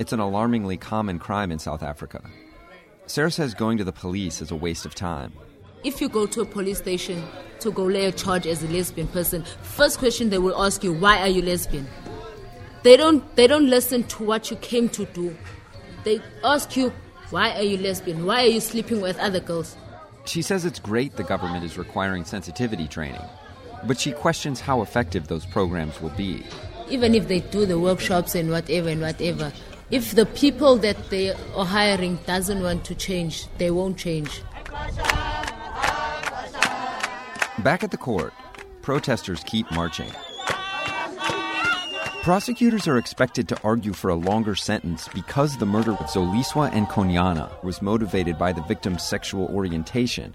It's 0.00 0.14
an 0.14 0.18
alarmingly 0.18 0.78
common 0.78 1.18
crime 1.18 1.52
in 1.52 1.58
South 1.58 1.82
Africa. 1.82 2.22
Sarah 3.04 3.30
says 3.30 3.52
going 3.52 3.76
to 3.76 3.84
the 3.84 3.92
police 3.92 4.40
is 4.40 4.50
a 4.50 4.56
waste 4.56 4.86
of 4.86 4.94
time. 4.94 5.30
If 5.84 6.00
you 6.00 6.08
go 6.08 6.24
to 6.24 6.40
a 6.40 6.46
police 6.46 6.78
station 6.78 7.22
to 7.58 7.70
go 7.70 7.84
lay 7.84 8.06
a 8.06 8.12
charge 8.12 8.46
as 8.46 8.62
a 8.62 8.68
lesbian 8.68 9.08
person, 9.08 9.44
first 9.60 9.98
question 9.98 10.30
they 10.30 10.38
will 10.38 10.58
ask 10.58 10.82
you, 10.82 10.94
why 10.94 11.20
are 11.20 11.28
you 11.28 11.42
lesbian? 11.42 11.86
They 12.82 12.96
don't 12.96 13.36
they 13.36 13.46
don't 13.46 13.68
listen 13.68 14.04
to 14.04 14.24
what 14.24 14.50
you 14.50 14.56
came 14.56 14.88
to 14.88 15.04
do. 15.04 15.36
They 16.04 16.22
ask 16.44 16.78
you, 16.78 16.94
why 17.28 17.50
are 17.56 17.62
you 17.62 17.76
lesbian? 17.76 18.24
Why 18.24 18.44
are 18.44 18.52
you 18.56 18.60
sleeping 18.60 19.02
with 19.02 19.18
other 19.18 19.40
girls? 19.40 19.76
She 20.24 20.40
says 20.40 20.64
it's 20.64 20.78
great 20.78 21.16
the 21.16 21.24
government 21.24 21.62
is 21.62 21.76
requiring 21.76 22.24
sensitivity 22.24 22.88
training, 22.88 23.20
but 23.84 24.00
she 24.00 24.12
questions 24.12 24.60
how 24.60 24.80
effective 24.80 25.28
those 25.28 25.44
programs 25.44 26.00
will 26.00 26.16
be. 26.16 26.42
Even 26.88 27.14
if 27.14 27.28
they 27.28 27.40
do 27.40 27.66
the 27.66 27.78
workshops 27.78 28.34
and 28.34 28.50
whatever 28.50 28.88
and 28.88 29.02
whatever, 29.02 29.52
if 29.90 30.14
the 30.14 30.26
people 30.26 30.76
that 30.76 31.10
they 31.10 31.32
are 31.32 31.64
hiring 31.64 32.18
doesn't 32.26 32.62
want 32.62 32.84
to 32.84 32.94
change, 32.94 33.46
they 33.58 33.70
won't 33.70 33.96
change. 33.96 34.42
Back 37.58 37.82
at 37.82 37.90
the 37.90 37.98
court, 37.98 38.32
protesters 38.82 39.42
keep 39.44 39.70
marching. 39.72 40.10
Prosecutors 42.22 42.86
are 42.86 42.98
expected 42.98 43.48
to 43.48 43.58
argue 43.64 43.94
for 43.94 44.10
a 44.10 44.14
longer 44.14 44.54
sentence 44.54 45.08
because 45.08 45.56
the 45.56 45.66
murder 45.66 45.92
of 45.92 46.06
Zoliswa 46.06 46.70
Nkonyana 46.70 47.62
was 47.64 47.80
motivated 47.80 48.38
by 48.38 48.52
the 48.52 48.62
victim's 48.62 49.02
sexual 49.02 49.46
orientation. 49.46 50.34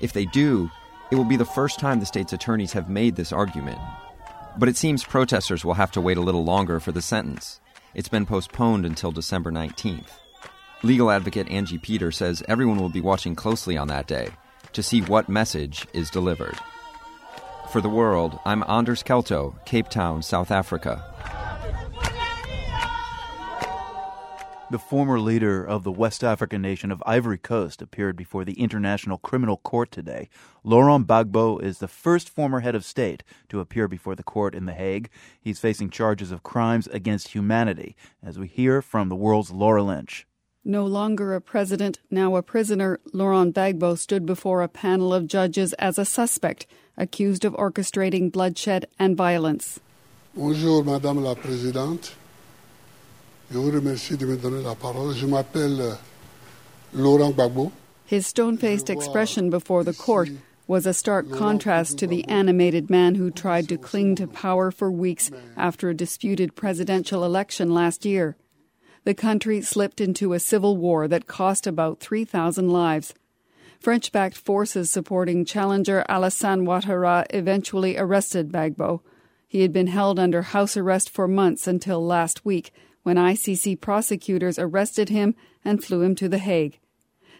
If 0.00 0.14
they 0.14 0.24
do, 0.24 0.70
it 1.10 1.16
will 1.16 1.24
be 1.24 1.36
the 1.36 1.44
first 1.44 1.78
time 1.78 2.00
the 2.00 2.06
state's 2.06 2.32
attorneys 2.32 2.72
have 2.72 2.88
made 2.88 3.16
this 3.16 3.32
argument. 3.32 3.78
But 4.56 4.68
it 4.70 4.76
seems 4.76 5.04
protesters 5.04 5.64
will 5.64 5.74
have 5.74 5.92
to 5.92 6.00
wait 6.00 6.16
a 6.16 6.22
little 6.22 6.44
longer 6.44 6.80
for 6.80 6.92
the 6.92 7.02
sentence. 7.02 7.60
It's 7.98 8.08
been 8.08 8.26
postponed 8.26 8.86
until 8.86 9.10
December 9.10 9.50
19th. 9.50 10.20
Legal 10.84 11.10
advocate 11.10 11.48
Angie 11.48 11.78
Peter 11.78 12.12
says 12.12 12.44
everyone 12.46 12.78
will 12.78 12.88
be 12.88 13.00
watching 13.00 13.34
closely 13.34 13.76
on 13.76 13.88
that 13.88 14.06
day 14.06 14.28
to 14.72 14.84
see 14.84 15.00
what 15.00 15.28
message 15.28 15.84
is 15.92 16.08
delivered. 16.08 16.56
For 17.72 17.80
the 17.80 17.88
world, 17.88 18.38
I'm 18.44 18.62
Anders 18.68 19.02
Kelto, 19.02 19.56
Cape 19.64 19.88
Town, 19.88 20.22
South 20.22 20.52
Africa. 20.52 21.02
The 24.70 24.78
former 24.78 25.18
leader 25.18 25.64
of 25.64 25.82
the 25.82 25.90
West 25.90 26.22
African 26.22 26.60
nation 26.60 26.90
of 26.90 27.02
Ivory 27.06 27.38
Coast 27.38 27.80
appeared 27.80 28.16
before 28.16 28.44
the 28.44 28.60
International 28.60 29.16
Criminal 29.16 29.56
Court 29.56 29.90
today. 29.90 30.28
Laurent 30.62 31.06
Gbagbo 31.06 31.62
is 31.62 31.78
the 31.78 31.88
first 31.88 32.28
former 32.28 32.60
head 32.60 32.74
of 32.74 32.84
state 32.84 33.22
to 33.48 33.60
appear 33.60 33.88
before 33.88 34.14
the 34.14 34.22
court 34.22 34.54
in 34.54 34.66
The 34.66 34.74
Hague. 34.74 35.08
He's 35.40 35.58
facing 35.58 35.88
charges 35.88 36.30
of 36.30 36.42
crimes 36.42 36.86
against 36.88 37.28
humanity, 37.28 37.96
as 38.22 38.38
we 38.38 38.46
hear 38.46 38.82
from 38.82 39.08
the 39.08 39.16
world's 39.16 39.50
Laura 39.50 39.82
Lynch. 39.82 40.26
No 40.66 40.84
longer 40.84 41.32
a 41.34 41.40
president, 41.40 42.00
now 42.10 42.36
a 42.36 42.42
prisoner, 42.42 43.00
Laurent 43.14 43.54
Gbagbo 43.54 43.96
stood 43.96 44.26
before 44.26 44.60
a 44.60 44.68
panel 44.68 45.14
of 45.14 45.26
judges 45.26 45.72
as 45.74 45.96
a 45.96 46.04
suspect, 46.04 46.66
accused 46.94 47.46
of 47.46 47.54
orchestrating 47.54 48.30
bloodshed 48.30 48.84
and 48.98 49.16
violence. 49.16 49.80
Bonjour, 50.34 50.84
Madame 50.84 51.24
la 51.24 51.34
Présidente. 51.34 52.17
Je 53.50 53.56
vous 53.56 53.70
remercie 53.70 54.16
de 54.18 54.26
me 54.26 54.36
donner 54.36 54.62
la 54.62 54.74
parole. 54.74 55.14
Je 55.14 55.26
m'appelle 55.26 55.80
euh, 55.80 55.94
Laurent 56.92 57.32
Gbagbo. 57.32 57.72
His 58.04 58.26
stone 58.26 58.58
faced 58.58 58.90
expression 58.90 59.48
before 59.48 59.84
the 59.84 59.94
court 59.94 60.28
was 60.66 60.84
a 60.84 60.92
stark 60.92 61.30
contrast 61.30 61.96
to 61.98 62.06
the 62.06 62.28
animated 62.28 62.90
man 62.90 63.14
who 63.14 63.30
tried 63.30 63.66
to 63.70 63.78
cling 63.78 64.16
to 64.16 64.26
power 64.26 64.70
for 64.70 64.90
weeks 64.90 65.30
after 65.56 65.88
a 65.88 65.94
disputed 65.94 66.56
presidential 66.56 67.24
election 67.24 67.72
last 67.72 68.04
year. 68.04 68.36
The 69.04 69.14
country 69.14 69.62
slipped 69.62 69.98
into 69.98 70.34
a 70.34 70.40
civil 70.40 70.76
war 70.76 71.08
that 71.08 71.26
cost 71.26 71.66
about 71.66 72.00
3,000 72.00 72.68
lives. 72.68 73.14
French 73.80 74.12
backed 74.12 74.36
forces 74.36 74.90
supporting 74.90 75.46
challenger 75.46 76.04
Alassane 76.06 76.64
Ouattara 76.66 77.24
eventually 77.30 77.96
arrested 77.96 78.52
Gbagbo. 78.52 79.00
He 79.46 79.62
had 79.62 79.72
been 79.72 79.86
held 79.86 80.18
under 80.18 80.42
house 80.42 80.76
arrest 80.76 81.08
for 81.08 81.26
months 81.26 81.66
until 81.66 82.04
last 82.04 82.44
week 82.44 82.72
when 83.08 83.16
ICC 83.16 83.80
prosecutors 83.80 84.58
arrested 84.58 85.08
him 85.08 85.34
and 85.64 85.82
flew 85.82 86.02
him 86.02 86.14
to 86.14 86.28
The 86.28 86.36
Hague. 86.36 86.78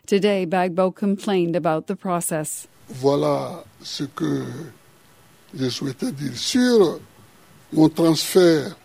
Today, 0.06 0.46
Gbagbo 0.46 0.94
complained 0.94 1.54
about 1.54 1.88
the 1.88 1.94
process. 1.94 2.66
Voilà 2.90 3.66
ce 3.82 4.06
que 4.06 4.46
je 5.54 5.68
souhaitais 5.68 6.16
dire 6.16 6.34
sur 6.34 7.00
mon 7.70 7.90
transfert 7.90 8.76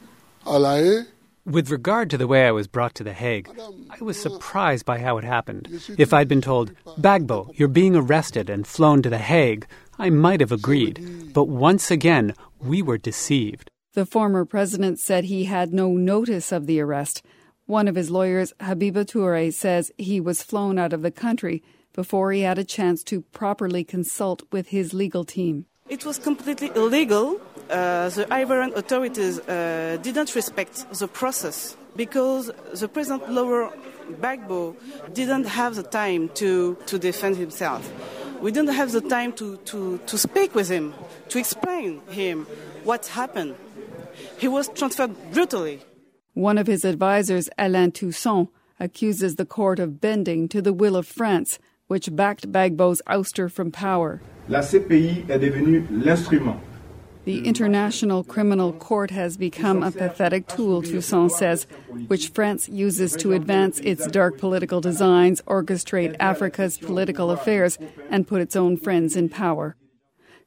à 0.45 0.59
La 0.59 0.75
Haye. 0.75 1.05
With 1.45 1.71
regard 1.71 2.09
to 2.09 2.17
the 2.17 2.27
way 2.27 2.45
I 2.45 2.51
was 2.51 2.67
brought 2.67 2.95
to 2.95 3.03
The 3.05 3.13
Hague, 3.13 3.49
I 3.89 4.03
was 4.03 4.21
surprised 4.21 4.85
by 4.85 4.99
how 4.99 5.17
it 5.17 5.23
happened. 5.23 5.69
If 5.97 6.13
I'd 6.13 6.27
been 6.27 6.41
told, 6.41 6.73
Gbagbo, 6.99 7.57
you're 7.57 7.69
being 7.69 7.95
arrested 7.95 8.49
and 8.49 8.67
flown 8.67 9.01
to 9.03 9.09
The 9.09 9.19
Hague, 9.19 9.67
I 9.97 10.09
might 10.09 10.41
have 10.41 10.51
agreed. 10.51 11.31
But 11.31 11.47
once 11.47 11.89
again, 11.89 12.33
we 12.59 12.81
were 12.81 12.97
deceived. 12.97 13.71
The 13.93 14.07
former 14.07 14.43
president 14.43 14.99
said 14.99 15.25
he 15.25 15.43
had 15.43 15.71
no 15.71 15.91
notice 15.91 16.51
of 16.51 16.65
the 16.65 16.79
arrest. 16.79 17.21
One 17.67 17.87
of 17.87 17.93
his 17.93 18.09
lawyers, 18.09 18.51
Habiba 18.59 19.05
Toure, 19.05 19.53
says 19.53 19.91
he 19.99 20.19
was 20.19 20.41
flown 20.41 20.79
out 20.79 20.93
of 20.93 21.03
the 21.03 21.11
country 21.11 21.61
before 21.93 22.31
he 22.31 22.41
had 22.41 22.57
a 22.57 22.63
chance 22.63 23.03
to 23.03 23.21
properly 23.21 23.83
consult 23.83 24.41
with 24.51 24.69
his 24.69 24.95
legal 24.95 25.23
team. 25.23 25.67
It 25.89 26.05
was 26.05 26.17
completely 26.17 26.71
illegal. 26.73 27.39
Uh, 27.69 28.09
the 28.09 28.25
Ivorian 28.31 28.75
authorities 28.75 29.39
uh, 29.41 29.99
didn't 30.01 30.33
respect 30.33 30.89
the 30.97 31.07
process 31.07 31.77
because 31.95 32.49
the 32.73 32.87
President 32.87 33.31
Laurent 33.31 33.73
Gbagbo 34.19 34.75
didn't 35.13 35.45
have 35.45 35.75
the 35.75 35.83
time 35.83 36.29
to, 36.29 36.77
to 36.87 36.97
defend 36.97 37.37
himself. 37.37 37.87
We 38.41 38.51
didn't 38.51 38.73
have 38.73 38.91
the 38.91 39.01
time 39.01 39.33
to, 39.33 39.57
to, 39.57 39.99
to 39.99 40.17
speak 40.17 40.55
with 40.55 40.67
him, 40.67 40.95
to 41.29 41.37
explain 41.37 42.01
him 42.09 42.47
what 42.83 43.05
happened. 43.05 43.55
He 44.43 44.49
was 44.49 44.67
transferred 44.67 45.15
brutally. 45.31 45.79
One 46.33 46.57
of 46.57 46.67
his 46.67 46.83
advisers, 46.83 47.49
Alain 47.57 47.93
Toussaint, 47.93 48.49
accuses 48.77 49.37
the 49.37 49.45
court 49.45 49.79
of 49.79 50.01
bending 50.01 50.49
to 50.49 50.61
the 50.61 50.73
will 50.73 50.97
of 50.97 51.07
France, 51.07 51.59
which 51.87 52.13
backed 52.13 52.51
Gbagbo's 52.51 53.01
ouster 53.07 53.49
from 53.49 53.71
power. 53.71 54.21
La 54.49 54.59
CPI 54.59 55.29
est 55.29 55.39
devenue 55.39 55.87
l'instrument 55.89 56.59
the 57.25 57.45
International 57.47 58.21
Criminal 58.21 58.73
Court 58.73 59.09
has 59.11 59.37
become 59.37 59.81
a 59.81 59.91
pathetic 59.91 60.45
tool, 60.45 60.81
Toussaint 60.81 61.31
says, 61.31 61.65
which 62.07 62.27
France 62.27 62.67
uses 62.67 63.15
to 63.15 63.31
advance 63.31 63.79
its 63.79 64.05
dark 64.07 64.37
political 64.37 64.81
designs, 64.81 65.41
orchestrate 65.43 66.17
Africa's 66.19 66.77
political 66.77 67.31
affairs, 67.31 67.77
and 68.09 68.27
put 68.27 68.41
its 68.41 68.57
own 68.57 68.75
friends 68.75 69.15
in 69.15 69.29
power. 69.29 69.77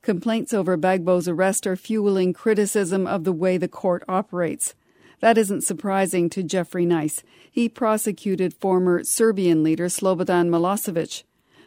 Complaints 0.06 0.54
over 0.54 0.78
Gbagbo's 0.78 1.26
arrest 1.26 1.66
are 1.66 1.74
fueling 1.74 2.32
criticism 2.32 3.08
of 3.08 3.24
the 3.24 3.32
way 3.32 3.58
the 3.58 3.66
court 3.66 4.04
operates. 4.06 4.72
That 5.18 5.36
isn't 5.36 5.64
surprising 5.64 6.30
to 6.30 6.44
Geoffrey 6.44 6.86
Nice. 6.86 7.24
He 7.50 7.68
prosecuted 7.68 8.54
former 8.54 9.02
Serbian 9.02 9.64
leader 9.64 9.86
Slobodan 9.86 10.48
Milosevic. 10.48 11.24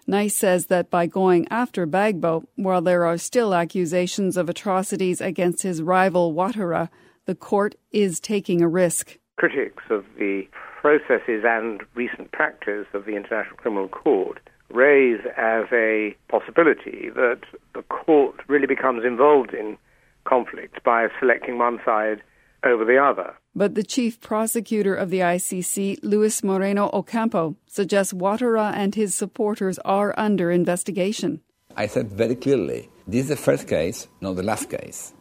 Nice 0.07 0.37
says 0.37 0.67
that 0.67 0.89
by 0.89 1.05
going 1.05 1.49
after 1.49 1.85
Gbagbo, 1.85 2.45
while 2.55 2.81
there 2.81 3.05
are 3.05 3.17
still 3.17 3.53
accusations 3.53 4.37
of 4.37 4.47
atrocities 4.47 5.19
against 5.19 5.63
his 5.63 5.81
rival 5.81 6.33
Ouattara, 6.33 6.87
the 7.25 7.35
court 7.35 7.75
is 7.91 8.21
taking 8.21 8.61
a 8.61 8.69
risk. 8.69 9.17
Critics 9.35 9.83
of 9.89 10.05
the 10.17 10.47
processes 10.79 11.43
and 11.45 11.81
recent 11.93 12.31
practice 12.31 12.87
of 12.93 13.03
the 13.03 13.17
International 13.17 13.57
Criminal 13.57 13.89
Court 13.89 14.39
raise 14.69 15.21
as 15.37 15.65
a 15.71 16.15
possibility 16.27 17.09
that 17.15 17.41
the 17.73 17.81
court 17.83 18.35
really 18.47 18.67
becomes 18.67 19.03
involved 19.03 19.53
in 19.53 19.77
conflict 20.25 20.83
by 20.83 21.07
selecting 21.19 21.57
one 21.57 21.79
side 21.83 22.21
over 22.63 22.85
the 22.85 22.97
other. 22.97 23.33
But 23.55 23.75
the 23.75 23.83
chief 23.83 24.19
prosecutor 24.21 24.95
of 24.95 25.09
the 25.09 25.19
ICC, 25.19 25.99
Luis 26.03 26.43
Moreno 26.43 26.89
Ocampo, 26.93 27.55
suggests 27.67 28.13
Ouattara 28.13 28.73
and 28.73 28.95
his 28.95 29.15
supporters 29.15 29.79
are 29.79 30.13
under 30.17 30.51
investigation. 30.51 31.41
I 31.75 31.87
said 31.87 32.11
very 32.11 32.35
clearly 32.35 32.89
this 33.07 33.23
is 33.23 33.29
the 33.29 33.35
first 33.35 33.67
case, 33.67 34.07
not 34.21 34.35
the 34.35 34.43
last 34.43 34.69
case. 34.69 35.13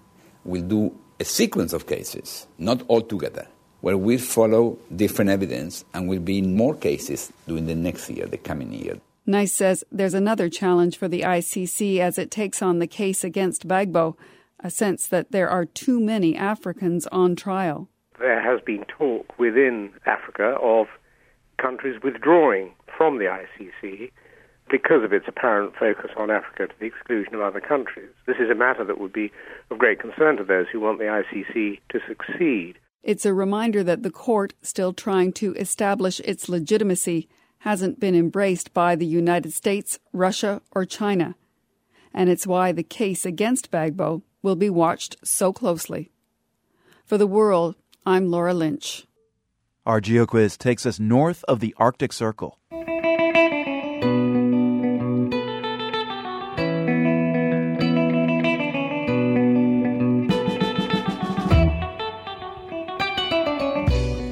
We'll 0.44 0.62
do 0.62 0.99
a 1.20 1.24
sequence 1.24 1.72
of 1.72 1.86
cases, 1.86 2.46
not 2.59 2.82
all 2.88 3.01
together, 3.01 3.46
where 3.80 3.96
we'll 3.96 4.18
follow 4.18 4.78
different 4.94 5.30
evidence 5.30 5.84
and 5.94 6.09
we'll 6.09 6.20
be 6.20 6.38
in 6.38 6.55
more 6.55 6.74
cases 6.74 7.32
during 7.46 7.66
the 7.66 7.74
next 7.74 8.11
year, 8.11 8.26
the 8.26 8.36
coming 8.36 8.72
year. 8.72 8.99
Nice 9.28 9.52
says 9.52 9.84
there's 9.92 10.14
another 10.14 10.48
challenge 10.48 10.96
for 10.96 11.06
the 11.06 11.20
ICC 11.20 12.00
as 12.00 12.18
it 12.18 12.32
takes 12.32 12.62
on 12.62 12.80
the 12.80 12.88
case 12.88 13.22
against 13.22 13.68
Gbagbo, 13.68 14.16
a 14.58 14.70
sense 14.70 15.06
that 15.06 15.30
there 15.30 15.48
are 15.48 15.64
too 15.64 16.00
many 16.00 16.34
Africans 16.36 17.06
on 17.12 17.36
trial 17.36 17.88
there 18.18 18.40
has 18.40 18.60
been 18.60 18.84
talk 18.86 19.38
within 19.38 19.90
Africa 20.06 20.56
of 20.62 20.86
countries 21.56 22.00
withdrawing 22.02 22.72
from 22.96 23.18
the 23.18 23.24
ICC 23.24 24.10
because 24.70 25.02
of 25.02 25.12
its 25.12 25.26
apparent 25.26 25.74
focus 25.78 26.10
on 26.16 26.30
Africa 26.30 26.66
to 26.66 26.74
the 26.78 26.86
exclusion 26.86 27.34
of 27.34 27.40
other 27.40 27.60
countries. 27.60 28.10
This 28.26 28.36
is 28.38 28.50
a 28.50 28.54
matter 28.54 28.84
that 28.84 29.00
would 29.00 29.12
be 29.12 29.32
of 29.70 29.78
great 29.78 30.00
concern 30.00 30.36
to 30.36 30.44
those 30.44 30.66
who 30.70 30.80
want 30.80 30.98
the 30.98 31.04
ICC 31.04 31.80
to 31.90 32.00
succeed. 32.06 32.78
It's 33.02 33.24
a 33.24 33.32
reminder 33.32 33.82
that 33.84 34.02
the 34.02 34.10
court, 34.10 34.54
still 34.60 34.92
trying 34.92 35.32
to 35.34 35.54
establish 35.54 36.20
its 36.20 36.48
legitimacy, 36.48 37.28
hasn't 37.61 38.00
been 38.00 38.14
embraced 38.14 38.72
by 38.72 38.94
the 38.94 39.06
United 39.06 39.52
States, 39.52 39.98
Russia, 40.12 40.62
or 40.72 40.84
China. 40.84 41.34
And 42.14 42.30
it's 42.30 42.46
why 42.46 42.72
the 42.72 42.82
case 42.82 43.26
against 43.26 43.70
Gbagbo 43.70 44.22
will 44.42 44.56
be 44.56 44.70
watched 44.70 45.16
so 45.24 45.52
closely. 45.52 46.11
For 47.04 47.18
the 47.18 47.26
world, 47.26 47.76
I'm 48.06 48.30
Laura 48.30 48.54
Lynch. 48.54 49.06
Our 49.84 50.00
GeoQuiz 50.00 50.59
takes 50.59 50.84
us 50.84 51.00
north 51.00 51.44
of 51.48 51.61
the 51.61 51.74
Arctic 51.78 52.12
Circle. 52.12 52.59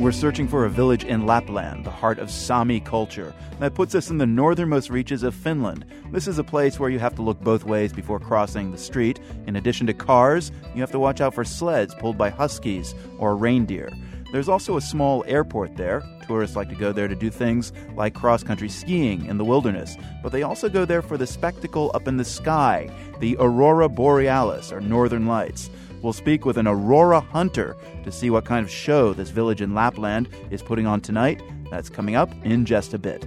We're 0.07 0.13
searching 0.13 0.47
for 0.47 0.65
a 0.65 0.71
village 0.71 1.03
in 1.03 1.27
Lapland, 1.27 1.85
the 1.85 1.91
heart 1.91 2.21
of 2.21 2.31
Sami 2.31 2.79
culture. 2.79 3.35
That 3.59 3.75
puts 3.75 3.93
us 3.97 4.09
in 4.09 4.19
the 4.19 4.25
northernmost 4.25 4.89
reaches 4.89 5.25
of 5.25 5.35
Finland. 5.35 5.85
This 6.13 6.29
is 6.29 6.39
a 6.39 6.45
place 6.45 6.79
where 6.79 6.91
you 6.91 7.01
have 7.01 7.17
to 7.17 7.23
look 7.23 7.41
both 7.41 7.65
ways 7.65 7.93
before 7.93 8.21
crossing 8.21 8.71
the 8.71 8.79
street. 8.79 9.19
In 9.49 9.57
addition 9.57 9.85
to 9.89 9.93
cars, 9.93 10.53
you 10.77 10.81
have 10.81 10.93
to 10.93 11.01
watch 11.01 11.21
out 11.21 11.35
for 11.35 11.43
sleds 11.43 11.93
pulled 11.93 12.17
by 12.17 12.31
huskies 12.31 12.95
or 13.19 13.35
reindeer. 13.35 13.91
There's 14.31 14.49
also 14.49 14.77
a 14.77 14.81
small 14.81 15.25
airport 15.27 15.77
there. 15.77 16.05
Tourists 16.25 16.55
like 16.55 16.69
to 16.69 16.77
go 16.77 16.93
there 16.93 17.09
to 17.09 17.17
do 17.17 17.29
things 17.29 17.73
like 17.97 18.15
cross 18.15 18.45
country 18.45 18.69
skiing 18.69 19.27
in 19.27 19.39
the 19.39 19.45
wilderness, 19.45 19.97
but 20.23 20.31
they 20.31 20.45
also 20.45 20.69
go 20.69 20.85
there 20.85 21.03
for 21.03 21.17
the 21.17 21.27
spectacle 21.27 21.91
up 21.95 22.07
in 22.07 22.17
the 22.17 22.25
sky, 22.25 22.89
the 23.19 23.37
aurora 23.41 23.89
borealis, 23.89 24.71
or 24.71 24.81
northern 24.81 25.27
lights. 25.27 25.69
We'll 26.07 26.13
speak 26.13 26.45
with 26.45 26.57
an 26.57 26.69
aurora 26.69 27.19
hunter 27.19 27.77
to 28.05 28.13
see 28.13 28.31
what 28.31 28.45
kind 28.45 28.65
of 28.65 28.71
show 28.71 29.13
this 29.13 29.31
village 29.31 29.61
in 29.61 29.75
Lapland 29.75 30.29
is 30.53 30.63
putting 30.63 30.87
on 30.87 31.01
tonight. 31.01 31.43
That's 31.69 31.89
coming 31.89 32.15
up 32.15 32.31
in 32.45 32.65
just 32.65 32.95
a 32.95 32.99
bit. 32.99 33.25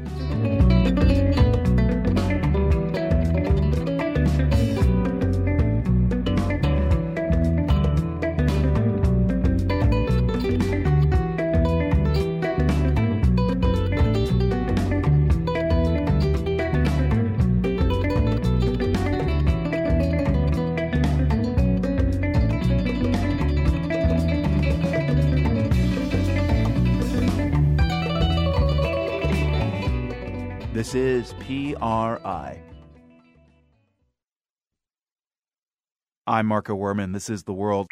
This 30.90 30.96
is 30.96 31.34
PRI. 31.34 32.60
I'm 36.26 36.48
Marco 36.48 36.76
Werman. 36.76 37.14
This 37.14 37.30
is 37.30 37.44
The 37.44 37.54
World. 37.54 37.86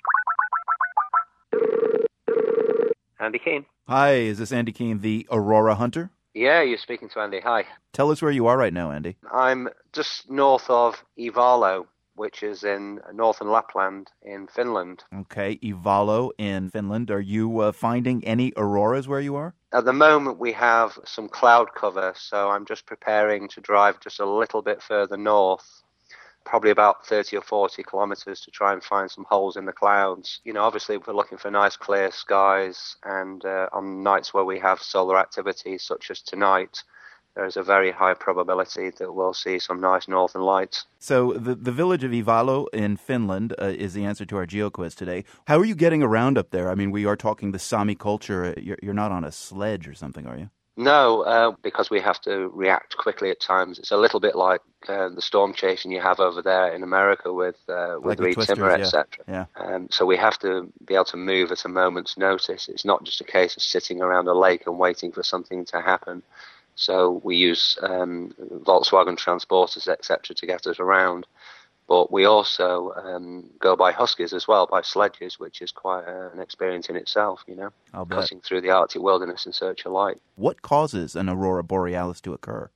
Andy 3.20 3.38
Keene. 3.38 3.68
Hi, 3.88 4.14
is 4.14 4.39
this 4.39 4.52
Andy 4.52 4.72
Keene, 4.72 5.02
the 5.02 5.28
Aurora 5.30 5.76
Hunter? 5.76 6.10
Yeah, 6.34 6.64
you're 6.64 6.80
speaking 6.80 7.08
to 7.10 7.20
Andy. 7.20 7.39
Hi. 7.41 7.66
Tell 7.93 8.10
us 8.10 8.20
where 8.20 8.32
you 8.32 8.48
are 8.48 8.58
right 8.58 8.74
now, 8.74 8.89
Andy. 8.89 9.18
I'm 9.32 9.70
just 9.93 10.32
north 10.32 10.68
of 10.68 11.04
Ivalo, 11.20 11.86
which 12.18 12.43
is 12.43 12.63
in 12.63 12.99
northern 13.13 13.49
Lapland 13.49 14.11
in 14.24 14.47
Finland. 14.47 15.03
Okay, 15.22 15.57
Ivalo 15.63 16.32
in 16.38 16.70
Finland. 16.70 17.11
Are 17.11 17.22
you 17.22 17.59
uh, 17.59 17.72
finding 17.72 18.26
any 18.26 18.51
auroras 18.57 19.07
where 19.07 19.22
you 19.22 19.36
are? 19.36 19.53
At 19.72 19.86
the 19.86 19.93
moment, 19.93 20.39
we 20.39 20.51
have 20.53 20.97
some 21.05 21.30
cloud 21.30 21.74
cover, 21.76 22.13
so 22.15 22.49
I'm 22.49 22.65
just 22.65 22.86
preparing 22.86 23.47
to 23.49 23.61
drive 23.61 23.99
just 23.99 24.20
a 24.20 24.26
little 24.26 24.61
bit 24.61 24.82
further 24.82 25.18
north, 25.18 25.84
probably 26.43 26.72
about 26.72 27.05
30 27.05 27.38
or 27.38 27.41
40 27.41 27.84
kilometers 27.84 28.41
to 28.41 28.51
try 28.51 28.74
and 28.74 28.84
find 28.84 29.11
some 29.11 29.26
holes 29.30 29.57
in 29.57 29.65
the 29.65 29.74
clouds. 29.74 30.39
You 30.43 30.53
know, 30.53 30.63
obviously, 30.63 30.97
we're 30.97 31.13
looking 31.13 31.38
for 31.38 31.51
nice 31.51 31.78
clear 31.78 32.11
skies, 32.11 32.95
and 33.03 33.45
uh, 33.45 33.70
on 33.74 34.01
nights 34.01 34.34
where 34.34 34.45
we 34.45 34.57
have 34.59 34.82
solar 34.82 35.20
activity, 35.20 35.78
such 35.78 36.09
as 36.09 36.22
tonight, 36.22 36.84
there 37.38 37.46
is 37.46 37.56
a 37.56 37.62
very 37.62 37.92
high 37.92 38.16
probability 38.16 38.90
that 38.98 39.14
we'll 39.14 39.34
see 39.34 39.60
some 39.60 39.80
nice 39.80 40.08
northern 40.08 40.42
lights. 40.42 40.86
So, 40.98 41.34
the, 41.34 41.54
the 41.54 41.72
village 41.72 42.04
of 42.04 42.10
Ivalo 42.12 42.66
in 42.74 42.98
Finland 42.98 43.54
uh, 43.62 43.66
is 43.66 43.94
the 43.94 44.06
answer 44.06 44.26
to 44.26 44.38
our 44.38 44.48
geo 44.48 44.72
quiz 44.72 44.96
today. 44.96 45.24
How 45.46 45.60
are 45.60 45.66
you 45.66 45.76
getting 45.76 46.02
around 46.02 46.40
up 46.40 46.50
there? 46.50 46.72
I 46.72 46.74
mean, 46.74 46.90
we 46.90 47.06
are 47.06 47.16
talking 47.16 47.52
the 47.52 47.60
Sami 47.60 47.94
culture. 47.94 48.56
You're, 48.58 48.80
you're 48.82 48.96
not 48.96 49.12
on 49.12 49.24
a 49.24 49.32
sledge 49.32 49.88
or 49.88 49.94
something, 49.94 50.26
are 50.26 50.36
you? 50.36 50.50
No, 50.80 51.22
uh, 51.22 51.54
because 51.62 51.92
we 51.92 52.00
have 52.02 52.20
to 52.22 52.50
react 52.50 52.98
quickly 52.98 53.30
at 53.30 53.40
times. 53.40 53.78
It's 53.78 53.92
a 53.92 53.98
little 53.98 54.20
bit 54.20 54.36
like 54.36 54.62
uh, 54.88 55.10
the 55.10 55.22
storm 55.22 55.54
chasing 55.54 55.92
you 55.92 56.02
have 56.02 56.20
over 56.20 56.42
there 56.42 56.74
in 56.74 56.84
America 56.84 57.34
with 57.34 57.58
uh, 57.68 57.98
with 58.00 58.20
like 58.20 58.38
Reed 58.38 58.48
Timmer, 58.48 58.70
yeah. 58.70 58.84
etc. 58.84 59.08
Yeah. 59.28 59.46
Um, 59.56 59.88
so 59.92 60.06
we 60.06 60.18
have 60.18 60.38
to 60.40 60.72
be 60.86 60.94
able 60.94 61.06
to 61.06 61.18
move 61.18 61.52
at 61.52 61.66
a 61.66 61.68
moment's 61.68 62.16
notice. 62.16 62.68
It's 62.68 62.86
not 62.86 63.04
just 63.04 63.22
a 63.22 63.24
case 63.24 63.56
of 63.58 63.64
sitting 63.64 64.02
around 64.02 64.28
a 64.28 64.34
lake 64.34 64.64
and 64.68 64.78
waiting 64.78 65.12
for 65.12 65.24
something 65.24 65.66
to 65.66 65.82
happen. 65.82 66.22
So 66.78 67.21
we 67.23 67.36
use 67.36 67.75
um, 67.82 68.36
Volkswagen 68.39 69.17
transporters, 69.17 69.88
etc., 69.88 70.36
to 70.36 70.45
get 70.45 70.67
us 70.67 70.80
around. 70.80 71.25
But 71.88 72.11
we 72.11 72.25
also 72.25 72.93
um, 72.95 73.49
go 73.59 73.75
by 73.75 73.91
huskies 73.91 74.32
as 74.32 74.47
well, 74.47 74.67
by 74.67 74.82
sledges, 74.84 75.39
which 75.39 75.61
is 75.61 75.71
quite 75.71 76.03
uh, 76.05 76.30
an 76.32 76.39
experience 76.39 76.88
in 76.88 76.95
itself, 76.95 77.43
you 77.47 77.55
know, 77.55 77.71
cutting 78.09 78.41
through 78.41 78.61
the 78.61 78.69
Arctic 78.69 79.01
wilderness 79.01 79.47
in 79.47 79.53
search 79.53 79.86
of 79.86 79.91
light. 79.91 80.21
What 80.36 80.61
causes 80.61 81.15
an 81.15 81.30
aurora 81.30 81.63
borealis 81.63 82.21
to 82.21 82.34
occur? 82.34 82.69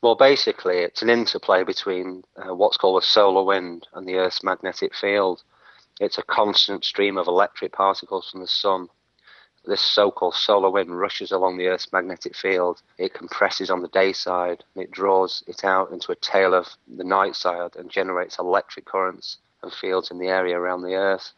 Well, 0.00 0.14
basically, 0.14 0.78
it's 0.78 1.02
an 1.02 1.10
interplay 1.10 1.62
between 1.62 2.22
uh, 2.36 2.54
what's 2.54 2.78
called 2.78 3.02
a 3.02 3.06
solar 3.06 3.44
wind 3.44 3.86
and 3.92 4.06
the 4.06 4.14
Earth's 4.14 4.42
magnetic 4.42 4.94
field. 4.94 5.42
It's 6.00 6.18
a 6.18 6.22
constant 6.22 6.84
stream 6.84 7.18
of 7.18 7.26
electric 7.26 7.72
particles 7.72 8.30
from 8.30 8.40
the 8.40 8.48
sun. 8.48 8.88
This 9.64 9.80
so-called 9.80 10.34
solar 10.34 10.70
wind 10.70 10.98
rushes 10.98 11.30
along 11.30 11.56
the 11.56 11.68
Earth's 11.68 11.92
magnetic 11.92 12.34
field. 12.34 12.82
It 12.98 13.14
compresses 13.14 13.70
on 13.70 13.80
the 13.80 13.88
day 13.88 14.12
side 14.12 14.64
and 14.74 14.82
it 14.82 14.90
draws 14.90 15.44
it 15.46 15.64
out 15.64 15.92
into 15.92 16.10
a 16.10 16.16
tail 16.16 16.52
of 16.52 16.68
the 16.88 17.04
night 17.04 17.36
side 17.36 17.76
and 17.76 17.88
generates 17.88 18.38
electric 18.38 18.86
currents 18.86 19.38
and 19.62 19.72
fields 19.72 20.10
in 20.10 20.18
the 20.18 20.28
area 20.28 20.58
around 20.58 20.82
the 20.82 20.94
Earth. 20.94 21.32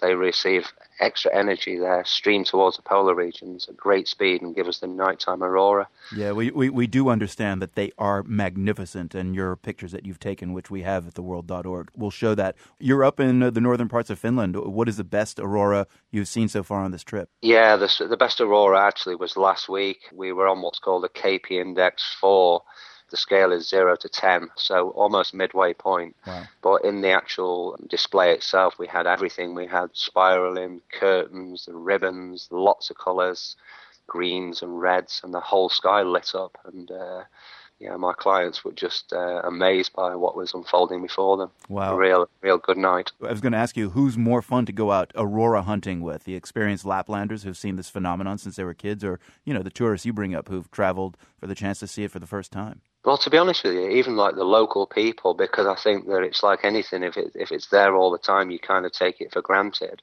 They 0.00 0.14
receive 0.14 0.72
extra 1.00 1.34
energy 1.34 1.78
there, 1.78 2.04
stream 2.04 2.44
towards 2.44 2.76
the 2.76 2.82
polar 2.82 3.14
regions 3.14 3.68
at 3.68 3.76
great 3.76 4.08
speed 4.08 4.42
and 4.42 4.54
give 4.54 4.66
us 4.66 4.78
the 4.78 4.86
nighttime 4.86 5.42
aurora. 5.42 5.88
Yeah, 6.14 6.32
we, 6.32 6.50
we, 6.50 6.70
we 6.70 6.86
do 6.86 7.08
understand 7.08 7.62
that 7.62 7.74
they 7.74 7.92
are 7.98 8.22
magnificent, 8.22 9.14
and 9.14 9.34
your 9.34 9.56
pictures 9.56 9.92
that 9.92 10.04
you've 10.04 10.20
taken, 10.20 10.52
which 10.52 10.70
we 10.70 10.82
have 10.82 11.08
at 11.08 11.14
theworld.org, 11.14 11.90
will 11.96 12.10
show 12.10 12.34
that. 12.34 12.56
You're 12.78 13.04
up 13.04 13.20
in 13.20 13.42
uh, 13.42 13.50
the 13.50 13.60
northern 13.60 13.88
parts 13.88 14.10
of 14.10 14.18
Finland. 14.18 14.56
What 14.56 14.88
is 14.88 14.96
the 14.96 15.04
best 15.04 15.38
aurora 15.38 15.86
you've 16.10 16.28
seen 16.28 16.48
so 16.48 16.62
far 16.62 16.82
on 16.82 16.90
this 16.90 17.04
trip? 17.04 17.30
Yeah, 17.42 17.76
the, 17.76 18.06
the 18.08 18.16
best 18.16 18.40
aurora 18.40 18.80
actually 18.86 19.16
was 19.16 19.36
last 19.36 19.68
week. 19.68 19.98
We 20.12 20.32
were 20.32 20.48
on 20.48 20.62
what's 20.62 20.78
called 20.78 21.04
a 21.04 21.08
KP 21.08 21.52
Index 21.52 22.16
4. 22.20 22.62
The 23.10 23.16
scale 23.16 23.52
is 23.52 23.68
0 23.68 23.96
to 23.96 24.08
10, 24.08 24.50
so 24.56 24.90
almost 24.90 25.32
midway 25.32 25.72
point. 25.72 26.14
Wow. 26.26 26.44
But 26.62 26.84
in 26.84 27.00
the 27.00 27.10
actual 27.10 27.78
display 27.88 28.32
itself, 28.32 28.78
we 28.78 28.86
had 28.86 29.06
everything. 29.06 29.54
We 29.54 29.66
had 29.66 29.90
spiraling, 29.94 30.82
curtains, 30.92 31.66
the 31.66 31.74
ribbons, 31.74 32.48
lots 32.50 32.90
of 32.90 32.98
colours, 32.98 33.56
greens 34.06 34.62
and 34.62 34.80
reds, 34.80 35.20
and 35.22 35.32
the 35.32 35.40
whole 35.40 35.68
sky 35.68 36.02
lit 36.02 36.34
up. 36.34 36.58
And 36.64 36.90
uh, 36.90 37.24
yeah, 37.78 37.96
my 37.96 38.12
clients 38.12 38.64
were 38.64 38.72
just 38.72 39.12
uh, 39.12 39.40
amazed 39.44 39.92
by 39.92 40.16
what 40.16 40.36
was 40.36 40.52
unfolding 40.52 41.00
before 41.00 41.36
them. 41.36 41.50
Wow. 41.68 41.94
A 41.94 41.96
real, 41.96 42.28
real 42.40 42.58
good 42.58 42.76
night. 42.76 43.12
I 43.22 43.30
was 43.30 43.40
going 43.40 43.52
to 43.52 43.58
ask 43.58 43.76
you 43.76 43.90
who's 43.90 44.18
more 44.18 44.42
fun 44.42 44.66
to 44.66 44.72
go 44.72 44.90
out 44.90 45.12
aurora 45.14 45.62
hunting 45.62 46.00
with 46.00 46.24
the 46.24 46.34
experienced 46.34 46.84
Laplanders 46.84 47.44
who've 47.44 47.56
seen 47.56 47.76
this 47.76 47.88
phenomenon 47.88 48.38
since 48.38 48.56
they 48.56 48.64
were 48.64 48.74
kids, 48.74 49.04
or 49.04 49.20
you 49.44 49.54
know 49.54 49.62
the 49.62 49.70
tourists 49.70 50.04
you 50.04 50.12
bring 50.12 50.34
up 50.34 50.48
who've 50.48 50.70
traveled 50.72 51.16
for 51.38 51.46
the 51.46 51.54
chance 51.54 51.78
to 51.78 51.86
see 51.86 52.02
it 52.02 52.10
for 52.10 52.18
the 52.18 52.26
first 52.26 52.50
time. 52.50 52.80
Well, 53.04 53.18
to 53.18 53.30
be 53.30 53.38
honest 53.38 53.64
with 53.64 53.74
you, 53.74 53.88
even 53.88 54.16
like 54.16 54.34
the 54.34 54.44
local 54.44 54.86
people, 54.86 55.34
because 55.34 55.66
I 55.66 55.76
think 55.76 56.06
that 56.08 56.22
it's 56.22 56.42
like 56.42 56.64
anything. 56.64 57.02
If 57.02 57.16
it 57.16 57.32
if 57.34 57.52
it's 57.52 57.68
there 57.68 57.94
all 57.96 58.10
the 58.10 58.18
time, 58.18 58.50
you 58.50 58.58
kind 58.58 58.84
of 58.84 58.92
take 58.92 59.20
it 59.20 59.32
for 59.32 59.40
granted. 59.40 60.02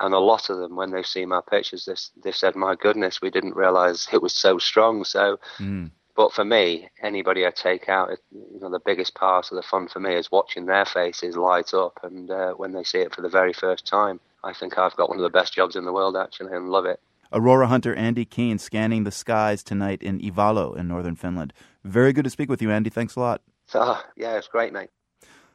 And 0.00 0.14
a 0.14 0.18
lot 0.18 0.48
of 0.48 0.58
them, 0.58 0.76
when 0.76 0.92
they've 0.92 1.04
seen 1.06 1.30
my 1.30 1.40
pictures, 1.40 1.84
they 1.84 1.94
they've 2.22 2.36
said, 2.36 2.54
"My 2.54 2.76
goodness, 2.76 3.20
we 3.20 3.30
didn't 3.30 3.56
realise 3.56 4.08
it 4.12 4.22
was 4.22 4.34
so 4.34 4.58
strong." 4.58 5.04
So, 5.04 5.40
Mm. 5.58 5.90
but 6.14 6.32
for 6.32 6.44
me, 6.44 6.88
anybody 7.02 7.44
I 7.44 7.50
take 7.50 7.88
out, 7.88 8.10
you 8.30 8.60
know, 8.60 8.70
the 8.70 8.78
biggest 8.78 9.14
part 9.14 9.50
of 9.50 9.56
the 9.56 9.62
fun 9.62 9.88
for 9.88 9.98
me 9.98 10.14
is 10.14 10.30
watching 10.30 10.66
their 10.66 10.84
faces 10.84 11.36
light 11.36 11.74
up, 11.74 11.98
and 12.04 12.30
uh, 12.30 12.52
when 12.52 12.72
they 12.72 12.84
see 12.84 12.98
it 12.98 13.14
for 13.14 13.22
the 13.22 13.28
very 13.28 13.52
first 13.52 13.84
time, 13.86 14.20
I 14.44 14.52
think 14.52 14.78
I've 14.78 14.96
got 14.96 15.08
one 15.08 15.18
of 15.18 15.24
the 15.24 15.38
best 15.38 15.52
jobs 15.54 15.74
in 15.74 15.84
the 15.84 15.92
world 15.92 16.16
actually, 16.16 16.54
and 16.54 16.70
love 16.70 16.86
it. 16.86 17.00
Aurora 17.30 17.66
hunter 17.66 17.94
Andy 17.94 18.24
Keene 18.24 18.58
scanning 18.58 19.04
the 19.04 19.10
skies 19.10 19.62
tonight 19.62 20.02
in 20.02 20.18
Ivalo 20.20 20.74
in 20.76 20.88
northern 20.88 21.14
Finland. 21.14 21.52
Very 21.88 22.12
good 22.12 22.24
to 22.24 22.30
speak 22.30 22.50
with 22.50 22.60
you, 22.60 22.70
Andy. 22.70 22.90
Thanks 22.90 23.16
a 23.16 23.20
lot. 23.20 23.40
So, 23.66 23.96
yeah, 24.16 24.36
it's 24.36 24.48
great, 24.48 24.72
mate. 24.72 24.90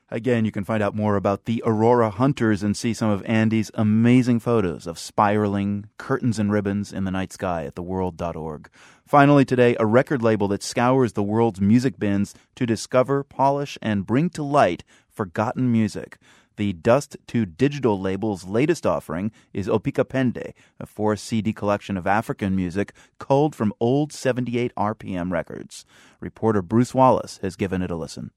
Again, 0.09 0.45
you 0.45 0.51
can 0.51 0.63
find 0.63 0.83
out 0.83 0.95
more 0.95 1.15
about 1.15 1.45
the 1.45 1.63
Aurora 1.65 2.09
Hunters 2.09 2.61
and 2.61 2.75
see 2.75 2.93
some 2.93 3.09
of 3.09 3.23
Andy's 3.25 3.71
amazing 3.75 4.39
photos 4.39 4.85
of 4.85 4.99
spiraling 4.99 5.89
curtains 5.97 6.37
and 6.39 6.51
ribbons 6.51 6.91
in 6.91 7.03
the 7.03 7.11
night 7.11 7.33
sky 7.33 7.65
at 7.65 7.75
theworld.org. 7.75 8.69
Finally, 9.07 9.45
today, 9.45 9.75
a 9.79 9.85
record 9.85 10.21
label 10.21 10.47
that 10.49 10.63
scours 10.63 11.13
the 11.13 11.23
world's 11.23 11.61
music 11.61 11.97
bins 11.99 12.33
to 12.55 12.65
discover, 12.65 13.23
polish, 13.23 13.77
and 13.81 14.05
bring 14.05 14.29
to 14.31 14.43
light 14.43 14.83
forgotten 15.09 15.71
music. 15.71 16.17
The 16.55 16.73
Dust 16.73 17.17
to 17.27 17.45
Digital 17.45 17.99
label's 17.99 18.45
latest 18.45 18.85
offering 18.85 19.31
is 19.53 19.67
Opika 19.67 20.05
Pende, 20.05 20.53
a 20.79 20.85
four 20.85 21.15
CD 21.15 21.51
collection 21.51 21.97
of 21.97 22.05
African 22.05 22.55
music 22.55 22.93
culled 23.17 23.55
from 23.55 23.73
old 23.79 24.13
78 24.13 24.71
RPM 24.75 25.31
records. 25.31 25.85
Reporter 26.19 26.61
Bruce 26.61 26.93
Wallace 26.93 27.39
has 27.41 27.55
given 27.55 27.81
it 27.81 27.89
a 27.89 27.95
listen. 27.95 28.29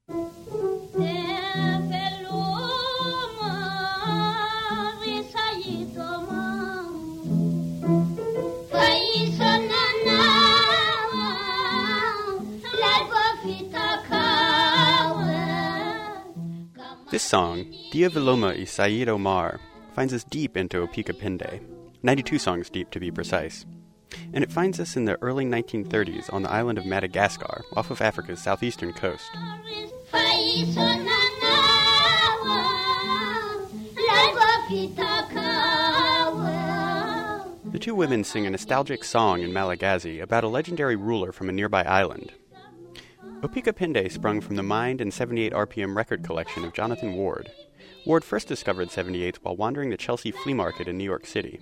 Song, 17.15 17.73
Dia 17.93 18.11
Viloma 18.11 18.59
y 18.59 18.65
Said 18.65 19.09
Omar, 19.09 19.59
finds 19.95 20.13
us 20.13 20.25
deep 20.25 20.57
into 20.57 20.87
Opika 20.87 21.15
Pende, 21.15 21.63
92 22.03 22.39
songs 22.39 22.69
deep 22.69 22.91
to 22.91 23.01
be 23.01 23.11
precise. 23.11 23.65
And 24.35 24.45
it 24.45 24.53
finds 24.53 24.81
us 24.81 24.97
in 24.97 25.07
the 25.07 25.17
early 25.23 25.47
1930s 25.47 26.33
on 26.33 26.43
the 26.43 26.51
island 26.51 26.79
of 26.79 26.85
Madagascar, 26.85 27.65
off 27.75 27.91
of 27.91 28.03
Africa's 28.03 28.43
southeastern 28.43 28.93
coast. 28.93 29.31
The 37.73 37.79
two 37.81 37.95
women 37.95 38.25
sing 38.25 38.47
a 38.47 38.51
nostalgic 38.51 39.05
song 39.05 39.43
in 39.43 39.53
Malagasy 39.53 40.21
about 40.21 40.45
a 40.45 40.49
legendary 40.49 40.97
ruler 40.97 41.33
from 41.33 41.49
a 41.49 41.53
nearby 41.53 41.83
island. 41.83 42.33
Opika 43.43 43.71
Pende 43.71 44.11
sprung 44.11 44.41
from 44.41 44.57
the 44.57 44.63
Mind 44.63 45.03
and 45.03 45.13
78 45.13 45.53
RPM 45.53 45.95
record 45.95 46.25
collection 46.25 46.65
of 46.65 46.73
Jonathan 46.73 47.13
Ward. 47.13 47.51
Ward 48.07 48.25
first 48.25 48.49
discovered 48.49 48.89
78s 48.89 49.37
while 49.37 49.57
wandering 49.57 49.91
the 49.91 49.97
Chelsea 49.99 50.31
flea 50.31 50.55
market 50.55 50.89
in 50.89 50.97
New 50.97 51.05
York 51.05 51.27
City. 51.27 51.61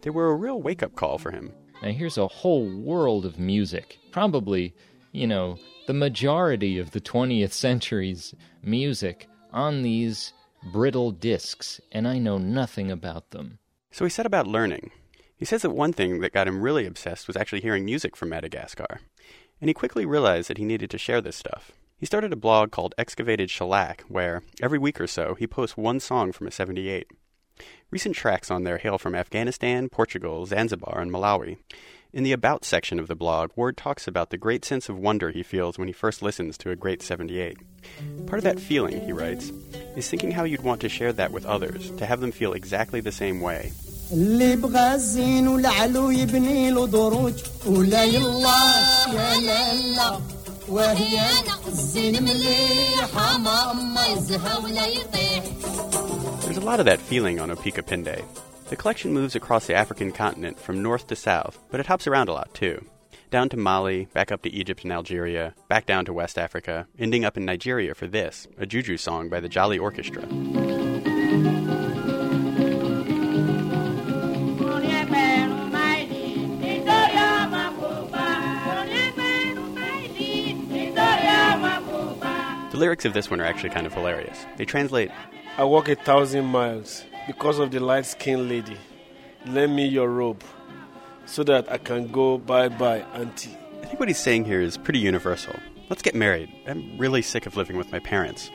They 0.00 0.08
were 0.08 0.30
a 0.30 0.34
real 0.34 0.62
wake 0.62 0.82
up 0.82 0.96
call 0.96 1.18
for 1.18 1.30
him. 1.30 1.52
Now, 1.82 1.90
here's 1.90 2.16
a 2.16 2.26
whole 2.26 2.66
world 2.70 3.26
of 3.26 3.38
music. 3.38 3.98
Probably, 4.12 4.74
you 5.12 5.26
know, 5.26 5.58
the 5.86 5.92
majority 5.92 6.78
of 6.78 6.92
the 6.92 7.00
20th 7.02 7.52
century's 7.52 8.34
music 8.62 9.28
on 9.52 9.82
these 9.82 10.32
brittle 10.72 11.10
discs, 11.10 11.82
and 11.92 12.08
I 12.08 12.18
know 12.18 12.38
nothing 12.38 12.90
about 12.90 13.30
them. 13.30 13.58
So 13.90 14.06
he 14.06 14.10
set 14.10 14.26
about 14.26 14.46
learning. 14.46 14.90
He 15.36 15.44
says 15.44 15.62
that 15.62 15.70
one 15.70 15.92
thing 15.92 16.20
that 16.20 16.32
got 16.32 16.48
him 16.48 16.62
really 16.62 16.86
obsessed 16.86 17.26
was 17.26 17.36
actually 17.36 17.60
hearing 17.60 17.84
music 17.84 18.16
from 18.16 18.30
Madagascar. 18.30 19.00
And 19.60 19.68
he 19.68 19.74
quickly 19.74 20.06
realized 20.06 20.48
that 20.48 20.58
he 20.58 20.64
needed 20.64 20.90
to 20.90 20.98
share 20.98 21.20
this 21.20 21.36
stuff. 21.36 21.72
He 21.98 22.06
started 22.06 22.32
a 22.32 22.36
blog 22.36 22.70
called 22.70 22.94
Excavated 22.96 23.50
Shellac, 23.50 24.04
where, 24.08 24.42
every 24.62 24.78
week 24.78 25.00
or 25.00 25.06
so, 25.06 25.34
he 25.34 25.46
posts 25.46 25.76
one 25.76 26.00
song 26.00 26.32
from 26.32 26.46
a 26.46 26.50
78. 26.50 27.06
Recent 27.90 28.14
tracks 28.14 28.50
on 28.50 28.64
there 28.64 28.78
hail 28.78 28.96
from 28.96 29.14
Afghanistan, 29.14 29.90
Portugal, 29.90 30.46
Zanzibar, 30.46 31.00
and 31.00 31.12
Malawi. 31.12 31.58
In 32.12 32.24
the 32.24 32.32
About 32.32 32.64
section 32.64 32.98
of 32.98 33.06
the 33.06 33.14
blog, 33.14 33.50
Ward 33.54 33.76
talks 33.76 34.08
about 34.08 34.30
the 34.30 34.38
great 34.38 34.64
sense 34.64 34.88
of 34.88 34.98
wonder 34.98 35.30
he 35.30 35.42
feels 35.42 35.78
when 35.78 35.88
he 35.88 35.92
first 35.92 36.22
listens 36.22 36.56
to 36.58 36.70
a 36.70 36.76
great 36.76 37.02
78. 37.02 37.58
Part 38.26 38.38
of 38.38 38.44
that 38.44 38.58
feeling, 38.58 39.00
he 39.02 39.12
writes, 39.12 39.52
is 39.94 40.08
thinking 40.08 40.30
how 40.30 40.44
you'd 40.44 40.64
want 40.64 40.80
to 40.80 40.88
share 40.88 41.12
that 41.12 41.32
with 41.32 41.44
others, 41.44 41.90
to 41.98 42.06
have 42.06 42.20
them 42.20 42.32
feel 42.32 42.54
exactly 42.54 43.00
the 43.00 43.12
same 43.12 43.40
way. 43.40 43.72
اللي 44.12 44.56
بغى 44.56 44.94
الزين 44.94 45.48
والعلو 45.48 46.10
يبني 46.10 46.70
له 46.70 46.86
دروج 46.86 47.34
ولا 47.66 48.04
يا 48.04 48.20
وهي 50.68 51.18
انا 51.18 51.68
الزين 51.68 52.22
مليحه 52.22 53.36
ولا 54.64 54.86
يطيح 54.86 55.44
There's 56.42 56.56
a 56.56 56.60
lot 56.60 56.80
of 56.80 56.86
that 56.86 56.98
feeling 56.98 57.38
on 57.38 57.50
Opika 57.50 57.82
Pende. 57.82 58.24
The 58.68 58.76
collection 58.76 59.12
moves 59.12 59.36
across 59.36 59.66
the 59.66 59.74
African 59.74 60.10
continent 60.10 60.58
from 60.58 60.82
north 60.82 61.06
to 61.08 61.16
south, 61.16 61.58
but 61.70 61.80
it 61.80 61.86
hops 61.86 62.06
around 62.08 62.28
a 62.28 62.32
lot 62.32 62.52
too. 62.54 62.84
Down 63.30 63.48
to 63.50 63.56
Mali, 63.56 64.08
back 64.12 64.32
up 64.32 64.42
to 64.42 64.50
Egypt 64.50 64.82
and 64.82 64.92
Algeria, 64.92 65.54
back 65.68 65.86
down 65.86 66.04
to 66.06 66.12
West 66.12 66.36
Africa, 66.36 66.88
ending 66.98 67.24
up 67.24 67.36
in 67.36 67.44
Nigeria 67.44 67.94
for 67.94 68.08
this, 68.08 68.48
a 68.58 68.66
juju 68.66 68.96
song 68.96 69.28
by 69.28 69.38
the 69.38 69.48
Jolly 69.48 69.78
Orchestra. 69.78 70.24
Lyrics 82.80 83.04
of 83.04 83.12
this 83.12 83.30
one 83.30 83.40
are 83.40 83.44
actually 83.44 83.68
kind 83.68 83.86
of 83.86 83.92
hilarious. 83.92 84.46
They 84.56 84.64
translate 84.64 85.10
I 85.58 85.64
walk 85.64 85.88
a 85.90 85.94
thousand 85.94 86.46
miles 86.46 87.04
because 87.26 87.58
of 87.58 87.70
the 87.70 87.78
light 87.78 88.06
skinned 88.06 88.48
lady. 88.48 88.78
Lend 89.44 89.76
me 89.76 89.86
your 89.86 90.08
robe 90.08 90.42
so 91.26 91.44
that 91.44 91.70
I 91.70 91.76
can 91.76 92.10
go 92.10 92.38
bye 92.38 92.70
bye, 92.70 93.04
Auntie. 93.14 93.56
I 93.82 93.86
think 93.86 94.00
what 94.00 94.08
he's 94.08 94.18
saying 94.18 94.46
here 94.46 94.62
is 94.62 94.78
pretty 94.78 94.98
universal. 94.98 95.54
Let's 95.90 96.00
get 96.00 96.14
married. 96.14 96.48
I'm 96.66 96.96
really 96.96 97.20
sick 97.20 97.44
of 97.44 97.56
living 97.56 97.76
with 97.76 97.92
my 97.92 97.98
parents. 97.98 98.50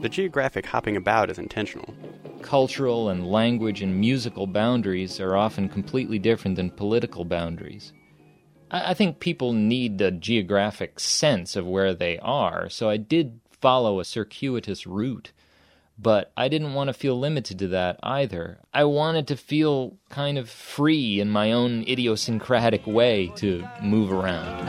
The 0.00 0.08
geographic 0.08 0.64
hopping 0.64 0.96
about 0.96 1.28
is 1.28 1.38
intentional. 1.38 1.92
Cultural 2.40 3.10
and 3.10 3.26
language 3.26 3.82
and 3.82 4.00
musical 4.00 4.46
boundaries 4.46 5.20
are 5.20 5.36
often 5.36 5.68
completely 5.68 6.18
different 6.18 6.56
than 6.56 6.70
political 6.70 7.24
boundaries. 7.24 7.92
I 8.70 8.94
think 8.94 9.20
people 9.20 9.52
need 9.52 10.00
a 10.00 10.10
geographic 10.10 11.00
sense 11.00 11.56
of 11.56 11.66
where 11.66 11.94
they 11.94 12.18
are, 12.18 12.68
so 12.68 12.90
I 12.90 12.96
did 12.96 13.40
follow 13.50 13.98
a 13.98 14.04
circuitous 14.04 14.86
route, 14.86 15.32
but 15.98 16.30
I 16.36 16.48
didn't 16.48 16.74
want 16.74 16.88
to 16.88 16.92
feel 16.92 17.18
limited 17.18 17.58
to 17.60 17.68
that 17.68 17.98
either. 18.02 18.58
I 18.72 18.84
wanted 18.84 19.26
to 19.28 19.36
feel 19.36 19.96
kind 20.10 20.38
of 20.38 20.48
free 20.50 21.18
in 21.18 21.30
my 21.30 21.52
own 21.52 21.82
idiosyncratic 21.88 22.86
way 22.86 23.32
to 23.36 23.66
move 23.82 24.12
around. 24.12 24.66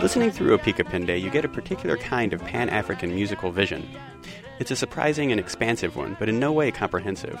Listening 0.00 0.30
through 0.30 0.56
Pende, 0.58 1.20
you 1.20 1.30
get 1.30 1.44
a 1.44 1.48
particular 1.48 1.96
kind 1.96 2.32
of 2.32 2.40
Pan 2.42 2.70
African 2.70 3.14
musical 3.14 3.50
vision. 3.50 3.86
It's 4.60 4.70
a 4.70 4.76
surprising 4.76 5.30
and 5.30 5.40
expansive 5.40 5.96
one, 5.96 6.16
but 6.18 6.28
in 6.28 6.38
no 6.38 6.52
way 6.52 6.70
comprehensive. 6.70 7.38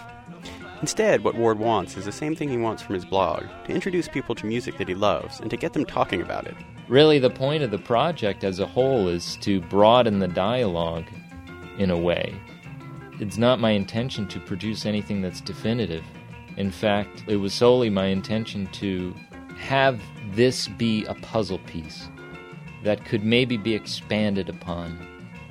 Instead, 0.80 1.22
what 1.22 1.34
Ward 1.34 1.58
wants 1.58 1.96
is 1.96 2.06
the 2.06 2.12
same 2.12 2.34
thing 2.34 2.48
he 2.48 2.56
wants 2.56 2.82
from 2.82 2.94
his 2.94 3.04
blog 3.04 3.44
to 3.66 3.72
introduce 3.72 4.08
people 4.08 4.34
to 4.34 4.46
music 4.46 4.78
that 4.78 4.88
he 4.88 4.94
loves 4.94 5.38
and 5.40 5.50
to 5.50 5.56
get 5.56 5.74
them 5.74 5.84
talking 5.84 6.22
about 6.22 6.46
it. 6.46 6.56
Really, 6.88 7.18
the 7.18 7.28
point 7.28 7.62
of 7.62 7.70
the 7.70 7.78
project 7.78 8.44
as 8.44 8.58
a 8.58 8.66
whole 8.66 9.06
is 9.06 9.36
to 9.42 9.60
broaden 9.60 10.20
the 10.20 10.28
dialogue 10.28 11.04
in 11.78 11.90
a 11.90 11.98
way. 11.98 12.34
It's 13.20 13.36
not 13.36 13.60
my 13.60 13.72
intention 13.72 14.26
to 14.28 14.40
produce 14.40 14.86
anything 14.86 15.20
that's 15.20 15.42
definitive. 15.42 16.04
In 16.56 16.70
fact, 16.70 17.24
it 17.26 17.36
was 17.36 17.52
solely 17.52 17.90
my 17.90 18.06
intention 18.06 18.66
to 18.72 19.14
have 19.58 20.00
this 20.32 20.66
be 20.66 21.04
a 21.04 21.14
puzzle 21.14 21.58
piece 21.66 22.08
that 22.82 23.04
could 23.04 23.22
maybe 23.22 23.58
be 23.58 23.74
expanded 23.74 24.48
upon 24.48 24.98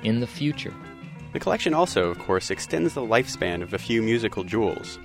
in 0.02 0.18
the 0.18 0.26
future. 0.26 0.74
The 1.32 1.38
collection 1.38 1.74
also, 1.74 2.10
of 2.10 2.18
course, 2.18 2.50
extends 2.50 2.94
the 2.94 3.02
lifespan 3.02 3.62
of 3.62 3.72
a 3.72 3.78
few 3.78 4.02
musical 4.02 4.42
jewels. 4.42 4.98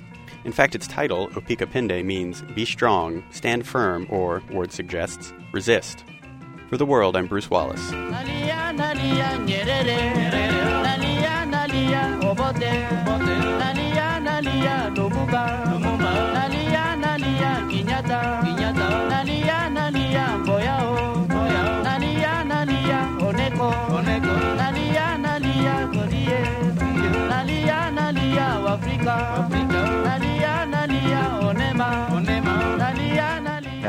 In 0.46 0.52
fact, 0.52 0.76
its 0.76 0.86
title, 0.86 1.28
Opika 1.30 1.66
Pende, 1.66 2.06
means 2.06 2.44
be 2.54 2.66
strong, 2.66 3.24
stand 3.32 3.66
firm, 3.66 4.06
or, 4.12 4.44
Ward 4.52 4.72
suggests, 4.72 5.34
resist. 5.52 6.04
For 6.70 6.78
the 6.78 6.86
world, 6.86 7.18
I'm 7.18 7.26
Bruce 7.26 7.50
Wallace. 7.50 7.92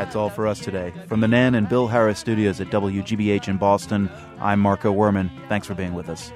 That's 0.07 0.15
all 0.15 0.31
for 0.31 0.47
us 0.47 0.61
today. 0.61 0.93
From 1.09 1.19
the 1.19 1.27
Nan 1.27 1.57
and 1.57 1.69
Bill 1.69 1.89
Harris 1.89 2.21
studios 2.21 2.61
at 2.61 2.69
WGBH 2.69 3.49
in 3.49 3.57
Boston, 3.57 4.09
I'm 4.39 4.61
Marco 4.61 4.95
Werman. 4.95 5.33
Thanks 5.49 5.67
for 5.67 5.75
being 5.75 5.95
with 5.95 6.09
us. 6.09 6.31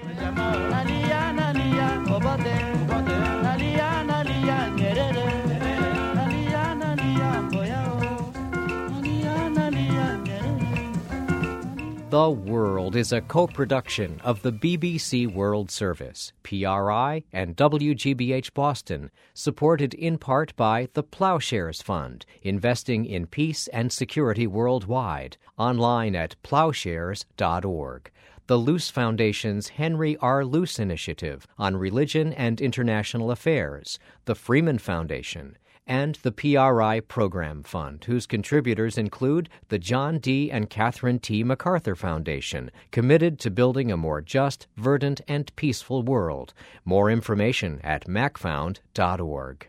The 12.10 12.28
World 12.28 12.96
is 12.96 13.12
a 13.12 13.20
co 13.20 13.46
production 13.46 14.20
of 14.24 14.42
the 14.42 14.50
BBC 14.50 15.32
World 15.32 15.70
Service, 15.70 16.32
PRI, 16.42 17.22
and 17.32 17.56
WGBH 17.56 18.52
Boston, 18.52 19.12
supported 19.32 19.94
in 19.94 20.18
part 20.18 20.56
by 20.56 20.88
the 20.94 21.04
Ploughshares 21.04 21.80
Fund, 21.80 22.26
investing 22.42 23.04
in 23.04 23.28
peace 23.28 23.68
and 23.68 23.92
security 23.92 24.48
worldwide, 24.48 25.36
online 25.56 26.16
at 26.16 26.34
ploughshares.org. 26.42 28.10
The 28.48 28.58
Luce 28.58 28.90
Foundation's 28.90 29.68
Henry 29.68 30.16
R. 30.16 30.44
Luce 30.44 30.80
Initiative 30.80 31.46
on 31.56 31.76
Religion 31.76 32.32
and 32.32 32.60
International 32.60 33.30
Affairs, 33.30 34.00
the 34.24 34.34
Freeman 34.34 34.78
Foundation, 34.78 35.56
and 35.90 36.14
the 36.22 36.30
PRI 36.30 37.00
Program 37.00 37.64
Fund, 37.64 38.04
whose 38.04 38.24
contributors 38.24 38.96
include 38.96 39.48
the 39.68 39.78
John 39.78 40.18
D. 40.18 40.48
and 40.48 40.70
Catherine 40.70 41.18
T. 41.18 41.42
MacArthur 41.42 41.96
Foundation, 41.96 42.70
committed 42.92 43.40
to 43.40 43.50
building 43.50 43.90
a 43.90 43.96
more 43.96 44.20
just, 44.20 44.68
verdant, 44.76 45.20
and 45.26 45.54
peaceful 45.56 46.04
world. 46.04 46.54
More 46.84 47.10
information 47.10 47.80
at 47.82 48.06
macfound.org. 48.06 49.66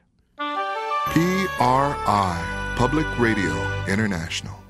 PRI, 1.08 2.74
Public 2.78 3.20
Radio 3.20 3.84
International. 3.88 4.61